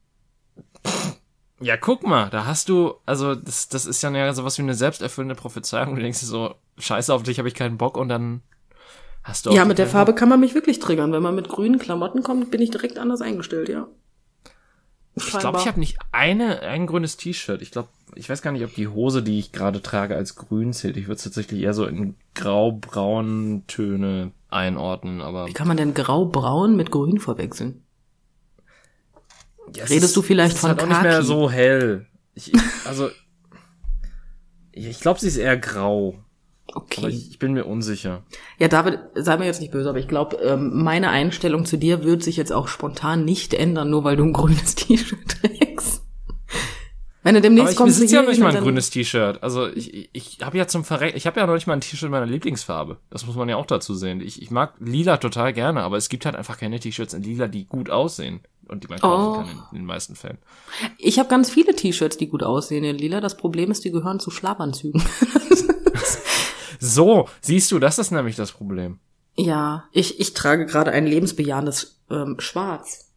Ja, 1.60 1.76
guck 1.76 2.06
mal, 2.06 2.30
da 2.30 2.46
hast 2.46 2.68
du, 2.68 2.94
also 3.04 3.34
das, 3.34 3.68
das 3.68 3.84
ist 3.84 4.02
ja 4.02 4.32
sowas 4.32 4.56
wie 4.56 4.62
eine 4.62 4.74
selbsterfüllende 4.74 5.34
Prophezeiung. 5.34 5.96
Du 5.96 6.00
denkst 6.00 6.20
dir 6.20 6.26
so, 6.26 6.54
scheiße, 6.78 7.12
auf 7.12 7.24
dich 7.24 7.38
habe 7.38 7.48
ich 7.48 7.54
keinen 7.54 7.76
Bock 7.76 7.96
und 7.96 8.08
dann 8.08 8.42
hast 9.24 9.44
du 9.44 9.50
Ja, 9.50 9.64
mit 9.64 9.78
der 9.78 9.86
Farbe 9.86 10.14
kann 10.14 10.28
man 10.28 10.40
mich 10.40 10.54
wirklich 10.54 10.78
triggern. 10.78 11.12
Wenn 11.12 11.22
man 11.22 11.34
mit 11.34 11.48
grünen 11.48 11.78
Klamotten 11.78 12.22
kommt, 12.22 12.50
bin 12.50 12.62
ich 12.62 12.70
direkt 12.70 12.98
anders 12.98 13.20
eingestellt, 13.20 13.68
ja. 13.68 13.88
Ich 15.14 15.38
glaube, 15.38 15.58
ich 15.58 15.66
habe 15.66 15.80
nicht 15.80 15.98
eine, 16.12 16.60
ein 16.60 16.86
grünes 16.86 17.16
T-Shirt. 17.16 17.62
Ich 17.62 17.70
glaube, 17.70 17.88
ich 18.14 18.28
weiß 18.28 18.42
gar 18.42 18.52
nicht, 18.52 18.64
ob 18.64 18.74
die 18.74 18.88
Hose, 18.88 19.22
die 19.22 19.38
ich 19.38 19.52
gerade 19.52 19.82
trage, 19.82 20.16
als 20.16 20.36
grün 20.36 20.72
zählt. 20.72 20.96
Ich 20.96 21.06
würde 21.06 21.16
es 21.16 21.24
tatsächlich 21.24 21.62
eher 21.62 21.74
so 21.74 21.86
in 21.86 22.14
grau-braun 22.34 23.64
Töne 23.66 24.32
einordnen, 24.48 25.20
aber. 25.20 25.46
Wie 25.46 25.52
kann 25.52 25.68
man 25.68 25.76
denn 25.76 25.94
grau-braun 25.94 26.76
mit 26.76 26.90
grün 26.90 27.18
verwechseln? 27.18 27.82
Ja, 29.74 29.84
Redest 29.84 30.04
ist, 30.06 30.16
du 30.16 30.22
vielleicht 30.22 30.58
von 30.58 30.70
halt 30.70 30.82
auch 30.82 30.86
nicht 30.86 31.02
mehr 31.02 31.22
so 31.22 31.50
hell. 31.50 32.06
Ich, 32.34 32.52
also, 32.84 33.10
ich 34.72 35.00
glaube, 35.00 35.20
sie 35.20 35.28
ist 35.28 35.36
eher 35.36 35.56
grau. 35.56 36.16
Okay. 36.74 37.00
Aber 37.00 37.08
ich, 37.08 37.30
ich, 37.30 37.38
bin 37.38 37.52
mir 37.52 37.64
unsicher. 37.64 38.22
Ja, 38.58 38.68
David, 38.68 39.00
sei 39.14 39.36
mir 39.36 39.46
jetzt 39.46 39.60
nicht 39.60 39.72
böse, 39.72 39.88
aber 39.88 39.98
ich 39.98 40.08
glaube, 40.08 40.36
ähm, 40.36 40.82
meine 40.82 41.10
Einstellung 41.10 41.64
zu 41.64 41.76
dir 41.76 42.04
wird 42.04 42.22
sich 42.22 42.36
jetzt 42.36 42.52
auch 42.52 42.68
spontan 42.68 43.24
nicht 43.24 43.54
ändern, 43.54 43.90
nur 43.90 44.04
weil 44.04 44.16
du 44.16 44.24
ein 44.24 44.32
grünes 44.32 44.74
T-Shirt 44.76 45.18
trägst. 45.28 46.04
Wenn 47.22 47.34
du 47.34 47.42
demnächst 47.42 47.64
aber 47.64 47.72
ich 47.72 47.76
kommst, 47.76 47.96
besitze 47.96 48.16
ja 48.16 48.22
noch 48.22 48.30
nicht 48.30 48.40
mal 48.40 48.56
ein 48.56 48.62
grünes 48.62 48.88
T-Shirt. 48.88 49.42
Also 49.42 49.68
ich, 49.68 49.92
ich, 49.92 50.10
ich 50.12 50.38
habe 50.40 50.56
ja 50.56 50.66
zum 50.66 50.84
Verrecken, 50.84 51.16
ich 51.18 51.26
habe 51.26 51.38
ja 51.38 51.46
noch 51.46 51.54
nicht 51.54 51.66
mal 51.66 51.74
ein 51.74 51.82
T-Shirt 51.82 52.10
meiner 52.10 52.26
Lieblingsfarbe. 52.26 52.96
Das 53.10 53.26
muss 53.26 53.36
man 53.36 53.48
ja 53.48 53.56
auch 53.56 53.66
dazu 53.66 53.94
sehen. 53.94 54.20
Ich, 54.22 54.40
ich 54.40 54.50
mag 54.50 54.74
lila 54.80 55.18
total 55.18 55.52
gerne, 55.52 55.82
aber 55.82 55.98
es 55.98 56.08
gibt 56.08 56.24
halt 56.24 56.34
einfach 56.34 56.58
keine 56.58 56.80
T-Shirts 56.80 57.12
in 57.12 57.22
lila, 57.22 57.46
die 57.46 57.66
gut 57.66 57.90
aussehen 57.90 58.40
und 58.68 58.84
die 58.84 58.88
man 58.88 59.00
kaufen 59.00 59.26
oh. 59.26 59.34
kann 59.34 59.50
in, 59.50 59.58
in, 59.72 59.78
den 59.82 59.84
meisten 59.84 60.14
Fällen. 60.14 60.38
Ich 60.96 61.18
habe 61.18 61.28
ganz 61.28 61.50
viele 61.50 61.74
T-Shirts, 61.74 62.16
die 62.16 62.28
gut 62.28 62.42
aussehen 62.42 62.84
in 62.84 62.96
lila. 62.96 63.20
Das 63.20 63.36
Problem 63.36 63.70
ist, 63.70 63.84
die 63.84 63.90
gehören 63.90 64.18
zu 64.18 64.30
Schlafanzügen. 64.30 65.02
so, 66.80 67.28
siehst 67.40 67.70
du, 67.70 67.78
das 67.78 67.98
ist 67.98 68.10
nämlich 68.10 68.36
das 68.36 68.52
Problem. 68.52 68.98
Ja, 69.36 69.84
ich, 69.92 70.18
ich 70.18 70.34
trage 70.34 70.66
gerade 70.66 70.90
ein 70.90 71.06
lebensbejahendes 71.06 72.00
ähm, 72.10 72.36
Schwarz. 72.38 73.12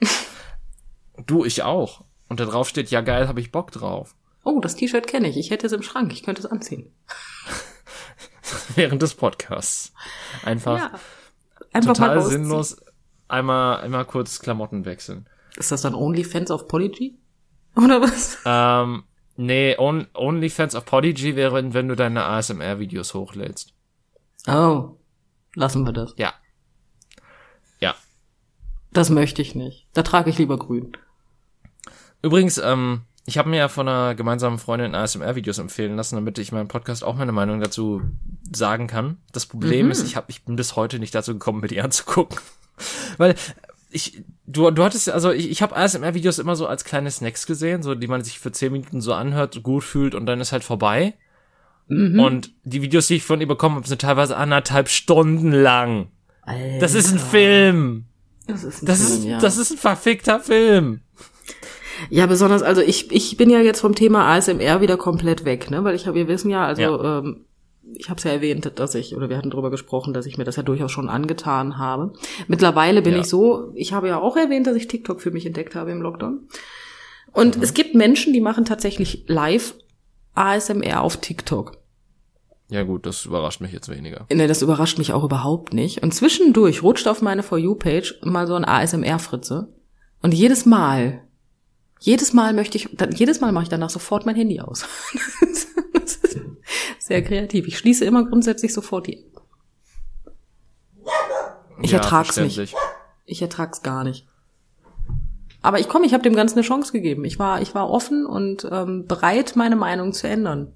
du, 1.26 1.44
ich 1.44 1.62
auch. 1.62 2.04
Und 2.28 2.40
da 2.40 2.44
drauf 2.44 2.68
steht, 2.68 2.90
ja 2.90 3.02
geil, 3.02 3.28
habe 3.28 3.40
ich 3.40 3.52
Bock 3.52 3.70
drauf. 3.70 4.16
Oh, 4.42 4.60
das 4.60 4.76
T-Shirt 4.76 5.06
kenne 5.06 5.28
ich. 5.28 5.36
Ich 5.36 5.50
hätte 5.50 5.66
es 5.66 5.72
im 5.72 5.82
Schrank. 5.82 6.12
Ich 6.12 6.22
könnte 6.22 6.40
es 6.40 6.46
anziehen. 6.46 6.92
Während 8.74 9.02
des 9.02 9.14
Podcasts. 9.14 9.92
Einfach, 10.44 10.78
ja, 10.78 11.00
einfach 11.72 11.94
total 11.94 12.22
sinnlos 12.22 12.76
einmal, 13.28 13.80
einmal 13.80 14.04
kurz 14.04 14.40
Klamotten 14.40 14.84
wechseln. 14.84 15.28
Ist 15.56 15.72
das 15.72 15.82
dann 15.82 15.94
OnlyFans 15.94 16.50
auf 16.50 16.68
Polyg? 16.68 17.14
Oder 17.76 18.00
was? 18.00 18.38
Ähm, 18.44 19.04
nee, 19.36 19.76
on, 19.78 20.06
OnlyFans 20.14 20.74
auf 20.74 20.84
Polyg 20.84 21.22
wäre, 21.22 21.72
wenn 21.74 21.88
du 21.88 21.94
deine 21.94 22.24
ASMR-Videos 22.24 23.14
hochlädst. 23.14 23.72
Oh. 24.46 24.96
Lassen 25.54 25.84
wir 25.84 25.92
das. 25.92 26.14
Ja. 26.16 26.34
Ja. 27.80 27.94
Das 28.92 29.10
möchte 29.10 29.42
ich 29.42 29.54
nicht. 29.54 29.86
Da 29.94 30.02
trage 30.02 30.30
ich 30.30 30.38
lieber 30.38 30.58
grün. 30.58 30.92
Übrigens, 32.22 32.58
ähm, 32.58 33.02
ich 33.24 33.38
habe 33.38 33.48
mir 33.48 33.56
ja 33.56 33.68
von 33.68 33.88
einer 33.88 34.14
gemeinsamen 34.14 34.58
Freundin 34.58 34.94
ASMR-Videos 34.94 35.58
empfehlen 35.58 35.96
lassen, 35.96 36.14
damit 36.14 36.38
ich 36.38 36.52
meinem 36.52 36.68
Podcast 36.68 37.02
auch 37.02 37.16
meine 37.16 37.32
Meinung 37.32 37.60
dazu 37.60 38.02
sagen 38.52 38.86
kann. 38.86 39.18
Das 39.32 39.46
Problem 39.46 39.86
mhm. 39.86 39.92
ist, 39.92 40.04
ich, 40.04 40.14
hab, 40.14 40.30
ich 40.30 40.44
bin 40.44 40.56
bis 40.56 40.76
heute 40.76 40.98
nicht 40.98 41.14
dazu 41.14 41.32
gekommen, 41.32 41.60
mir 41.60 41.68
die 41.68 41.80
anzugucken. 41.80 42.38
Weil 43.16 43.34
ich, 43.90 44.24
du, 44.46 44.70
du 44.70 44.84
hattest, 44.84 45.08
also 45.08 45.30
ich, 45.30 45.50
ich 45.50 45.62
habe 45.62 45.76
ASMR-Videos 45.76 46.38
immer 46.38 46.56
so 46.56 46.66
als 46.66 46.84
kleine 46.84 47.10
Snacks 47.10 47.46
gesehen, 47.46 47.82
so 47.82 47.94
die 47.94 48.08
man 48.08 48.22
sich 48.22 48.38
für 48.38 48.52
zehn 48.52 48.72
Minuten 48.72 49.00
so 49.00 49.14
anhört, 49.14 49.62
gut 49.62 49.84
fühlt 49.84 50.14
und 50.14 50.26
dann 50.26 50.40
ist 50.40 50.52
halt 50.52 50.64
vorbei. 50.64 51.14
Mhm. 51.88 52.18
Und 52.18 52.52
die 52.64 52.82
Videos, 52.82 53.06
die 53.06 53.16
ich 53.16 53.24
von 53.24 53.40
ihr 53.40 53.46
bekommen 53.46 53.76
habe, 53.76 53.86
sind 53.86 54.00
teilweise 54.00 54.36
anderthalb 54.36 54.88
Stunden 54.88 55.52
lang. 55.52 56.08
Alter. 56.42 56.78
Das 56.80 56.94
ist 56.94 57.12
ein 57.12 57.18
Film. 57.18 58.06
Das 58.46 58.64
ist 58.64 58.82
ein 58.82 58.86
das 58.86 58.98
Film, 58.98 59.18
ist, 59.18 59.24
ja. 59.24 59.40
Das 59.40 59.56
ist 59.56 59.70
ein 59.72 59.78
verfickter 59.78 60.40
Film. 60.40 61.00
Ja, 62.10 62.26
besonders, 62.26 62.62
also 62.62 62.82
ich, 62.82 63.10
ich 63.10 63.36
bin 63.36 63.50
ja 63.50 63.60
jetzt 63.60 63.80
vom 63.80 63.94
Thema 63.94 64.34
ASMR 64.34 64.80
wieder 64.80 64.96
komplett 64.96 65.44
weg, 65.44 65.70
ne? 65.70 65.82
Weil 65.82 65.94
ich 65.94 66.06
habe, 66.06 66.16
wir 66.16 66.28
wissen 66.28 66.50
ja, 66.50 66.66
also 66.66 66.82
ja. 66.82 67.18
Ähm, 67.18 67.46
ich 67.94 68.08
habe 68.10 68.18
es 68.18 68.24
ja 68.24 68.32
erwähnt, 68.32 68.70
dass 68.76 68.94
ich, 68.94 69.16
oder 69.16 69.28
wir 69.28 69.36
hatten 69.36 69.50
drüber 69.50 69.70
gesprochen, 69.70 70.12
dass 70.12 70.26
ich 70.26 70.38
mir 70.38 70.44
das 70.44 70.56
ja 70.56 70.62
durchaus 70.62 70.92
schon 70.92 71.08
angetan 71.08 71.78
habe. 71.78 72.12
Mittlerweile 72.48 73.02
bin 73.02 73.14
ja. 73.14 73.20
ich 73.20 73.26
so, 73.26 73.72
ich 73.74 73.92
habe 73.92 74.08
ja 74.08 74.20
auch 74.20 74.36
erwähnt, 74.36 74.66
dass 74.66 74.76
ich 74.76 74.88
TikTok 74.88 75.20
für 75.20 75.30
mich 75.30 75.46
entdeckt 75.46 75.74
habe 75.74 75.92
im 75.92 76.02
Lockdown. 76.02 76.48
Und 77.32 77.56
mhm. 77.56 77.62
es 77.62 77.74
gibt 77.74 77.94
Menschen, 77.94 78.32
die 78.32 78.40
machen 78.40 78.64
tatsächlich 78.64 79.24
live 79.26 79.74
ASMR 80.34 81.02
auf 81.02 81.18
TikTok. 81.18 81.78
Ja 82.68 82.82
gut, 82.82 83.06
das 83.06 83.24
überrascht 83.24 83.60
mich 83.60 83.72
jetzt 83.72 83.88
weniger. 83.88 84.26
Ne, 84.32 84.48
das 84.48 84.62
überrascht 84.62 84.98
mich 84.98 85.12
auch 85.12 85.22
überhaupt 85.22 85.72
nicht. 85.72 86.02
Und 86.02 86.12
zwischendurch 86.12 86.82
rutscht 86.82 87.06
auf 87.06 87.22
meine 87.22 87.44
For 87.44 87.58
You-Page 87.58 88.20
mal 88.24 88.46
so 88.46 88.54
ein 88.54 88.64
ASMR-Fritze. 88.64 89.68
Und 90.20 90.34
jedes 90.34 90.66
Mal 90.66 91.22
jedes 92.00 92.32
Mal 92.32 92.52
möchte 92.52 92.76
ich, 92.78 92.88
jedes 93.14 93.40
Mal 93.40 93.52
mache 93.52 93.64
ich 93.64 93.68
danach 93.68 93.90
sofort 93.90 94.26
mein 94.26 94.36
Handy 94.36 94.60
aus. 94.60 94.84
sehr 97.06 97.22
kreativ. 97.22 97.68
Ich 97.68 97.78
schließe 97.78 98.04
immer 98.04 98.24
grundsätzlich 98.26 98.74
sofort 98.74 99.06
die. 99.06 99.24
Ich 101.80 101.92
ja, 101.92 101.98
ertrag's 101.98 102.36
nicht. 102.36 102.74
Ich 103.24 103.42
ertrag's 103.42 103.82
gar 103.82 104.02
nicht. 104.02 104.26
Aber 105.62 105.78
ich 105.78 105.88
komme, 105.88 106.06
ich 106.06 106.14
habe 106.14 106.22
dem 106.22 106.34
Ganzen 106.34 106.58
eine 106.58 106.66
Chance 106.66 106.92
gegeben. 106.92 107.24
Ich 107.24 107.38
war, 107.38 107.62
ich 107.62 107.74
war 107.74 107.90
offen 107.90 108.26
und 108.26 108.66
ähm, 108.70 109.06
bereit, 109.06 109.54
meine 109.54 109.76
Meinung 109.76 110.12
zu 110.12 110.28
ändern. 110.28 110.72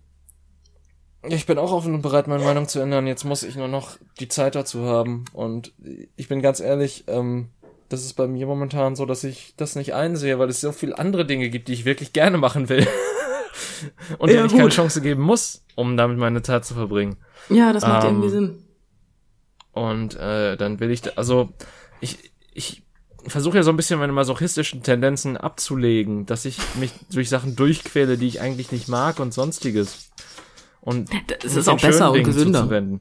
Ich 1.28 1.46
bin 1.46 1.58
auch 1.58 1.72
offen 1.72 1.94
und 1.94 2.02
bereit, 2.02 2.28
meine 2.28 2.44
Meinung 2.44 2.68
zu 2.68 2.80
ändern. 2.80 3.06
Jetzt 3.06 3.24
muss 3.24 3.42
ich 3.42 3.56
nur 3.56 3.68
noch 3.68 3.98
die 4.20 4.28
Zeit 4.28 4.54
dazu 4.54 4.84
haben. 4.84 5.24
Und 5.32 5.72
ich 6.16 6.28
bin 6.28 6.42
ganz 6.42 6.60
ehrlich, 6.60 7.04
ähm, 7.08 7.50
das 7.88 8.04
ist 8.04 8.14
bei 8.14 8.28
mir 8.28 8.46
momentan 8.46 8.94
so, 8.94 9.04
dass 9.04 9.24
ich 9.24 9.54
das 9.56 9.74
nicht 9.74 9.94
einsehe, 9.94 10.38
weil 10.38 10.48
es 10.48 10.60
so 10.60 10.70
viele 10.70 10.96
andere 10.98 11.26
Dinge 11.26 11.50
gibt, 11.50 11.68
die 11.68 11.72
ich 11.72 11.84
wirklich 11.84 12.12
gerne 12.12 12.38
machen 12.38 12.68
will. 12.68 12.86
und 14.18 14.28
ja, 14.28 14.36
denen 14.36 14.46
ich 14.46 14.56
keine 14.56 14.68
Chance 14.68 15.00
geben 15.00 15.22
muss, 15.22 15.64
um 15.74 15.96
damit 15.96 16.18
meine 16.18 16.42
Zeit 16.42 16.64
zu 16.64 16.74
verbringen. 16.74 17.16
Ja, 17.48 17.72
das 17.72 17.82
macht 17.82 18.04
ähm, 18.04 18.10
irgendwie 18.10 18.30
Sinn. 18.30 18.64
Und 19.72 20.16
äh, 20.16 20.56
dann 20.56 20.80
will 20.80 20.90
ich, 20.90 21.02
da, 21.02 21.10
also 21.16 21.50
ich, 22.00 22.32
ich 22.52 22.82
versuche 23.26 23.58
ja 23.58 23.62
so 23.62 23.70
ein 23.70 23.76
bisschen 23.76 23.98
meine 23.98 24.12
masochistischen 24.12 24.82
Tendenzen 24.82 25.36
abzulegen, 25.36 26.26
dass 26.26 26.44
ich 26.44 26.58
mich 26.76 26.92
durch 27.12 27.28
Sachen 27.28 27.56
durchquäle, 27.56 28.18
die 28.18 28.26
ich 28.26 28.40
eigentlich 28.40 28.72
nicht 28.72 28.88
mag 28.88 29.20
und 29.20 29.32
sonstiges. 29.32 30.10
Und 30.80 31.10
das 31.42 31.56
ist 31.56 31.68
auch 31.68 31.80
besser 31.80 32.12
und 32.12 32.24
gesünder. 32.24 32.60
Zuzuwenden. 32.60 33.00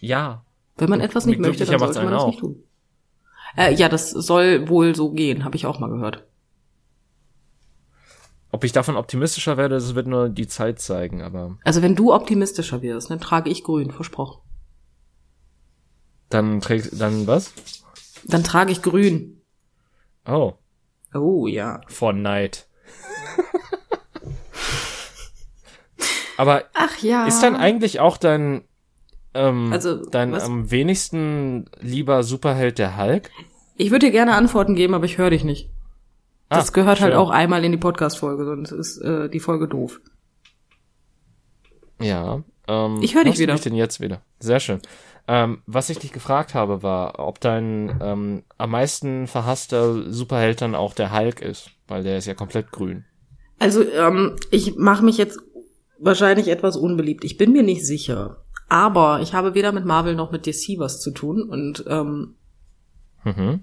Ja. 0.00 0.44
Wenn 0.76 0.88
man 0.88 1.00
etwas 1.00 1.26
nicht 1.26 1.40
möchte, 1.40 1.64
dann 1.64 1.78
sollte 1.78 2.02
man 2.04 2.14
es 2.14 2.26
nicht 2.26 2.40
tun. 2.40 2.62
Äh, 3.56 3.74
ja, 3.74 3.88
das 3.88 4.10
soll 4.10 4.68
wohl 4.68 4.94
so 4.94 5.10
gehen, 5.10 5.44
habe 5.44 5.56
ich 5.56 5.66
auch 5.66 5.78
mal 5.78 5.90
gehört. 5.90 6.24
Ob 8.52 8.64
ich 8.64 8.72
davon 8.72 8.96
optimistischer 8.96 9.56
werde, 9.56 9.76
das 9.76 9.94
wird 9.94 10.06
nur 10.06 10.28
die 10.28 10.46
Zeit 10.46 10.78
zeigen, 10.78 11.22
aber. 11.22 11.56
Also 11.64 11.80
wenn 11.80 11.96
du 11.96 12.12
optimistischer 12.12 12.82
wirst, 12.82 13.10
dann 13.10 13.18
trage 13.18 13.50
ich 13.50 13.64
grün, 13.64 13.90
versprochen. 13.90 14.42
Dann 16.28 16.60
trägst, 16.60 17.00
dann 17.00 17.26
was? 17.26 17.52
Dann 18.24 18.44
trage 18.44 18.70
ich 18.70 18.82
grün. 18.82 19.40
Oh. 20.26 20.52
Oh, 21.14 21.46
ja. 21.46 21.80
For 21.88 22.12
Night. 22.12 22.68
aber. 26.36 26.64
Ach 26.74 26.98
ja. 26.98 27.26
Ist 27.26 27.42
dann 27.42 27.56
eigentlich 27.56 28.00
auch 28.00 28.18
dein 28.18 28.64
ähm, 29.34 29.72
also, 29.72 30.04
dein 30.04 30.32
was? 30.32 30.44
am 30.44 30.70
wenigsten 30.70 31.64
lieber 31.80 32.22
Superheld 32.22 32.78
der 32.78 32.98
Hulk? 32.98 33.30
Ich 33.76 33.90
würde 33.90 34.06
dir 34.06 34.12
gerne 34.12 34.34
Antworten 34.34 34.74
geben, 34.74 34.94
aber 34.94 35.06
ich 35.06 35.16
höre 35.16 35.30
dich 35.30 35.44
nicht. 35.44 35.70
Das 36.52 36.68
ah, 36.68 36.72
gehört 36.72 37.00
halt 37.00 37.12
schön. 37.12 37.18
halt 37.18 37.28
auch 37.28 37.30
einmal 37.30 37.64
in 37.64 37.72
die 37.72 37.78
Podcast-Folge, 37.78 38.44
sonst 38.44 38.72
ist 38.72 38.98
äh, 38.98 39.28
die 39.28 39.40
Folge 39.40 39.68
doof. 39.68 40.00
Ja. 42.00 42.42
Ähm, 42.68 42.98
ich 43.02 43.14
höre 43.14 43.24
dich 43.24 43.38
wieder. 43.38 43.54
Ich 43.54 43.60
denn 43.60 43.74
jetzt 43.74 44.00
wieder? 44.00 44.22
Sehr 44.38 44.60
schön. 44.60 44.80
Ähm, 45.28 45.62
was 45.66 45.88
ich 45.88 45.98
dich 45.98 46.12
gefragt 46.12 46.54
habe, 46.54 46.82
war, 46.82 47.20
ob 47.20 47.40
dein 47.40 47.98
ähm, 48.02 48.42
am 48.58 48.70
meisten 48.70 49.28
verhasster 49.28 50.10
Superheld 50.12 50.60
dann 50.60 50.74
auch 50.74 50.94
der 50.94 51.16
Hulk 51.16 51.40
ist, 51.40 51.70
weil 51.86 52.02
der 52.02 52.18
ist 52.18 52.26
ja 52.26 52.34
komplett 52.34 52.72
grün. 52.72 53.04
Also 53.58 53.82
ähm, 53.88 54.36
ich 54.50 54.76
mache 54.76 55.04
mich 55.04 55.18
jetzt 55.18 55.38
wahrscheinlich 56.00 56.48
etwas 56.48 56.76
unbeliebt. 56.76 57.22
Ich 57.22 57.38
bin 57.38 57.52
mir 57.52 57.62
nicht 57.62 57.86
sicher. 57.86 58.42
Aber 58.68 59.20
ich 59.20 59.34
habe 59.34 59.54
weder 59.54 59.70
mit 59.70 59.84
Marvel 59.84 60.16
noch 60.16 60.32
mit 60.32 60.46
DC 60.46 60.78
was 60.78 61.00
zu 61.00 61.12
tun 61.12 61.42
und 61.42 61.84
ähm, 61.86 62.34
mhm. 63.22 63.62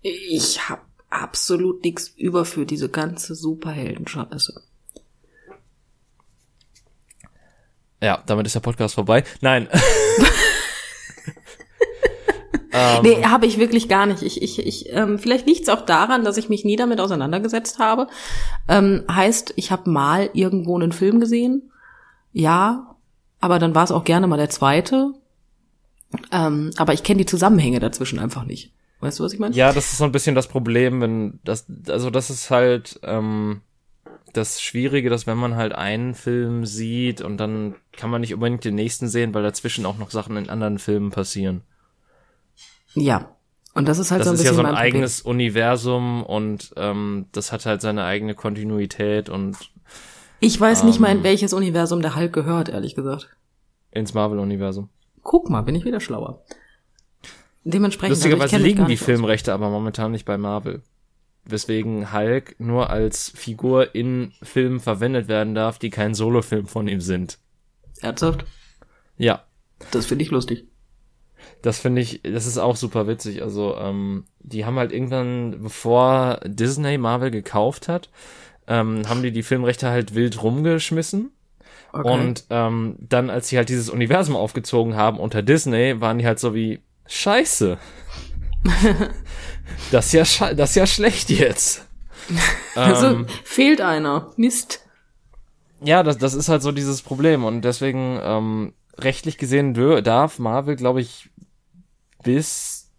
ich 0.00 0.68
habe 0.68 0.82
absolut 1.10 1.82
nichts 1.84 2.08
über 2.16 2.44
für 2.44 2.66
diese 2.66 2.88
ganze 2.88 3.34
Superhelden-Scheiße. 3.34 4.62
Ja, 8.02 8.22
damit 8.26 8.46
ist 8.46 8.54
der 8.54 8.60
Podcast 8.60 8.94
vorbei. 8.94 9.24
Nein. 9.40 9.68
ähm, 12.72 13.02
nee, 13.02 13.24
habe 13.24 13.46
ich 13.46 13.58
wirklich 13.58 13.88
gar 13.88 14.06
nicht. 14.06 14.22
Ich, 14.22 14.42
ich, 14.42 14.58
ich, 14.58 14.92
ähm, 14.92 15.18
vielleicht 15.18 15.46
liegt 15.46 15.62
es 15.62 15.68
auch 15.68 15.80
daran, 15.86 16.24
dass 16.24 16.36
ich 16.36 16.48
mich 16.48 16.64
nie 16.64 16.76
damit 16.76 17.00
auseinandergesetzt 17.00 17.78
habe. 17.78 18.08
Ähm, 18.68 19.04
heißt, 19.10 19.54
ich 19.56 19.70
habe 19.70 19.90
mal 19.90 20.30
irgendwo 20.34 20.76
einen 20.76 20.92
Film 20.92 21.20
gesehen. 21.20 21.72
Ja, 22.32 22.96
aber 23.40 23.58
dann 23.58 23.74
war 23.74 23.84
es 23.84 23.92
auch 23.92 24.04
gerne 24.04 24.26
mal 24.26 24.36
der 24.36 24.50
zweite. 24.50 25.14
Ähm, 26.30 26.70
aber 26.76 26.92
ich 26.92 27.02
kenne 27.02 27.18
die 27.18 27.26
Zusammenhänge 27.26 27.80
dazwischen 27.80 28.18
einfach 28.18 28.44
nicht. 28.44 28.72
Weißt 29.00 29.18
du, 29.18 29.24
was 29.24 29.32
ich 29.32 29.38
meine? 29.38 29.54
Ja, 29.54 29.72
das 29.72 29.92
ist 29.92 29.98
so 29.98 30.04
ein 30.04 30.12
bisschen 30.12 30.34
das 30.34 30.48
Problem, 30.48 31.00
wenn 31.00 31.38
das, 31.44 31.66
also 31.88 32.10
das 32.10 32.30
ist 32.30 32.50
halt 32.50 32.98
ähm, 33.02 33.60
das 34.32 34.60
Schwierige, 34.60 35.10
dass 35.10 35.26
wenn 35.26 35.38
man 35.38 35.56
halt 35.56 35.74
einen 35.74 36.14
Film 36.14 36.64
sieht 36.64 37.20
und 37.20 37.36
dann 37.38 37.74
kann 37.92 38.10
man 38.10 38.20
nicht 38.22 38.34
unbedingt 38.34 38.64
den 38.64 38.74
nächsten 38.74 39.08
sehen, 39.08 39.34
weil 39.34 39.42
dazwischen 39.42 39.86
auch 39.86 39.98
noch 39.98 40.10
Sachen 40.10 40.36
in 40.36 40.48
anderen 40.48 40.78
Filmen 40.78 41.10
passieren. 41.10 41.62
Ja. 42.94 43.30
Und 43.74 43.86
das 43.88 43.98
ist 43.98 44.10
halt 44.10 44.20
das 44.20 44.26
so 44.26 44.30
ein 44.30 44.34
ist 44.36 44.40
bisschen 44.42 44.56
ja 44.56 44.62
so 44.62 44.68
ein 44.68 44.74
eigenes 44.74 45.20
Universum 45.20 46.22
und 46.22 46.72
ähm, 46.76 47.26
das 47.32 47.52
hat 47.52 47.66
halt 47.66 47.82
seine 47.82 48.04
eigene 48.04 48.34
Kontinuität 48.34 49.28
und 49.28 49.56
Ich 50.40 50.58
weiß 50.58 50.84
nicht 50.84 50.98
mal, 50.98 51.10
in 51.10 51.18
ähm, 51.18 51.24
welches 51.24 51.52
Universum 51.52 52.00
der 52.00 52.16
Hulk 52.16 52.32
gehört, 52.32 52.70
ehrlich 52.70 52.94
gesagt. 52.94 53.28
ins 53.90 54.14
Marvel-Universum. 54.14 54.88
Guck 55.22 55.50
mal, 55.50 55.60
bin 55.60 55.74
ich 55.74 55.84
wieder 55.84 56.00
schlauer. 56.00 56.42
Dementsprechend. 57.68 58.16
also 58.16 58.28
Lustigerweise 58.28 58.58
liegen 58.58 58.86
die 58.86 58.94
aus. 58.94 59.02
Filmrechte 59.04 59.52
aber 59.52 59.70
momentan 59.70 60.12
nicht 60.12 60.24
bei 60.24 60.38
Marvel. 60.38 60.82
Weswegen 61.44 62.12
Hulk 62.12 62.56
nur 62.58 62.90
als 62.90 63.30
Figur 63.34 63.94
in 63.94 64.32
Filmen 64.42 64.80
verwendet 64.80 65.28
werden 65.28 65.54
darf, 65.54 65.78
die 65.78 65.90
kein 65.90 66.14
Solofilm 66.14 66.66
von 66.66 66.88
ihm 66.88 67.00
sind. 67.00 67.38
Ernsthaft? 68.00 68.44
Ja, 69.16 69.44
Das 69.90 70.06
finde 70.06 70.24
ich 70.24 70.30
lustig. 70.30 70.64
das 71.62 71.78
finde 71.78 72.02
ich, 72.02 72.20
das 72.22 72.46
ist 72.46 72.58
auch 72.58 72.76
super 72.76 73.06
witzig. 73.06 73.42
Also, 73.42 73.76
ähm, 73.76 74.24
die 74.40 74.64
haben 74.64 74.76
halt 74.78 74.92
irgendwann, 74.92 75.62
bevor 75.62 76.40
Disney 76.44 76.98
Marvel 76.98 77.30
gekauft 77.30 77.88
hat, 77.88 78.10
ähm, 78.68 79.08
haben 79.08 79.22
die 79.22 79.32
die 79.32 79.42
Filmrechte 79.44 79.88
halt 79.88 80.14
wild 80.14 80.42
rumgeschmissen. 80.42 81.30
Okay. 81.92 82.10
Und 82.12 82.44
ähm, 82.50 82.96
dann, 83.00 83.30
als 83.30 83.48
sie 83.48 83.56
halt 83.56 83.68
dieses 83.68 83.88
Universum 83.88 84.36
aufgezogen 84.36 84.96
haben 84.96 85.18
unter 85.18 85.42
Disney, 85.42 86.00
waren 86.00 86.18
die 86.18 86.26
halt 86.26 86.38
so 86.40 86.54
wie, 86.54 86.80
scheiße. 87.08 87.78
das 89.90 90.06
ist 90.06 90.12
ja, 90.12 90.22
sche- 90.22 90.54
das 90.54 90.70
ist 90.70 90.76
ja 90.76 90.86
schlecht 90.86 91.30
jetzt. 91.30 91.86
also 92.74 93.06
ähm, 93.08 93.26
fehlt 93.44 93.80
einer. 93.80 94.32
Mist. 94.36 94.84
ja, 95.80 96.02
das, 96.02 96.18
das 96.18 96.34
ist 96.34 96.48
halt 96.48 96.62
so 96.62 96.72
dieses 96.72 97.02
Problem. 97.02 97.44
Und 97.44 97.62
deswegen, 97.62 98.18
ähm, 98.22 98.74
rechtlich 98.98 99.38
gesehen, 99.38 99.74
darf 100.02 100.38
Marvel, 100.38 100.76
glaube 100.76 101.00
ich, 101.00 101.30
bis 102.22 102.90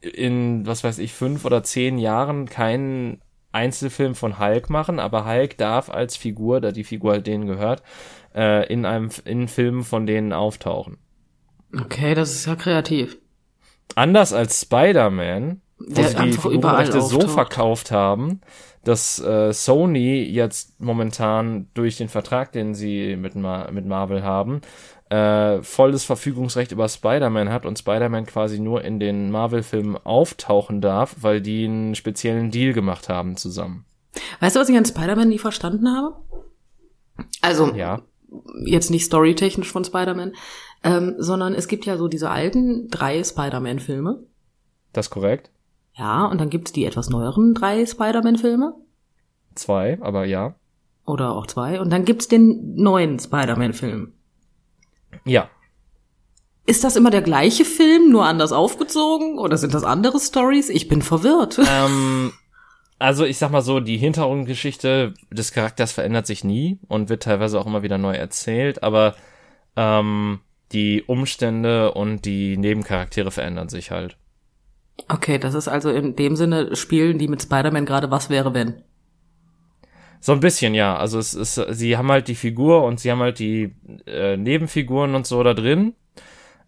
in, 0.00 0.66
was 0.66 0.84
weiß 0.84 0.98
ich, 0.98 1.12
fünf 1.12 1.44
oder 1.44 1.62
zehn 1.62 1.98
Jahren 1.98 2.46
keinen 2.46 3.20
Einzelfilm 3.50 4.14
von 4.14 4.38
Hulk 4.38 4.70
machen, 4.70 5.00
aber 5.00 5.24
Hulk 5.26 5.56
darf 5.58 5.90
als 5.90 6.16
Figur, 6.16 6.60
da 6.60 6.70
die 6.70 6.84
Figur 6.84 7.12
halt 7.12 7.26
denen 7.26 7.46
gehört, 7.46 7.82
äh, 8.34 8.70
in 8.72 8.84
einem 8.84 9.10
in 9.24 9.48
Filmen 9.48 9.82
von 9.82 10.06
denen 10.06 10.32
auftauchen. 10.32 10.98
Okay, 11.76 12.14
das 12.14 12.32
ist 12.34 12.46
ja 12.46 12.56
kreativ. 12.56 13.18
Anders 13.94 14.32
als 14.32 14.60
Spider-Man, 14.62 15.60
wo 15.78 15.94
Der 15.94 16.08
sie 16.08 16.16
die 16.16 16.32
Figurenrechte 16.32 17.00
so 17.00 17.20
verkauft 17.20 17.90
haben, 17.90 18.40
dass 18.84 19.18
äh, 19.20 19.52
Sony 19.52 20.22
jetzt 20.22 20.80
momentan 20.80 21.68
durch 21.74 21.96
den 21.96 22.08
Vertrag, 22.08 22.52
den 22.52 22.74
sie 22.74 23.16
mit, 23.16 23.34
Ma 23.34 23.70
mit 23.70 23.86
Marvel 23.86 24.22
haben, 24.22 24.60
äh, 25.10 25.62
volles 25.62 26.04
Verfügungsrecht 26.04 26.72
über 26.72 26.88
Spider-Man 26.88 27.50
hat 27.50 27.64
und 27.66 27.78
Spider-Man 27.78 28.26
quasi 28.26 28.58
nur 28.60 28.84
in 28.84 29.00
den 29.00 29.30
Marvel-Filmen 29.30 29.96
auftauchen 29.96 30.80
darf, 30.80 31.16
weil 31.20 31.40
die 31.40 31.64
einen 31.64 31.94
speziellen 31.94 32.50
Deal 32.50 32.72
gemacht 32.72 33.08
haben 33.08 33.36
zusammen. 33.36 33.84
Weißt 34.40 34.56
du, 34.56 34.60
was 34.60 34.68
ich 34.68 34.76
an 34.76 34.84
Spider-Man 34.84 35.28
nie 35.28 35.38
verstanden 35.38 35.88
habe? 35.88 36.16
Also, 37.40 37.74
Ja. 37.74 38.02
jetzt 38.64 38.90
nicht 38.90 39.06
storytechnisch 39.06 39.72
von 39.72 39.84
Spider-Man, 39.84 40.34
ähm, 40.82 41.14
sondern 41.18 41.54
es 41.54 41.68
gibt 41.68 41.86
ja 41.86 41.96
so 41.96 42.08
diese 42.08 42.30
alten 42.30 42.88
drei 42.88 43.22
Spider-Man-Filme. 43.22 44.22
Das 44.92 45.06
ist 45.06 45.10
korrekt. 45.10 45.50
Ja, 45.94 46.26
und 46.26 46.40
dann 46.40 46.50
gibt's 46.50 46.72
die 46.72 46.84
etwas 46.84 47.10
neueren 47.10 47.54
drei 47.54 47.84
Spider-Man-Filme. 47.84 48.74
Zwei, 49.54 49.98
aber 50.00 50.24
ja. 50.24 50.54
Oder 51.04 51.32
auch 51.32 51.46
zwei. 51.46 51.80
Und 51.80 51.90
dann 51.90 52.04
gibt's 52.04 52.28
den 52.28 52.74
neuen 52.76 53.18
Spider-Man-Film. 53.18 54.12
Ja. 55.24 55.48
Ist 56.66 56.84
das 56.84 56.96
immer 56.96 57.10
der 57.10 57.22
gleiche 57.22 57.64
Film, 57.64 58.10
nur 58.10 58.26
anders 58.26 58.52
aufgezogen? 58.52 59.38
Oder 59.38 59.56
sind 59.56 59.74
das 59.74 59.84
andere 59.84 60.20
Stories? 60.20 60.68
Ich 60.68 60.86
bin 60.86 61.02
verwirrt. 61.02 61.58
ähm, 61.68 62.32
also 62.98 63.24
ich 63.24 63.38
sag 63.38 63.50
mal 63.50 63.62
so, 63.62 63.80
die 63.80 63.96
Hintergrundgeschichte 63.96 65.14
des 65.30 65.52
Charakters 65.52 65.92
verändert 65.92 66.26
sich 66.26 66.44
nie 66.44 66.78
und 66.88 67.08
wird 67.08 67.22
teilweise 67.22 67.58
auch 67.58 67.66
immer 67.66 67.82
wieder 67.82 67.98
neu 67.98 68.14
erzählt, 68.14 68.82
aber 68.82 69.14
ähm, 69.76 70.40
die 70.72 71.02
Umstände 71.02 71.92
und 71.92 72.24
die 72.24 72.56
Nebencharaktere 72.56 73.30
verändern 73.30 73.68
sich 73.68 73.90
halt. 73.90 74.16
Okay, 75.08 75.38
das 75.38 75.54
ist 75.54 75.68
also 75.68 75.90
in 75.90 76.16
dem 76.16 76.36
Sinne, 76.36 76.74
spielen 76.76 77.18
die 77.18 77.28
mit 77.28 77.42
Spider-Man 77.42 77.86
gerade 77.86 78.10
Was 78.10 78.30
wäre 78.30 78.52
wenn? 78.54 78.82
So 80.20 80.32
ein 80.32 80.40
bisschen, 80.40 80.74
ja. 80.74 80.96
Also 80.96 81.18
es 81.18 81.34
ist, 81.34 81.54
sie 81.70 81.96
haben 81.96 82.10
halt 82.10 82.28
die 82.28 82.34
Figur 82.34 82.84
und 82.84 82.98
sie 82.98 83.10
haben 83.10 83.20
halt 83.20 83.38
die 83.38 83.74
äh, 84.06 84.36
Nebenfiguren 84.36 85.14
und 85.14 85.26
so 85.26 85.42
da 85.42 85.54
drin. 85.54 85.94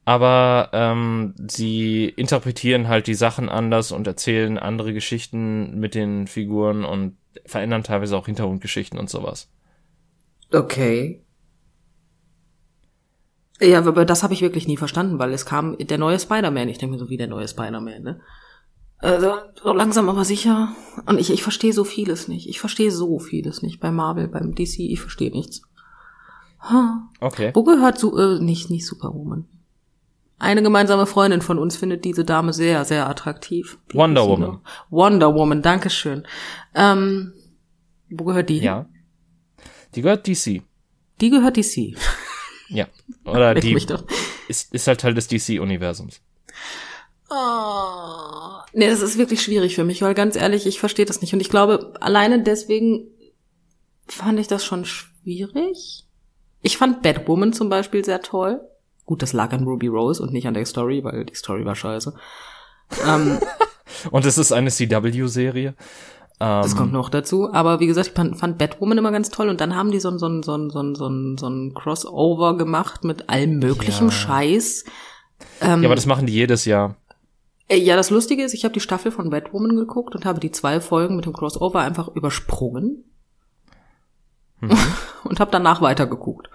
Aber 0.05 0.71
ähm, 0.73 1.35
sie 1.49 2.09
interpretieren 2.09 2.89
halt 2.89 3.07
die 3.07 3.15
Sachen 3.15 3.49
anders 3.49 3.93
und 3.93 4.07
erzählen 4.07 4.59
andere 4.59 4.95
Geschichten 4.95 5.79
mit 5.79 5.95
den 5.95 6.27
Figuren 6.27 6.85
und 6.85 7.17
verändern 7.45 7.83
teilweise 7.83 8.17
auch 8.17 8.27
Hintergrundgeschichten 8.27 8.99
und 8.99 9.11
sowas. 9.11 9.51
Okay. 10.53 11.23
Ja, 13.61 13.79
aber 13.85 14.05
das 14.05 14.23
habe 14.23 14.33
ich 14.33 14.41
wirklich 14.41 14.67
nie 14.67 14.77
verstanden, 14.77 15.19
weil 15.19 15.33
es 15.33 15.45
kam 15.45 15.77
der 15.79 15.99
neue 15.99 16.19
Spider-Man. 16.19 16.69
Ich 16.69 16.79
denke 16.79 16.95
mir 16.95 16.99
so 16.99 17.11
wie 17.11 17.19
der 17.19 17.29
neue 17.29 17.47
Spider-Man, 17.47 18.03
ne? 18.03 18.21
Also, 18.99 19.35
so 19.63 19.73
langsam 19.73 20.09
aber 20.09 20.25
sicher. 20.25 20.75
Und 21.07 21.19
ich, 21.19 21.31
ich 21.31 21.43
verstehe 21.43 21.73
so 21.73 21.85
vieles 21.85 22.29
nicht. 22.29 22.49
Ich 22.49 22.61
verstehe 22.61 22.91
so 22.91 23.19
vieles 23.19 23.63
nicht. 23.63 23.81
Bei 23.81 23.91
Marvel, 23.91 24.29
beim 24.29 24.55
DC, 24.55 24.81
ich 24.81 25.01
verstehe 25.01 25.31
nichts. 25.31 25.63
Ha. 26.61 27.09
Okay. 27.21 27.51
Wo 27.55 27.65
gehört 27.65 27.99
so, 27.99 28.17
äh, 28.19 28.39
nicht, 28.41 28.71
nicht 28.71 28.87
Superwoman? 28.87 29.47
Eine 30.39 30.63
gemeinsame 30.63 31.07
Freundin 31.07 31.43
von 31.43 31.59
uns 31.59 31.77
findet 31.77 32.05
diese 32.05 32.25
Dame 32.25 32.55
sehr, 32.55 32.85
sehr 32.87 33.09
attraktiv. 33.09 33.79
Wie 33.89 33.99
Wonder 33.99 34.27
Woman. 34.27 34.49
noch? 34.49 34.61
Wonder 34.89 35.35
Woman, 35.35 35.61
Dankeschön. 35.61 36.27
Ähm, 36.75 37.33
wo 38.09 38.25
gehört 38.25 38.49
die? 38.49 38.59
Ja. 38.59 38.87
Die 39.95 40.03
gehört 40.03 40.27
DC. 40.27 40.63
Die 41.21 41.31
gehört 41.31 41.57
DC. 41.57 41.95
Ja. 42.71 42.87
Oder 43.25 43.55
die 43.55 43.75
mich 43.75 43.87
doch. 43.87 44.05
ist, 44.49 44.73
ist 44.73 44.87
halt 44.87 45.01
Teil 45.01 45.15
des 45.15 45.29
DC-Universums. 45.29 46.21
Oh. 47.29 48.59
Nee, 48.73 48.89
das 48.89 49.03
ist 49.03 49.19
wirklich 49.19 49.43
schwierig 49.43 49.75
für 49.75 49.85
mich, 49.85 50.03
weil 50.03 50.15
ganz 50.15 50.37
ehrlich, 50.37 50.67
ich 50.67 50.81
verstehe 50.81 51.05
das 51.05 51.21
nicht. 51.21 51.33
Und 51.33 51.41
ich 51.41 51.51
glaube, 51.51 51.95
alleine 52.01 52.43
deswegen 52.43 53.09
fand 54.07 54.39
ich 54.41 54.49
das 54.49 54.65
schon 54.65 54.85
schwierig. 54.85 56.07
Ich 56.63 56.77
fand 56.77 57.03
Batwoman 57.03 57.53
zum 57.53 57.69
Beispiel 57.69 58.05
sehr 58.05 58.23
toll. 58.23 58.61
Gut, 59.05 59.23
das 59.23 59.33
lag 59.33 59.53
an 59.53 59.65
Ruby 59.65 59.89
Rose 59.89 60.23
und 60.23 60.33
nicht 60.33 60.47
an 60.47 60.55
der 60.55 60.67
Story, 60.67 61.03
weil 61.03 61.25
die 61.25 61.35
Story 61.35 61.65
war 61.65 61.77
scheiße. 61.77 62.15
ähm, 63.07 63.39
Und 64.11 64.25
es 64.25 64.39
ist 64.39 64.53
eine 64.53 64.71
CW-Serie. 64.71 65.75
Ähm, 66.41 66.63
das 66.63 66.75
kommt 66.75 66.93
noch 66.93 67.11
dazu. 67.11 67.53
Aber 67.53 67.81
wie 67.81 67.87
gesagt, 67.87 68.09
ich 68.09 68.15
fand, 68.15 68.37
fand 68.39 68.57
Batwoman 68.59 68.97
immer 68.99 69.13
ganz 69.13 69.29
toll. 69.29 69.49
Und 69.49 69.61
dann 69.61 69.77
haben 69.77 69.91
die 69.91 70.01
so 70.01 70.09
ein, 70.09 70.19
so 70.19 70.27
ein, 70.27 70.43
so 70.43 70.57
ein, 70.57 70.71
so 70.71 70.81
ein, 70.81 70.95
so 70.95 71.07
ein, 71.09 71.37
so 71.39 71.49
ein 71.49 71.75
Crossover 71.75 72.57
gemacht 72.57 73.05
mit 73.05 73.29
allem 73.29 73.59
möglichen 73.59 74.07
Ja. 74.07 74.11
Scheiß. 74.11 74.85
ja, 75.61 75.75
aber 75.75 75.95
das 75.95 76.07
machen 76.07 76.27
die 76.27 76.33
jedes 76.33 76.65
Jahr. 76.65 76.97
Äh, 77.69 77.77
Ja, 77.79 77.97
das 77.97 78.11
Lustige 78.11 78.43
ist, 78.43 78.55
ich 78.55 78.65
habe 78.65 78.73
die 78.75 78.81
Staffel 78.81 79.13
von 79.13 79.29
Batwoman 79.31 79.77
geguckt 79.77 80.15
und 80.15 80.25
habe 80.25 80.41
die 80.41 80.51
zwei 80.51 80.81
Folgen 80.81 81.17
mit 81.17 81.27
dem 81.27 81.35
Crossover 81.35 81.81
einfach 81.81 82.09
übersprungen 82.09 83.05
und 85.25 85.41
habe 85.41 85.51
danach 85.51 85.81
weitergeguckt. 85.83 86.51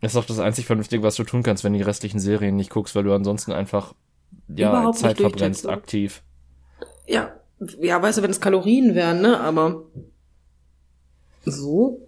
Das 0.00 0.12
ist 0.12 0.16
auch 0.16 0.24
das 0.24 0.38
einzig 0.38 0.66
Vernünftige, 0.66 1.02
was 1.02 1.14
du 1.16 1.24
tun 1.24 1.42
kannst, 1.42 1.62
wenn 1.62 1.72
du 1.72 1.78
die 1.78 1.84
restlichen 1.84 2.18
Serien 2.20 2.56
nicht 2.56 2.70
guckst, 2.70 2.94
weil 2.96 3.04
du 3.04 3.12
ansonsten 3.12 3.52
einfach 3.52 3.94
ja, 4.48 4.70
Überhaupt 4.70 4.98
Zeit 4.98 5.18
verbrennst 5.18 5.68
aktiv. 5.68 6.22
Ja, 7.06 7.32
ja, 7.80 8.00
weißt 8.00 8.18
du, 8.18 8.22
wenn 8.22 8.30
es 8.30 8.40
Kalorien 8.40 8.94
wären, 8.94 9.20
ne? 9.20 9.40
Aber 9.40 9.84
so? 11.44 12.06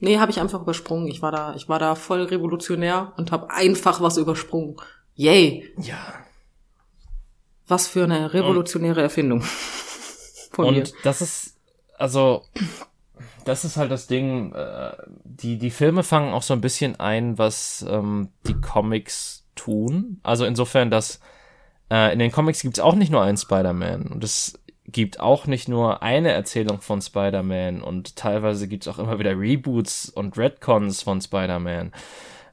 Nee, 0.00 0.18
habe 0.18 0.30
ich 0.30 0.40
einfach 0.40 0.62
übersprungen. 0.62 1.08
Ich 1.08 1.22
war 1.22 1.30
da, 1.30 1.54
ich 1.54 1.68
war 1.68 1.78
da 1.78 1.94
voll 1.94 2.22
revolutionär 2.22 3.12
und 3.16 3.32
habe 3.32 3.50
einfach 3.50 4.00
was 4.00 4.16
übersprungen. 4.16 4.76
Yay! 5.14 5.70
Ja. 5.78 5.98
Was 7.68 7.86
für 7.86 8.04
eine 8.04 8.32
revolutionäre 8.32 9.02
Erfindung 9.02 9.42
von 10.52 10.72
mir. 10.72 10.78
Und 10.78 10.94
das 11.04 11.20
ist, 11.20 11.56
also, 11.98 12.44
das 13.44 13.64
ist 13.64 13.76
halt 13.76 13.90
das 13.90 14.06
Ding, 14.06 14.52
äh, 14.54 14.92
die, 15.24 15.58
die 15.58 15.70
Filme 15.70 16.02
fangen 16.02 16.32
auch 16.32 16.42
so 16.42 16.54
ein 16.54 16.60
bisschen 16.60 16.98
ein, 16.98 17.38
was 17.38 17.84
ähm, 17.88 18.30
die 18.46 18.54
Comics 18.54 19.44
tun. 19.54 20.18
Also 20.22 20.46
insofern, 20.46 20.90
dass 20.90 21.20
äh, 21.90 22.12
in 22.12 22.18
den 22.18 22.32
Comics 22.32 22.62
gibt's 22.62 22.80
auch 22.80 22.94
nicht 22.94 23.10
nur 23.10 23.22
einen 23.22 23.36
Spider-Man 23.36 24.06
und 24.06 24.24
es 24.24 24.58
gibt 24.86 25.20
auch 25.20 25.46
nicht 25.46 25.68
nur 25.68 26.02
eine 26.02 26.30
Erzählung 26.30 26.80
von 26.80 27.00
Spider-Man 27.00 27.82
und 27.82 28.16
teilweise 28.16 28.68
gibt's 28.68 28.88
auch 28.88 28.98
immer 28.98 29.18
wieder 29.18 29.38
Reboots 29.38 30.08
und 30.08 30.36
Redcons 30.36 31.02
von 31.02 31.20
Spider-Man. 31.20 31.92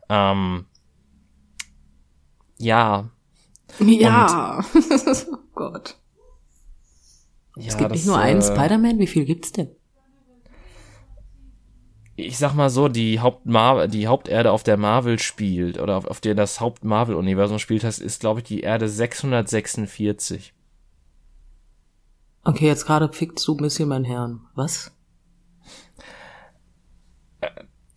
Ähm, 0.10 0.66
ja. 2.58 3.10
Ja. 3.80 4.64
oh 5.32 5.38
Gott. 5.54 5.98
Ja, 7.58 7.68
es 7.68 7.78
gibt 7.78 7.92
das, 7.92 7.98
nicht 7.98 8.08
nur 8.08 8.20
einen 8.20 8.42
äh, 8.42 8.44
Spider-Man, 8.44 9.00
wie 9.00 9.08
viel 9.08 9.26
gibt's 9.26 9.52
denn? 9.52 9.77
Ich 12.20 12.40
sag 12.40 12.56
mal 12.56 12.72
so, 12.72 12.88
die 12.88 13.20
Haupt 13.20 13.44
die 13.46 14.08
Haupterde 14.08 14.52
auf 14.52 14.64
der 14.64 14.76
Marvel 14.76 15.20
spielt 15.20 15.80
oder 15.80 15.96
auf, 15.98 16.06
auf 16.06 16.20
der 16.20 16.34
das 16.34 16.60
Haupt-Marvel-Universum 16.60 17.60
spielt, 17.60 17.84
das 17.84 18.00
ist, 18.00 18.20
glaube 18.20 18.40
ich, 18.40 18.46
die 18.46 18.62
Erde 18.62 18.90
646. 18.90 20.54
Okay, 22.44 22.66
jetzt 22.66 22.88
gerade 22.88 23.14
fickst 23.14 23.48
du 23.48 23.54
ein 23.54 23.58
bisschen 23.58 23.88
mein 23.90 24.04
Herrn. 24.04 24.42
Was? 24.56 24.92
Äh, 27.42 27.50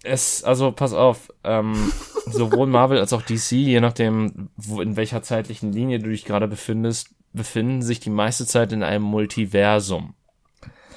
es, 0.03 0.45
also 0.45 0.71
pass 0.73 0.93
auf, 0.93 1.33
ähm, 1.43 1.91
sowohl 2.27 2.67
Marvel 2.67 2.99
als 2.99 3.15
auch 3.15 3.23
DC, 3.23 3.53
je 3.53 3.81
nachdem, 3.81 4.51
wo, 4.57 4.83
in 4.83 4.97
welcher 4.97 5.23
zeitlichen 5.23 5.73
Linie 5.73 5.99
du 5.99 6.11
dich 6.11 6.27
gerade 6.27 6.47
befindest, 6.47 7.09
befinden 7.33 7.81
sich 7.81 8.01
die 8.01 8.11
meiste 8.11 8.45
Zeit 8.45 8.73
in 8.73 8.83
einem 8.83 9.05
Multiversum. 9.05 10.13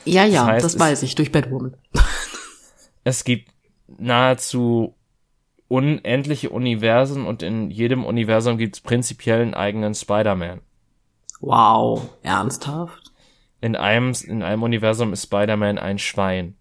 Ja, 0.03 0.25
ja, 0.25 0.41
das, 0.41 0.47
heißt, 0.47 0.65
das 0.65 0.79
weiß 0.79 1.03
ich, 1.03 1.15
durch 1.15 1.31
Batwoman 1.31 1.77
es 3.03 3.23
gibt 3.23 3.51
nahezu 3.87 4.95
unendliche 5.67 6.49
Universen 6.49 7.25
und 7.25 7.41
in 7.41 7.71
jedem 7.71 8.05
Universum 8.05 8.57
gibt 8.57 8.75
es 8.75 8.81
prinzipiell 8.81 9.41
einen 9.41 9.53
eigenen 9.53 9.95
Spider-Man. 9.95 10.61
Wow, 11.39 12.09
ernsthaft? 12.21 13.11
In 13.59 13.75
einem, 13.75 14.13
in 14.25 14.43
einem 14.43 14.63
Universum 14.63 15.13
ist 15.13 15.23
Spider-Man 15.23 15.77
ein 15.77 15.99
Schwein. 15.99 16.55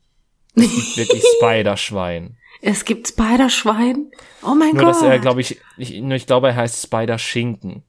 Es 0.54 0.70
gibt 0.70 0.96
wirklich 0.96 1.24
Spider-Schwein. 1.38 2.36
Es 2.60 2.84
gibt 2.84 3.08
Spider-Schwein? 3.08 4.10
Oh 4.42 4.54
mein 4.54 4.74
nur, 4.74 4.76
Gott. 4.76 4.82
Nur, 4.82 4.86
dass 4.86 5.02
er, 5.02 5.18
glaube 5.18 5.40
ich, 5.40 5.60
ich, 5.78 6.00
nur 6.00 6.14
ich 6.14 6.26
glaube, 6.26 6.48
er 6.48 6.56
heißt 6.56 6.82
Spider-Schinken. 6.82 7.82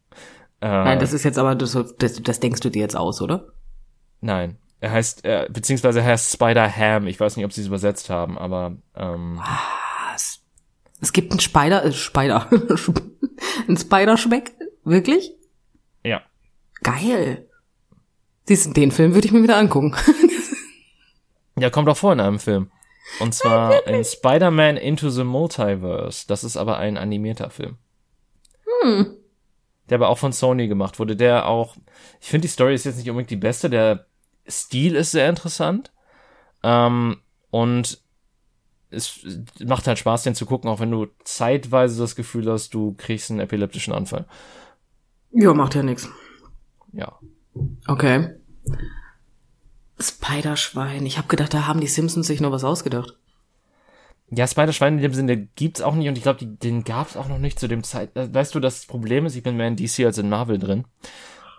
Äh, 0.62 0.68
Nein, 0.68 0.99
das 0.99 1.14
ist 1.14 1.24
jetzt 1.24 1.38
aber, 1.38 1.56
das, 1.56 1.78
das, 1.99 2.24
das 2.24 2.39
denkst 2.39 2.62
du 2.62 2.70
dir 2.70 2.82
jetzt 2.82 2.95
aus, 2.95 3.22
oder? 3.22 3.49
Nein. 4.22 4.58
Er 4.84 4.91
heißt, 4.91 5.23
er, 5.23 5.47
beziehungsweise 5.49 6.01
er 6.01 6.05
heißt 6.07 6.34
Spider-Ham. 6.34 7.07
Ich 7.07 7.17
weiß 7.17 7.38
nicht, 7.38 7.45
ob 7.45 7.53
sie 7.53 7.61
es 7.61 7.67
übersetzt 7.67 8.09
haben, 8.09 8.38
aber 8.38 8.75
ähm, 8.97 9.39
Was? 10.11 10.41
Es 10.99 11.13
gibt 11.13 11.31
einen 11.31 11.39
Spider, 11.39 11.86
äh, 11.86 11.93
Spider, 11.93 12.49
ein 13.69 13.77
Spider-Schmeck? 13.77 14.51
Wirklich? 14.84 15.31
Ja. 16.03 16.21
Geil. 16.81 17.47
Siehst 18.45 18.65
du, 18.65 18.73
den 18.73 18.91
Film 18.91 19.13
würde 19.13 19.25
ich 19.25 19.31
mir 19.31 19.41
wieder 19.41 19.55
angucken. 19.55 19.95
ja, 21.57 21.69
kommt 21.69 21.88
auch 21.88 21.95
vor 21.95 22.11
in 22.11 22.19
einem 22.19 22.39
Film. 22.39 22.69
Und 23.21 23.34
zwar 23.34 23.88
in 23.88 24.03
Spider-Man 24.03 24.75
Into 24.75 25.09
the 25.09 25.23
Multiverse. 25.23 26.27
Das 26.27 26.43
ist 26.43 26.57
aber 26.57 26.75
ein 26.75 26.97
animierter 26.97 27.49
Film. 27.49 27.77
Hm. 28.81 29.15
Der 29.89 29.95
aber 29.95 30.09
auch 30.09 30.17
von 30.17 30.34
Sony 30.34 30.67
gemacht 30.67 30.99
wurde. 30.99 31.15
Der 31.15 31.47
auch, 31.47 31.77
ich 32.19 32.27
finde 32.27 32.47
die 32.47 32.51
Story 32.51 32.75
ist 32.75 32.84
jetzt 32.84 32.97
nicht 32.97 33.09
unbedingt 33.09 33.31
die 33.31 33.38
beste. 33.38 33.69
Der 33.69 34.07
Stil 34.47 34.95
ist 34.95 35.11
sehr 35.11 35.29
interessant. 35.29 35.91
Ähm, 36.63 37.17
und 37.49 38.01
es 38.89 39.25
macht 39.63 39.87
halt 39.87 39.99
Spaß, 39.99 40.23
den 40.23 40.35
zu 40.35 40.45
gucken, 40.45 40.69
auch 40.69 40.79
wenn 40.79 40.91
du 40.91 41.07
zeitweise 41.23 41.99
das 41.99 42.15
Gefühl 42.15 42.51
hast, 42.51 42.73
du 42.73 42.93
kriegst 42.97 43.31
einen 43.31 43.39
epileptischen 43.39 43.93
Anfall. 43.93 44.25
Ja, 45.31 45.53
macht 45.53 45.75
ja 45.75 45.83
nichts. 45.83 46.07
Ja. 46.91 47.19
Okay. 47.87 48.29
Spider-Schwein. 49.99 51.05
Ich 51.05 51.17
habe 51.17 51.27
gedacht, 51.27 51.53
da 51.53 51.65
haben 51.67 51.81
die 51.81 51.87
Simpsons 51.87 52.27
sich 52.27 52.41
nur 52.41 52.51
was 52.51 52.63
ausgedacht. 52.63 53.17
Ja, 54.29 54.47
Spider-Schwein 54.47 54.95
in 54.97 55.03
dem 55.03 55.13
Sinne 55.13 55.37
gibt's 55.55 55.81
auch 55.81 55.95
nicht 55.95 56.07
und 56.07 56.17
ich 56.17 56.23
glaube, 56.23 56.45
den 56.45 56.83
gab's 56.83 57.17
auch 57.17 57.27
noch 57.27 57.37
nicht 57.37 57.59
zu 57.59 57.67
dem 57.67 57.83
Zeit. 57.83 58.15
Äh, 58.15 58.33
weißt 58.33 58.55
du, 58.55 58.59
das 58.59 58.85
Problem 58.85 59.25
ist, 59.25 59.35
ich 59.35 59.43
bin 59.43 59.57
mehr 59.57 59.67
in 59.67 59.75
DC 59.75 60.05
als 60.05 60.17
in 60.17 60.29
Marvel 60.29 60.57
drin. 60.57 60.85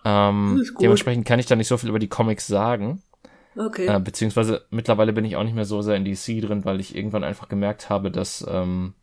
Ähm, 0.05 0.65
dementsprechend 0.81 1.27
kann 1.27 1.39
ich 1.39 1.47
da 1.47 1.57
nicht 1.57 1.69
so 1.69 1.77
viel 1.77 1.89
über 1.89 1.99
die 1.99 2.09
Comics 2.09 2.47
sagen. 2.47 3.03
Okay. 3.57 3.87
Äh, 3.87 4.01
beziehungsweise 4.01 4.67
mittlerweile 4.71 5.13
bin 5.13 5.25
ich 5.25 5.37
auch 5.37 5.45
nicht 5.45 5.55
mehr 5.55 5.65
so 5.65 5.81
sehr 5.81 5.97
in 5.97 6.05
DC 6.05 6.41
drin, 6.43 6.65
weil 6.65 6.81
ich 6.81 6.97
irgendwann 6.97 7.25
einfach 7.25 7.49
gemerkt 7.49 7.89
habe, 7.89 8.11
dass 8.11 8.45
ähm, 8.49 8.95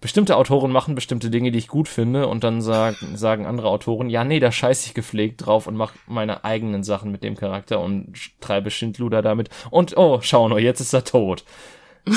bestimmte 0.00 0.36
Autoren 0.36 0.70
machen 0.70 0.94
bestimmte 0.94 1.30
Dinge, 1.30 1.50
die 1.50 1.58
ich 1.58 1.68
gut 1.68 1.88
finde, 1.88 2.28
und 2.28 2.44
dann 2.44 2.60
sagen, 2.60 2.96
sagen 3.16 3.46
andere 3.46 3.68
Autoren, 3.68 4.10
ja, 4.10 4.22
nee, 4.24 4.40
da 4.40 4.52
scheiß 4.52 4.84
ich 4.86 4.92
gepflegt 4.94 5.46
drauf 5.46 5.66
und 5.66 5.76
mach 5.76 5.94
meine 6.06 6.44
eigenen 6.44 6.84
Sachen 6.84 7.10
mit 7.10 7.22
dem 7.22 7.36
Charakter 7.36 7.80
und 7.80 8.12
treibe 8.40 8.70
Schindluder 8.70 9.22
damit. 9.22 9.48
Und 9.70 9.96
oh, 9.96 10.20
schau 10.20 10.48
nur, 10.48 10.60
jetzt 10.60 10.80
ist 10.80 10.92
er 10.92 11.04
tot. 11.04 11.44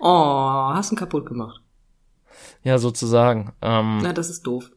oh, 0.00 0.70
hast 0.74 0.92
ihn 0.92 0.98
kaputt 0.98 1.24
gemacht. 1.24 1.62
Ja, 2.62 2.76
sozusagen. 2.76 3.54
Ähm, 3.62 4.00
Na, 4.02 4.12
das 4.12 4.28
ist 4.28 4.42
doof. 4.42 4.70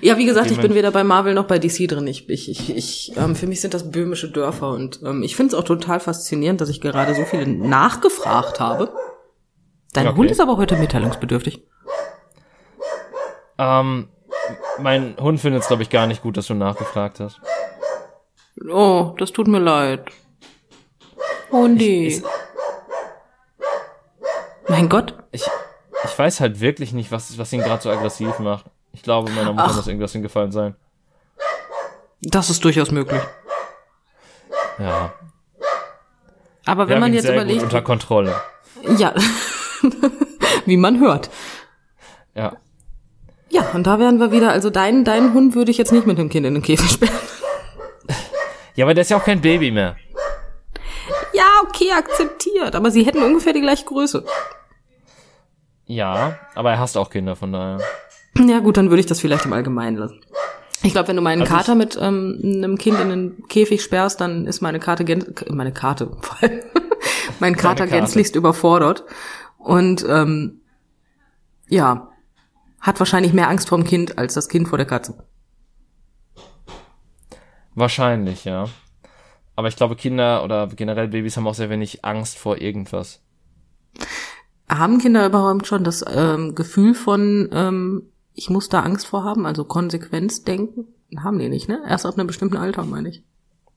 Ja, 0.00 0.18
wie 0.18 0.26
gesagt, 0.26 0.50
ich 0.50 0.60
bin 0.60 0.74
weder 0.74 0.90
bei 0.90 1.04
Marvel 1.04 1.34
noch 1.34 1.46
bei 1.46 1.58
DC 1.58 1.88
drin. 1.88 2.06
Ich, 2.06 2.28
ich, 2.28 2.50
ich, 2.50 2.76
ich 2.76 3.16
ähm, 3.16 3.34
für 3.34 3.46
mich 3.46 3.60
sind 3.60 3.74
das 3.74 3.90
böhmische 3.90 4.30
Dörfer 4.30 4.70
und 4.70 5.00
ähm, 5.02 5.22
ich 5.22 5.36
finde 5.36 5.54
es 5.54 5.58
auch 5.58 5.64
total 5.64 6.00
faszinierend, 6.00 6.60
dass 6.60 6.68
ich 6.68 6.80
gerade 6.80 7.14
so 7.14 7.24
viele 7.24 7.46
nachgefragt 7.46 8.60
habe. 8.60 8.92
Dein 9.92 10.08
okay. 10.08 10.16
Hund 10.16 10.30
ist 10.30 10.40
aber 10.40 10.56
heute 10.56 10.76
mitteilungsbedürftig. 10.76 11.62
Ähm, 13.58 14.08
mein 14.78 15.16
Hund 15.18 15.40
findet 15.40 15.62
es, 15.62 15.68
glaube 15.68 15.82
ich, 15.82 15.90
gar 15.90 16.06
nicht 16.06 16.22
gut, 16.22 16.36
dass 16.36 16.46
du 16.46 16.54
nachgefragt 16.54 17.20
hast. 17.20 17.40
Oh, 18.70 19.14
das 19.18 19.32
tut 19.32 19.48
mir 19.48 19.58
leid. 19.58 20.04
Hundi. 21.50 22.08
Ich, 22.08 22.16
ich, 22.18 22.22
mein 24.68 24.88
Gott. 24.88 25.14
Ich, 25.32 25.44
ich 26.04 26.18
weiß 26.18 26.40
halt 26.40 26.60
wirklich 26.60 26.92
nicht, 26.92 27.12
was, 27.12 27.38
was 27.38 27.52
ihn 27.52 27.60
gerade 27.60 27.82
so 27.82 27.90
aggressiv 27.90 28.38
macht. 28.38 28.66
Ich 28.96 29.02
glaube, 29.02 29.30
meiner 29.30 29.52
Mutter 29.52 29.68
Ach. 29.68 29.76
muss 29.76 29.86
irgendwas 29.86 30.12
hingefallen 30.12 30.52
sein. 30.52 30.74
Das 32.22 32.48
ist 32.48 32.64
durchaus 32.64 32.90
möglich. 32.90 33.20
Ja. 34.78 35.12
Aber 36.64 36.88
wenn 36.88 37.00
man 37.00 37.12
jetzt 37.12 37.28
überlegt. 37.28 37.62
unter 37.62 37.82
Kontrolle. 37.82 38.34
Ja. 38.96 39.14
Wie 40.64 40.78
man 40.78 40.98
hört. 40.98 41.28
Ja. 42.34 42.56
Ja, 43.50 43.68
und 43.74 43.86
da 43.86 43.98
wären 43.98 44.18
wir 44.18 44.32
wieder, 44.32 44.50
also 44.50 44.70
deinen, 44.70 45.04
deinen 45.04 45.34
Hund 45.34 45.54
würde 45.54 45.70
ich 45.70 45.76
jetzt 45.76 45.92
nicht 45.92 46.06
mit 46.06 46.16
dem 46.16 46.30
Kind 46.30 46.46
in 46.46 46.54
den 46.54 46.62
Käfig 46.62 46.90
sperren. 46.90 47.14
Ja, 48.76 48.86
aber 48.86 48.94
der 48.94 49.02
ist 49.02 49.10
ja 49.10 49.18
auch 49.18 49.24
kein 49.24 49.42
Baby 49.42 49.70
mehr. 49.72 49.96
Ja, 51.34 51.44
okay, 51.68 51.92
akzeptiert. 51.92 52.74
Aber 52.74 52.90
sie 52.90 53.04
hätten 53.04 53.22
ungefähr 53.22 53.52
die 53.52 53.60
gleiche 53.60 53.84
Größe. 53.84 54.24
Ja, 55.84 56.38
aber 56.54 56.70
er 56.70 56.78
hasst 56.78 56.96
auch 56.96 57.10
Kinder, 57.10 57.36
von 57.36 57.52
daher. 57.52 57.78
Ja 58.38 58.60
gut, 58.60 58.76
dann 58.76 58.90
würde 58.90 59.00
ich 59.00 59.06
das 59.06 59.20
vielleicht 59.20 59.46
im 59.46 59.52
Allgemeinen 59.52 59.96
lassen. 59.96 60.20
Ich 60.82 60.92
glaube, 60.92 61.08
wenn 61.08 61.16
du 61.16 61.22
meinen 61.22 61.42
also 61.42 61.54
Kater 61.54 61.74
mit 61.74 61.98
ähm, 62.00 62.40
einem 62.42 62.78
Kind 62.78 63.00
in 63.00 63.08
den 63.08 63.48
Käfig 63.48 63.82
sperrst, 63.82 64.20
dann 64.20 64.46
ist 64.46 64.60
meine 64.60 64.78
Karte 64.78 65.04
meine 65.50 65.72
Karte, 65.72 66.16
mein 67.40 67.56
Kater 67.56 67.86
gänzlichst 67.86 68.36
überfordert 68.36 69.04
und 69.58 70.04
ähm, 70.08 70.60
ja, 71.68 72.10
hat 72.80 72.98
wahrscheinlich 73.00 73.32
mehr 73.32 73.48
Angst 73.48 73.68
vor 73.68 73.78
dem 73.78 73.86
Kind 73.86 74.18
als 74.18 74.34
das 74.34 74.48
Kind 74.48 74.68
vor 74.68 74.78
der 74.78 74.86
Katze. 74.86 75.24
Wahrscheinlich, 77.74 78.44
ja. 78.44 78.66
Aber 79.56 79.68
ich 79.68 79.76
glaube, 79.76 79.96
Kinder 79.96 80.44
oder 80.44 80.68
generell 80.68 81.08
Babys 81.08 81.36
haben 81.36 81.46
auch 81.46 81.54
sehr 81.54 81.70
wenig 81.70 82.04
Angst 82.04 82.38
vor 82.38 82.58
irgendwas. 82.58 83.22
Haben 84.68 84.98
Kinder 84.98 85.26
überhaupt 85.26 85.66
schon 85.66 85.82
das 85.82 86.04
ähm, 86.08 86.54
Gefühl 86.54 86.94
von 86.94 87.48
ähm, 87.52 88.02
ich 88.36 88.50
muss 88.50 88.68
da 88.68 88.80
Angst 88.80 89.06
vor 89.06 89.24
haben, 89.24 89.46
also 89.46 89.64
Konsequenzdenken, 89.64 90.86
haben 91.18 91.38
die 91.38 91.48
nicht, 91.48 91.68
ne? 91.68 91.82
Erst 91.88 92.06
ab 92.06 92.14
einem 92.16 92.26
bestimmten 92.26 92.56
Alter, 92.56 92.84
meine 92.84 93.08
ich. 93.08 93.22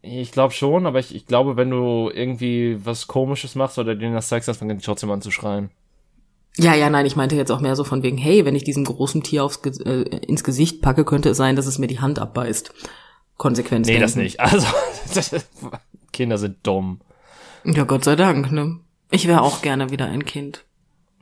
Ich 0.01 0.31
glaube 0.31 0.53
schon, 0.53 0.85
aber 0.85 0.99
ich, 0.99 1.15
ich 1.15 1.25
glaube, 1.25 1.57
wenn 1.57 1.69
du 1.69 2.09
irgendwie 2.13 2.79
was 2.85 3.07
Komisches 3.07 3.55
machst 3.55 3.79
oder 3.79 3.95
denen 3.95 4.13
das 4.13 4.27
zeigst, 4.27 4.47
dann 4.47 4.55
fangen 4.55 4.77
die 4.77 4.83
trotzdem 4.83 5.11
an 5.11 5.21
zu 5.21 5.31
schreien. 5.31 5.71
Ja, 6.57 6.73
ja, 6.73 6.89
nein, 6.89 7.05
ich 7.05 7.15
meinte 7.15 7.35
jetzt 7.35 7.51
auch 7.51 7.61
mehr 7.61 7.75
so 7.75 7.83
von 7.83 8.03
wegen, 8.03 8.17
hey, 8.17 8.43
wenn 8.45 8.55
ich 8.55 8.63
diesem 8.63 8.83
großen 8.83 9.23
Tier 9.23 9.43
aufs, 9.43 9.61
äh, 9.65 10.01
ins 10.01 10.43
Gesicht 10.43 10.81
packe, 10.81 11.05
könnte 11.05 11.29
es 11.29 11.37
sein, 11.37 11.55
dass 11.55 11.67
es 11.67 11.79
mir 11.79 11.87
die 11.87 11.99
Hand 11.99 12.19
abbeißt. 12.19 12.73
Konsequenz. 13.37 13.87
Nee, 13.87 13.99
das 13.99 14.15
nicht. 14.15 14.39
Also, 14.39 14.67
Kinder 16.11 16.37
sind 16.37 16.57
dumm. 16.63 16.99
Ja, 17.63 17.83
Gott 17.85 18.03
sei 18.03 18.15
Dank, 18.15 18.51
ne? 18.51 18.79
Ich 19.11 19.27
wäre 19.27 19.41
auch 19.41 19.61
gerne 19.61 19.89
wieder 19.89 20.05
ein 20.05 20.25
Kind. 20.25 20.65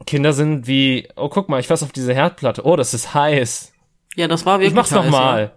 Kinder 0.06 0.34
sind 0.34 0.68
wie, 0.68 1.08
oh 1.16 1.30
guck 1.30 1.50
mal, 1.50 1.60
ich 1.60 1.68
fass 1.68 1.84
auf 1.84 1.92
diese 1.92 2.14
Herdplatte. 2.14 2.66
Oh, 2.66 2.76
das 2.76 2.94
ist 2.94 3.14
heiß. 3.14 3.74
Ja, 4.16 4.28
das 4.28 4.46
war 4.46 4.60
wirklich 4.60 4.70
Ich 4.70 4.76
mach's 4.76 4.92
nochmal. 4.92 5.42
Ja. 5.42 5.52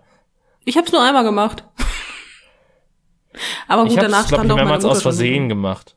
Ich 0.65 0.77
hab's 0.77 0.93
nur 0.93 1.03
einmal 1.03 1.25
gemacht. 1.25 1.65
Aber 3.69 3.83
gut, 3.83 3.93
ich 3.93 3.99
danach 3.99 4.27
stand 4.27 4.51
auch 4.51 4.57
mehrmals 4.57 4.85
aus 4.85 5.03
Versehen 5.03 5.49
gemacht. 5.49 5.97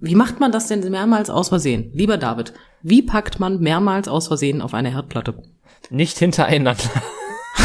Wie 0.00 0.14
macht 0.14 0.38
man 0.38 0.52
das 0.52 0.68
denn 0.68 0.88
mehrmals 0.90 1.28
aus 1.28 1.48
Versehen? 1.48 1.90
Lieber 1.92 2.18
David, 2.18 2.52
wie 2.82 3.02
packt 3.02 3.40
man 3.40 3.58
mehrmals 3.58 4.06
aus 4.06 4.28
Versehen 4.28 4.62
auf 4.62 4.72
eine 4.74 4.92
Herdplatte? 4.92 5.42
Nicht 5.90 6.18
hintereinander. 6.18 6.76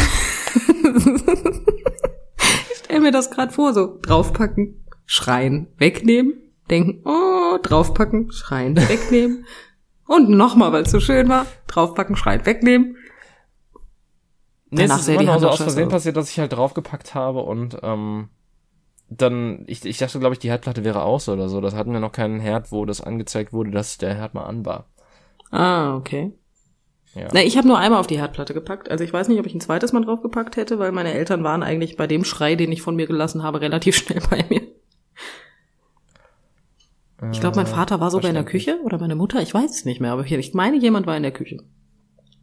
ich 2.70 2.78
stell 2.84 3.00
mir 3.00 3.12
das 3.12 3.30
gerade 3.30 3.52
vor, 3.52 3.72
so 3.72 3.98
draufpacken, 4.02 4.84
schreien, 5.06 5.68
wegnehmen, 5.78 6.34
denken, 6.68 7.02
oh, 7.04 7.58
draufpacken, 7.62 8.32
schreien, 8.32 8.76
wegnehmen. 8.76 9.46
Und 10.06 10.28
nochmal, 10.28 10.72
weil 10.72 10.82
es 10.82 10.90
so 10.90 11.00
schön 11.00 11.28
war, 11.28 11.46
draufpacken, 11.66 12.16
schreien, 12.16 12.44
wegnehmen. 12.44 12.96
Nee, 14.70 14.82
Danach 14.82 14.96
es 14.96 15.02
ist 15.02 15.08
immer 15.08 15.22
noch 15.22 15.40
so 15.40 15.48
aus 15.48 15.62
Versehen 15.62 15.88
passiert, 15.88 16.16
dass 16.16 16.30
ich 16.30 16.38
halt 16.38 16.52
draufgepackt 16.52 17.14
habe 17.14 17.40
und 17.40 17.78
ähm, 17.82 18.28
dann, 19.08 19.64
ich, 19.66 19.84
ich 19.84 19.98
dachte, 19.98 20.18
glaube 20.18 20.34
ich, 20.34 20.38
die 20.38 20.48
Herdplatte 20.48 20.84
wäre 20.84 21.02
aus 21.02 21.28
oder 21.28 21.48
so. 21.48 21.60
Das 21.60 21.74
hatten 21.74 21.92
wir 21.92 22.00
noch 22.00 22.12
keinen 22.12 22.40
Herd, 22.40 22.72
wo 22.72 22.84
das 22.84 23.00
angezeigt 23.00 23.52
wurde, 23.52 23.70
dass 23.70 23.98
der 23.98 24.14
Herd 24.14 24.34
mal 24.34 24.44
an 24.44 24.64
war. 24.64 24.86
Ah, 25.50 25.94
okay. 25.96 26.32
Ja. 27.14 27.28
Na, 27.32 27.42
ich 27.42 27.56
habe 27.56 27.68
nur 27.68 27.78
einmal 27.78 28.00
auf 28.00 28.08
die 28.08 28.18
Herdplatte 28.18 28.54
gepackt. 28.54 28.90
Also 28.90 29.04
ich 29.04 29.12
weiß 29.12 29.28
nicht, 29.28 29.38
ob 29.38 29.46
ich 29.46 29.54
ein 29.54 29.60
zweites 29.60 29.92
Mal 29.92 30.04
draufgepackt 30.04 30.56
hätte, 30.56 30.78
weil 30.78 30.90
meine 30.90 31.12
Eltern 31.12 31.44
waren 31.44 31.62
eigentlich 31.62 31.96
bei 31.96 32.06
dem 32.06 32.24
Schrei, 32.24 32.56
den 32.56 32.72
ich 32.72 32.82
von 32.82 32.96
mir 32.96 33.06
gelassen 33.06 33.42
habe, 33.42 33.60
relativ 33.60 33.96
schnell 33.96 34.20
bei 34.28 34.44
mir. 34.48 34.62
Ich 37.32 37.40
glaube, 37.40 37.56
mein 37.56 37.66
äh, 37.66 37.70
Vater 37.70 38.00
war 38.00 38.10
sogar 38.10 38.28
in 38.28 38.34
der 38.34 38.44
Küche 38.44 38.80
oder 38.82 38.98
meine 38.98 39.14
Mutter, 39.14 39.40
ich 39.40 39.54
weiß 39.54 39.70
es 39.70 39.84
nicht 39.84 40.00
mehr, 40.00 40.12
aber 40.12 40.24
ich 40.24 40.54
meine, 40.54 40.76
jemand 40.78 41.06
war 41.06 41.16
in 41.16 41.22
der 41.22 41.32
Küche. 41.32 41.58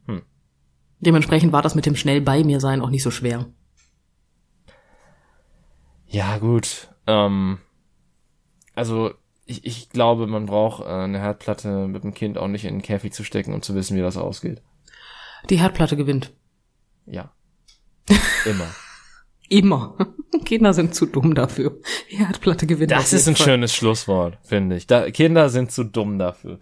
Hm. 0.05 0.21
Dementsprechend 0.99 1.51
war 1.51 1.61
das 1.61 1.75
mit 1.75 1.85
dem 1.85 1.95
schnell 1.95 2.21
bei 2.21 2.43
mir 2.43 2.59
sein 2.59 2.81
auch 2.81 2.89
nicht 2.89 3.03
so 3.03 3.11
schwer. 3.11 3.47
Ja, 6.07 6.37
gut. 6.37 6.89
Ähm, 7.07 7.59
also 8.75 9.11
ich, 9.45 9.65
ich 9.65 9.89
glaube, 9.89 10.27
man 10.27 10.45
braucht 10.45 10.83
äh, 10.83 10.89
eine 10.89 11.19
Herdplatte 11.19 11.87
mit 11.87 12.03
dem 12.03 12.13
Kind 12.13 12.37
auch 12.37 12.47
nicht 12.47 12.65
in 12.65 12.75
den 12.75 12.81
Käfig 12.81 13.13
zu 13.13 13.23
stecken, 13.23 13.53
um 13.53 13.61
zu 13.61 13.75
wissen, 13.75 13.97
wie 13.97 14.01
das 14.01 14.17
ausgeht. 14.17 14.61
Die 15.49 15.59
Herdplatte 15.59 15.97
gewinnt. 15.97 16.31
Ja. 17.05 17.31
Immer. 18.45 18.67
Immer. 19.51 19.97
Kinder 20.45 20.73
sind 20.73 20.95
zu 20.95 21.05
dumm 21.05 21.35
dafür. 21.35 21.77
Herdplatte 22.07 22.65
gewinnt. 22.65 22.91
Das 22.91 23.11
ist 23.11 23.27
ein 23.27 23.35
Fall. 23.35 23.47
schönes 23.47 23.75
Schlusswort, 23.75 24.37
finde 24.43 24.77
ich. 24.77 24.87
Da, 24.87 25.11
Kinder 25.11 25.49
sind 25.49 25.73
zu 25.73 25.83
dumm 25.83 26.17
dafür. 26.17 26.57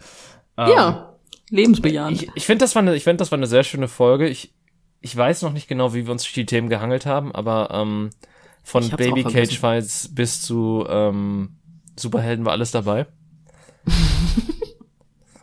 Ähm, 0.57 0.69
ja, 0.75 1.13
lebensbejahend. 1.51 2.23
Ich, 2.23 2.31
ich 2.33 2.45
finde, 2.47 2.63
das 2.63 2.73
war 2.73 2.81
eine, 2.81 2.95
ich 2.95 3.03
finde, 3.03 3.17
das 3.17 3.31
war 3.31 3.37
eine 3.37 3.45
sehr 3.45 3.63
schöne 3.63 3.87
Folge. 3.87 4.27
Ich, 4.27 4.55
ich 5.01 5.15
weiß 5.15 5.43
noch 5.43 5.53
nicht 5.53 5.67
genau, 5.67 5.93
wie 5.93 6.07
wir 6.07 6.11
uns 6.11 6.23
durch 6.23 6.33
die 6.33 6.47
Themen 6.47 6.67
gehangelt 6.67 7.05
haben, 7.05 7.31
aber 7.31 7.69
ähm, 7.71 8.09
von 8.63 8.89
Baby 8.89 9.23
Cage 9.23 9.59
Fights 9.59 10.09
bis 10.15 10.41
zu 10.41 10.83
ähm, 10.89 11.59
Superhelden 11.95 12.43
war 12.43 12.53
alles 12.53 12.71
dabei. 12.71 13.05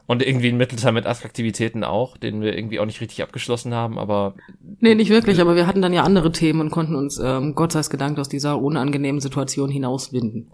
Und 0.07 0.23
irgendwie 0.23 0.49
ein 0.49 0.57
Mittelteil 0.57 0.93
mit 0.93 1.05
Attraktivitäten 1.05 1.83
auch, 1.83 2.17
den 2.17 2.41
wir 2.41 2.57
irgendwie 2.57 2.79
auch 2.79 2.87
nicht 2.87 3.01
richtig 3.01 3.23
abgeschlossen 3.23 3.75
haben, 3.75 3.99
aber. 3.99 4.35
Nee, 4.79 4.95
nicht 4.95 5.11
wirklich, 5.11 5.41
aber 5.41 5.57
wir 5.57 5.67
hatten 5.67 5.83
dann 5.83 5.93
ja 5.93 6.05
andere 6.05 6.31
Themen 6.31 6.61
und 6.61 6.71
konnten 6.71 6.95
uns, 6.95 7.19
ähm, 7.19 7.57
Gott 7.57 7.73
sei 7.73 7.83
Dank, 7.97 8.19
aus 8.19 8.29
dieser 8.29 8.61
unangenehmen 8.63 9.21
Situation 9.21 9.69
hinauswinden. 9.69 10.53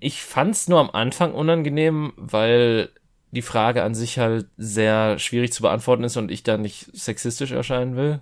Ich 0.00 0.22
fand's 0.22 0.68
nur 0.68 0.80
am 0.80 0.90
Anfang 0.90 1.34
unangenehm, 1.34 2.12
weil 2.16 2.88
die 3.32 3.42
Frage 3.42 3.82
an 3.82 3.94
sich 3.94 4.18
halt 4.18 4.48
sehr 4.56 5.18
schwierig 5.18 5.52
zu 5.52 5.62
beantworten 5.62 6.04
ist 6.04 6.16
und 6.16 6.30
ich 6.30 6.42
da 6.42 6.56
nicht 6.56 6.88
sexistisch 6.96 7.52
erscheinen 7.52 7.96
will. 7.96 8.20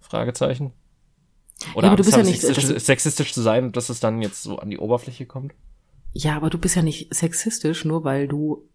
Fragezeichen. 0.00 0.72
Oder 1.74 1.86
ja, 1.86 1.92
aber 1.92 1.96
du 1.96 2.04
bist 2.04 2.16
ja 2.16 2.22
nicht 2.22 2.40
sexistisch, 2.40 2.82
sexistisch 2.84 3.32
zu 3.32 3.40
sein, 3.40 3.72
dass 3.72 3.88
es 3.88 4.00
dann 4.00 4.22
jetzt 4.22 4.42
so 4.42 4.58
an 4.58 4.70
die 4.70 4.78
Oberfläche 4.78 5.26
kommt? 5.26 5.52
Ja, 6.12 6.36
aber 6.36 6.50
du 6.50 6.58
bist 6.58 6.76
ja 6.76 6.82
nicht 6.82 7.14
sexistisch, 7.14 7.84
nur 7.84 8.04
weil 8.04 8.28
du 8.28 8.68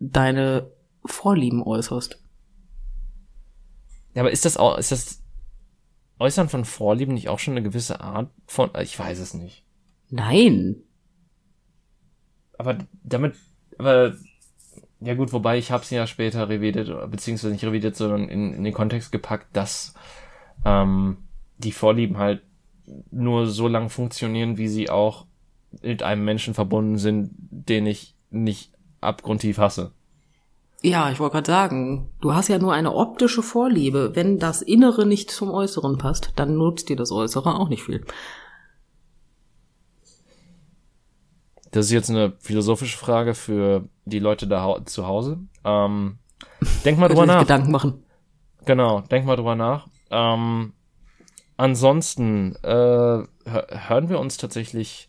deine 0.00 0.70
Vorlieben 1.04 1.62
äußerst. 1.62 2.20
Ja, 4.14 4.22
aber 4.22 4.30
ist 4.30 4.44
das 4.44 4.56
auch, 4.56 4.78
ist 4.78 4.92
das 4.92 5.22
Äußern 6.18 6.48
von 6.48 6.64
Vorlieben 6.64 7.14
nicht 7.14 7.28
auch 7.28 7.38
schon 7.38 7.54
eine 7.54 7.62
gewisse 7.62 8.00
Art 8.00 8.30
von, 8.46 8.70
ich 8.80 8.98
weiß 8.98 9.18
es 9.18 9.34
nicht. 9.34 9.64
Nein. 10.10 10.76
Aber 12.56 12.78
damit, 13.02 13.34
aber, 13.78 14.14
ja 15.00 15.14
gut, 15.14 15.32
wobei 15.32 15.58
ich 15.58 15.72
hab's 15.72 15.90
ja 15.90 16.06
später 16.06 16.48
revidiert, 16.48 17.10
beziehungsweise 17.10 17.52
nicht 17.52 17.64
revidiert, 17.64 17.96
sondern 17.96 18.28
in, 18.28 18.54
in 18.54 18.64
den 18.64 18.72
Kontext 18.72 19.10
gepackt, 19.10 19.48
dass 19.56 19.94
ähm, 20.64 21.18
die 21.58 21.72
Vorlieben 21.72 22.16
halt 22.18 22.42
nur 23.10 23.46
so 23.46 23.66
lang 23.66 23.90
funktionieren, 23.90 24.56
wie 24.56 24.68
sie 24.68 24.90
auch 24.90 25.26
mit 25.82 26.02
einem 26.02 26.24
Menschen 26.24 26.54
verbunden 26.54 26.98
sind, 26.98 27.30
den 27.34 27.86
ich 27.86 28.14
nicht 28.30 28.72
abgrundtief 29.00 29.58
hasse. 29.58 29.92
Ja, 30.84 31.10
ich 31.10 31.18
wollte 31.18 31.32
gerade 31.32 31.50
sagen, 31.50 32.10
du 32.20 32.34
hast 32.34 32.48
ja 32.48 32.58
nur 32.58 32.74
eine 32.74 32.94
optische 32.94 33.42
Vorliebe. 33.42 34.14
Wenn 34.14 34.38
das 34.38 34.60
Innere 34.60 35.06
nicht 35.06 35.30
zum 35.30 35.50
Äußeren 35.50 35.96
passt, 35.96 36.34
dann 36.36 36.58
nutzt 36.58 36.90
dir 36.90 36.96
das 36.96 37.10
Äußere 37.10 37.58
auch 37.58 37.70
nicht 37.70 37.84
viel. 37.84 38.04
Das 41.70 41.86
ist 41.86 41.92
jetzt 41.92 42.10
eine 42.10 42.34
philosophische 42.38 42.98
Frage 42.98 43.32
für 43.32 43.88
die 44.04 44.18
Leute 44.18 44.46
da 44.46 44.84
zu 44.84 45.06
Hause. 45.06 45.38
Ähm, 45.64 46.18
denk 46.84 46.98
mal 46.98 47.08
drüber 47.08 47.24
nach. 47.24 47.40
Gedanken 47.40 47.72
machen. 47.72 48.04
Genau, 48.66 49.00
denk 49.00 49.24
mal 49.24 49.36
drüber 49.36 49.56
nach. 49.56 49.88
Ähm, 50.10 50.74
ansonsten 51.56 52.56
äh, 52.56 52.68
hören 52.68 54.08
wir 54.10 54.20
uns 54.20 54.36
tatsächlich 54.36 55.08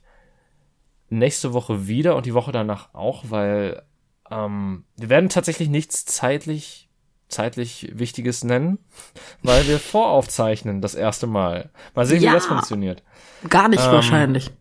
nächste 1.09 1.51
Woche 1.51 1.85
wieder 1.85 2.15
und 2.15 2.25
die 2.25 2.33
Woche 2.33 2.53
danach 2.53 2.93
auch, 2.93 3.25
weil 3.27 3.83
ähm, 4.31 4.85
wir 4.97 5.09
werden 5.09 5.29
tatsächlich 5.29 5.69
nichts 5.69 6.05
zeitlich 6.05 6.85
zeitlich 7.27 7.91
Wichtiges 7.93 8.43
nennen, 8.43 8.79
weil 9.43 9.67
wir 9.67 9.79
voraufzeichnen 9.79 10.81
das 10.81 10.95
erste 10.95 11.27
Mal. 11.27 11.71
Mal 11.93 12.05
sehen, 12.05 12.21
ja, 12.21 12.31
wie 12.31 12.35
das 12.35 12.45
funktioniert. 12.45 13.03
Gar 13.49 13.69
nicht 13.69 13.83
ähm, 13.83 13.91
wahrscheinlich. 13.91 14.51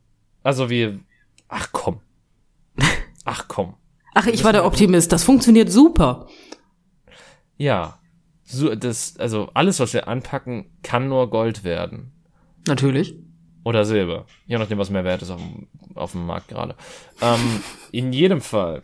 Also 0.43 0.71
wir, 0.71 1.01
ach 1.49 1.69
komm. 1.73 2.01
Ach 3.27 3.47
komm. 3.49 3.75
Ach, 4.13 4.27
ich 4.27 4.45
war 4.45 4.53
der 4.53 4.67
Optimist. 4.67 5.11
Das 5.11 5.25
funktioniert 5.25 5.73
super. 5.73 6.27
Ja. 7.57 7.99
So, 8.43 8.75
das, 8.75 9.17
also 9.19 9.49
alles, 9.55 9.81
was 9.81 9.95
wir 9.95 10.09
anpacken, 10.09 10.67
kann 10.83 11.09
nur 11.09 11.31
Gold 11.31 11.65
werden. 11.65 12.13
Natürlich. 12.69 13.17
Oder 13.65 13.87
Silber. 13.87 14.27
Je 14.47 14.59
nachdem, 14.59 14.77
was 14.77 14.91
mehr 14.91 15.05
wert 15.05 15.23
ist 15.23 15.31
auf 15.31 15.41
dem, 15.41 15.69
auf 15.95 16.13
dem 16.13 16.27
Markt 16.27 16.49
gerade. 16.49 16.75
Ähm, 17.23 17.63
in 17.93 18.13
jedem 18.13 18.43
Fall 18.43 18.83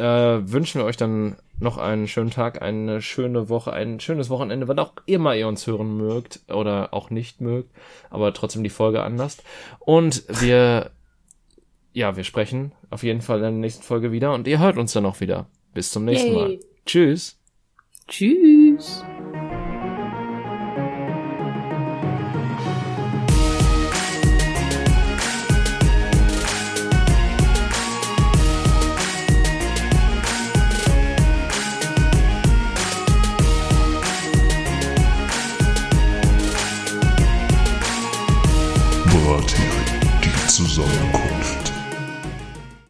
äh, 0.00 0.50
wünschen 0.50 0.80
wir 0.80 0.86
euch 0.86 0.96
dann 0.96 1.36
noch 1.60 1.76
einen 1.76 2.08
schönen 2.08 2.30
Tag, 2.30 2.62
eine 2.62 3.02
schöne 3.02 3.48
Woche, 3.48 3.72
ein 3.72 4.00
schönes 4.00 4.30
Wochenende, 4.30 4.66
wann 4.66 4.78
auch 4.78 4.94
immer 5.06 5.36
ihr 5.36 5.46
uns 5.46 5.66
hören 5.66 5.96
mögt 5.96 6.40
oder 6.48 6.94
auch 6.94 7.10
nicht 7.10 7.40
mögt, 7.40 7.70
aber 8.08 8.32
trotzdem 8.32 8.64
die 8.64 8.70
Folge 8.70 9.02
anlasst. 9.02 9.42
Und 9.78 10.24
wir, 10.40 10.90
ja, 11.92 12.16
wir 12.16 12.24
sprechen 12.24 12.72
auf 12.88 13.02
jeden 13.02 13.20
Fall 13.20 13.38
in 13.38 13.42
der 13.42 13.50
nächsten 13.52 13.82
Folge 13.82 14.10
wieder 14.10 14.32
und 14.32 14.48
ihr 14.48 14.58
hört 14.58 14.78
uns 14.78 14.92
dann 14.92 15.06
auch 15.06 15.20
wieder. 15.20 15.46
Bis 15.74 15.90
zum 15.90 16.04
nächsten 16.04 16.32
Yay. 16.32 16.36
Mal. 16.36 16.60
Tschüss. 16.86 17.38
Tschüss. 18.08 19.04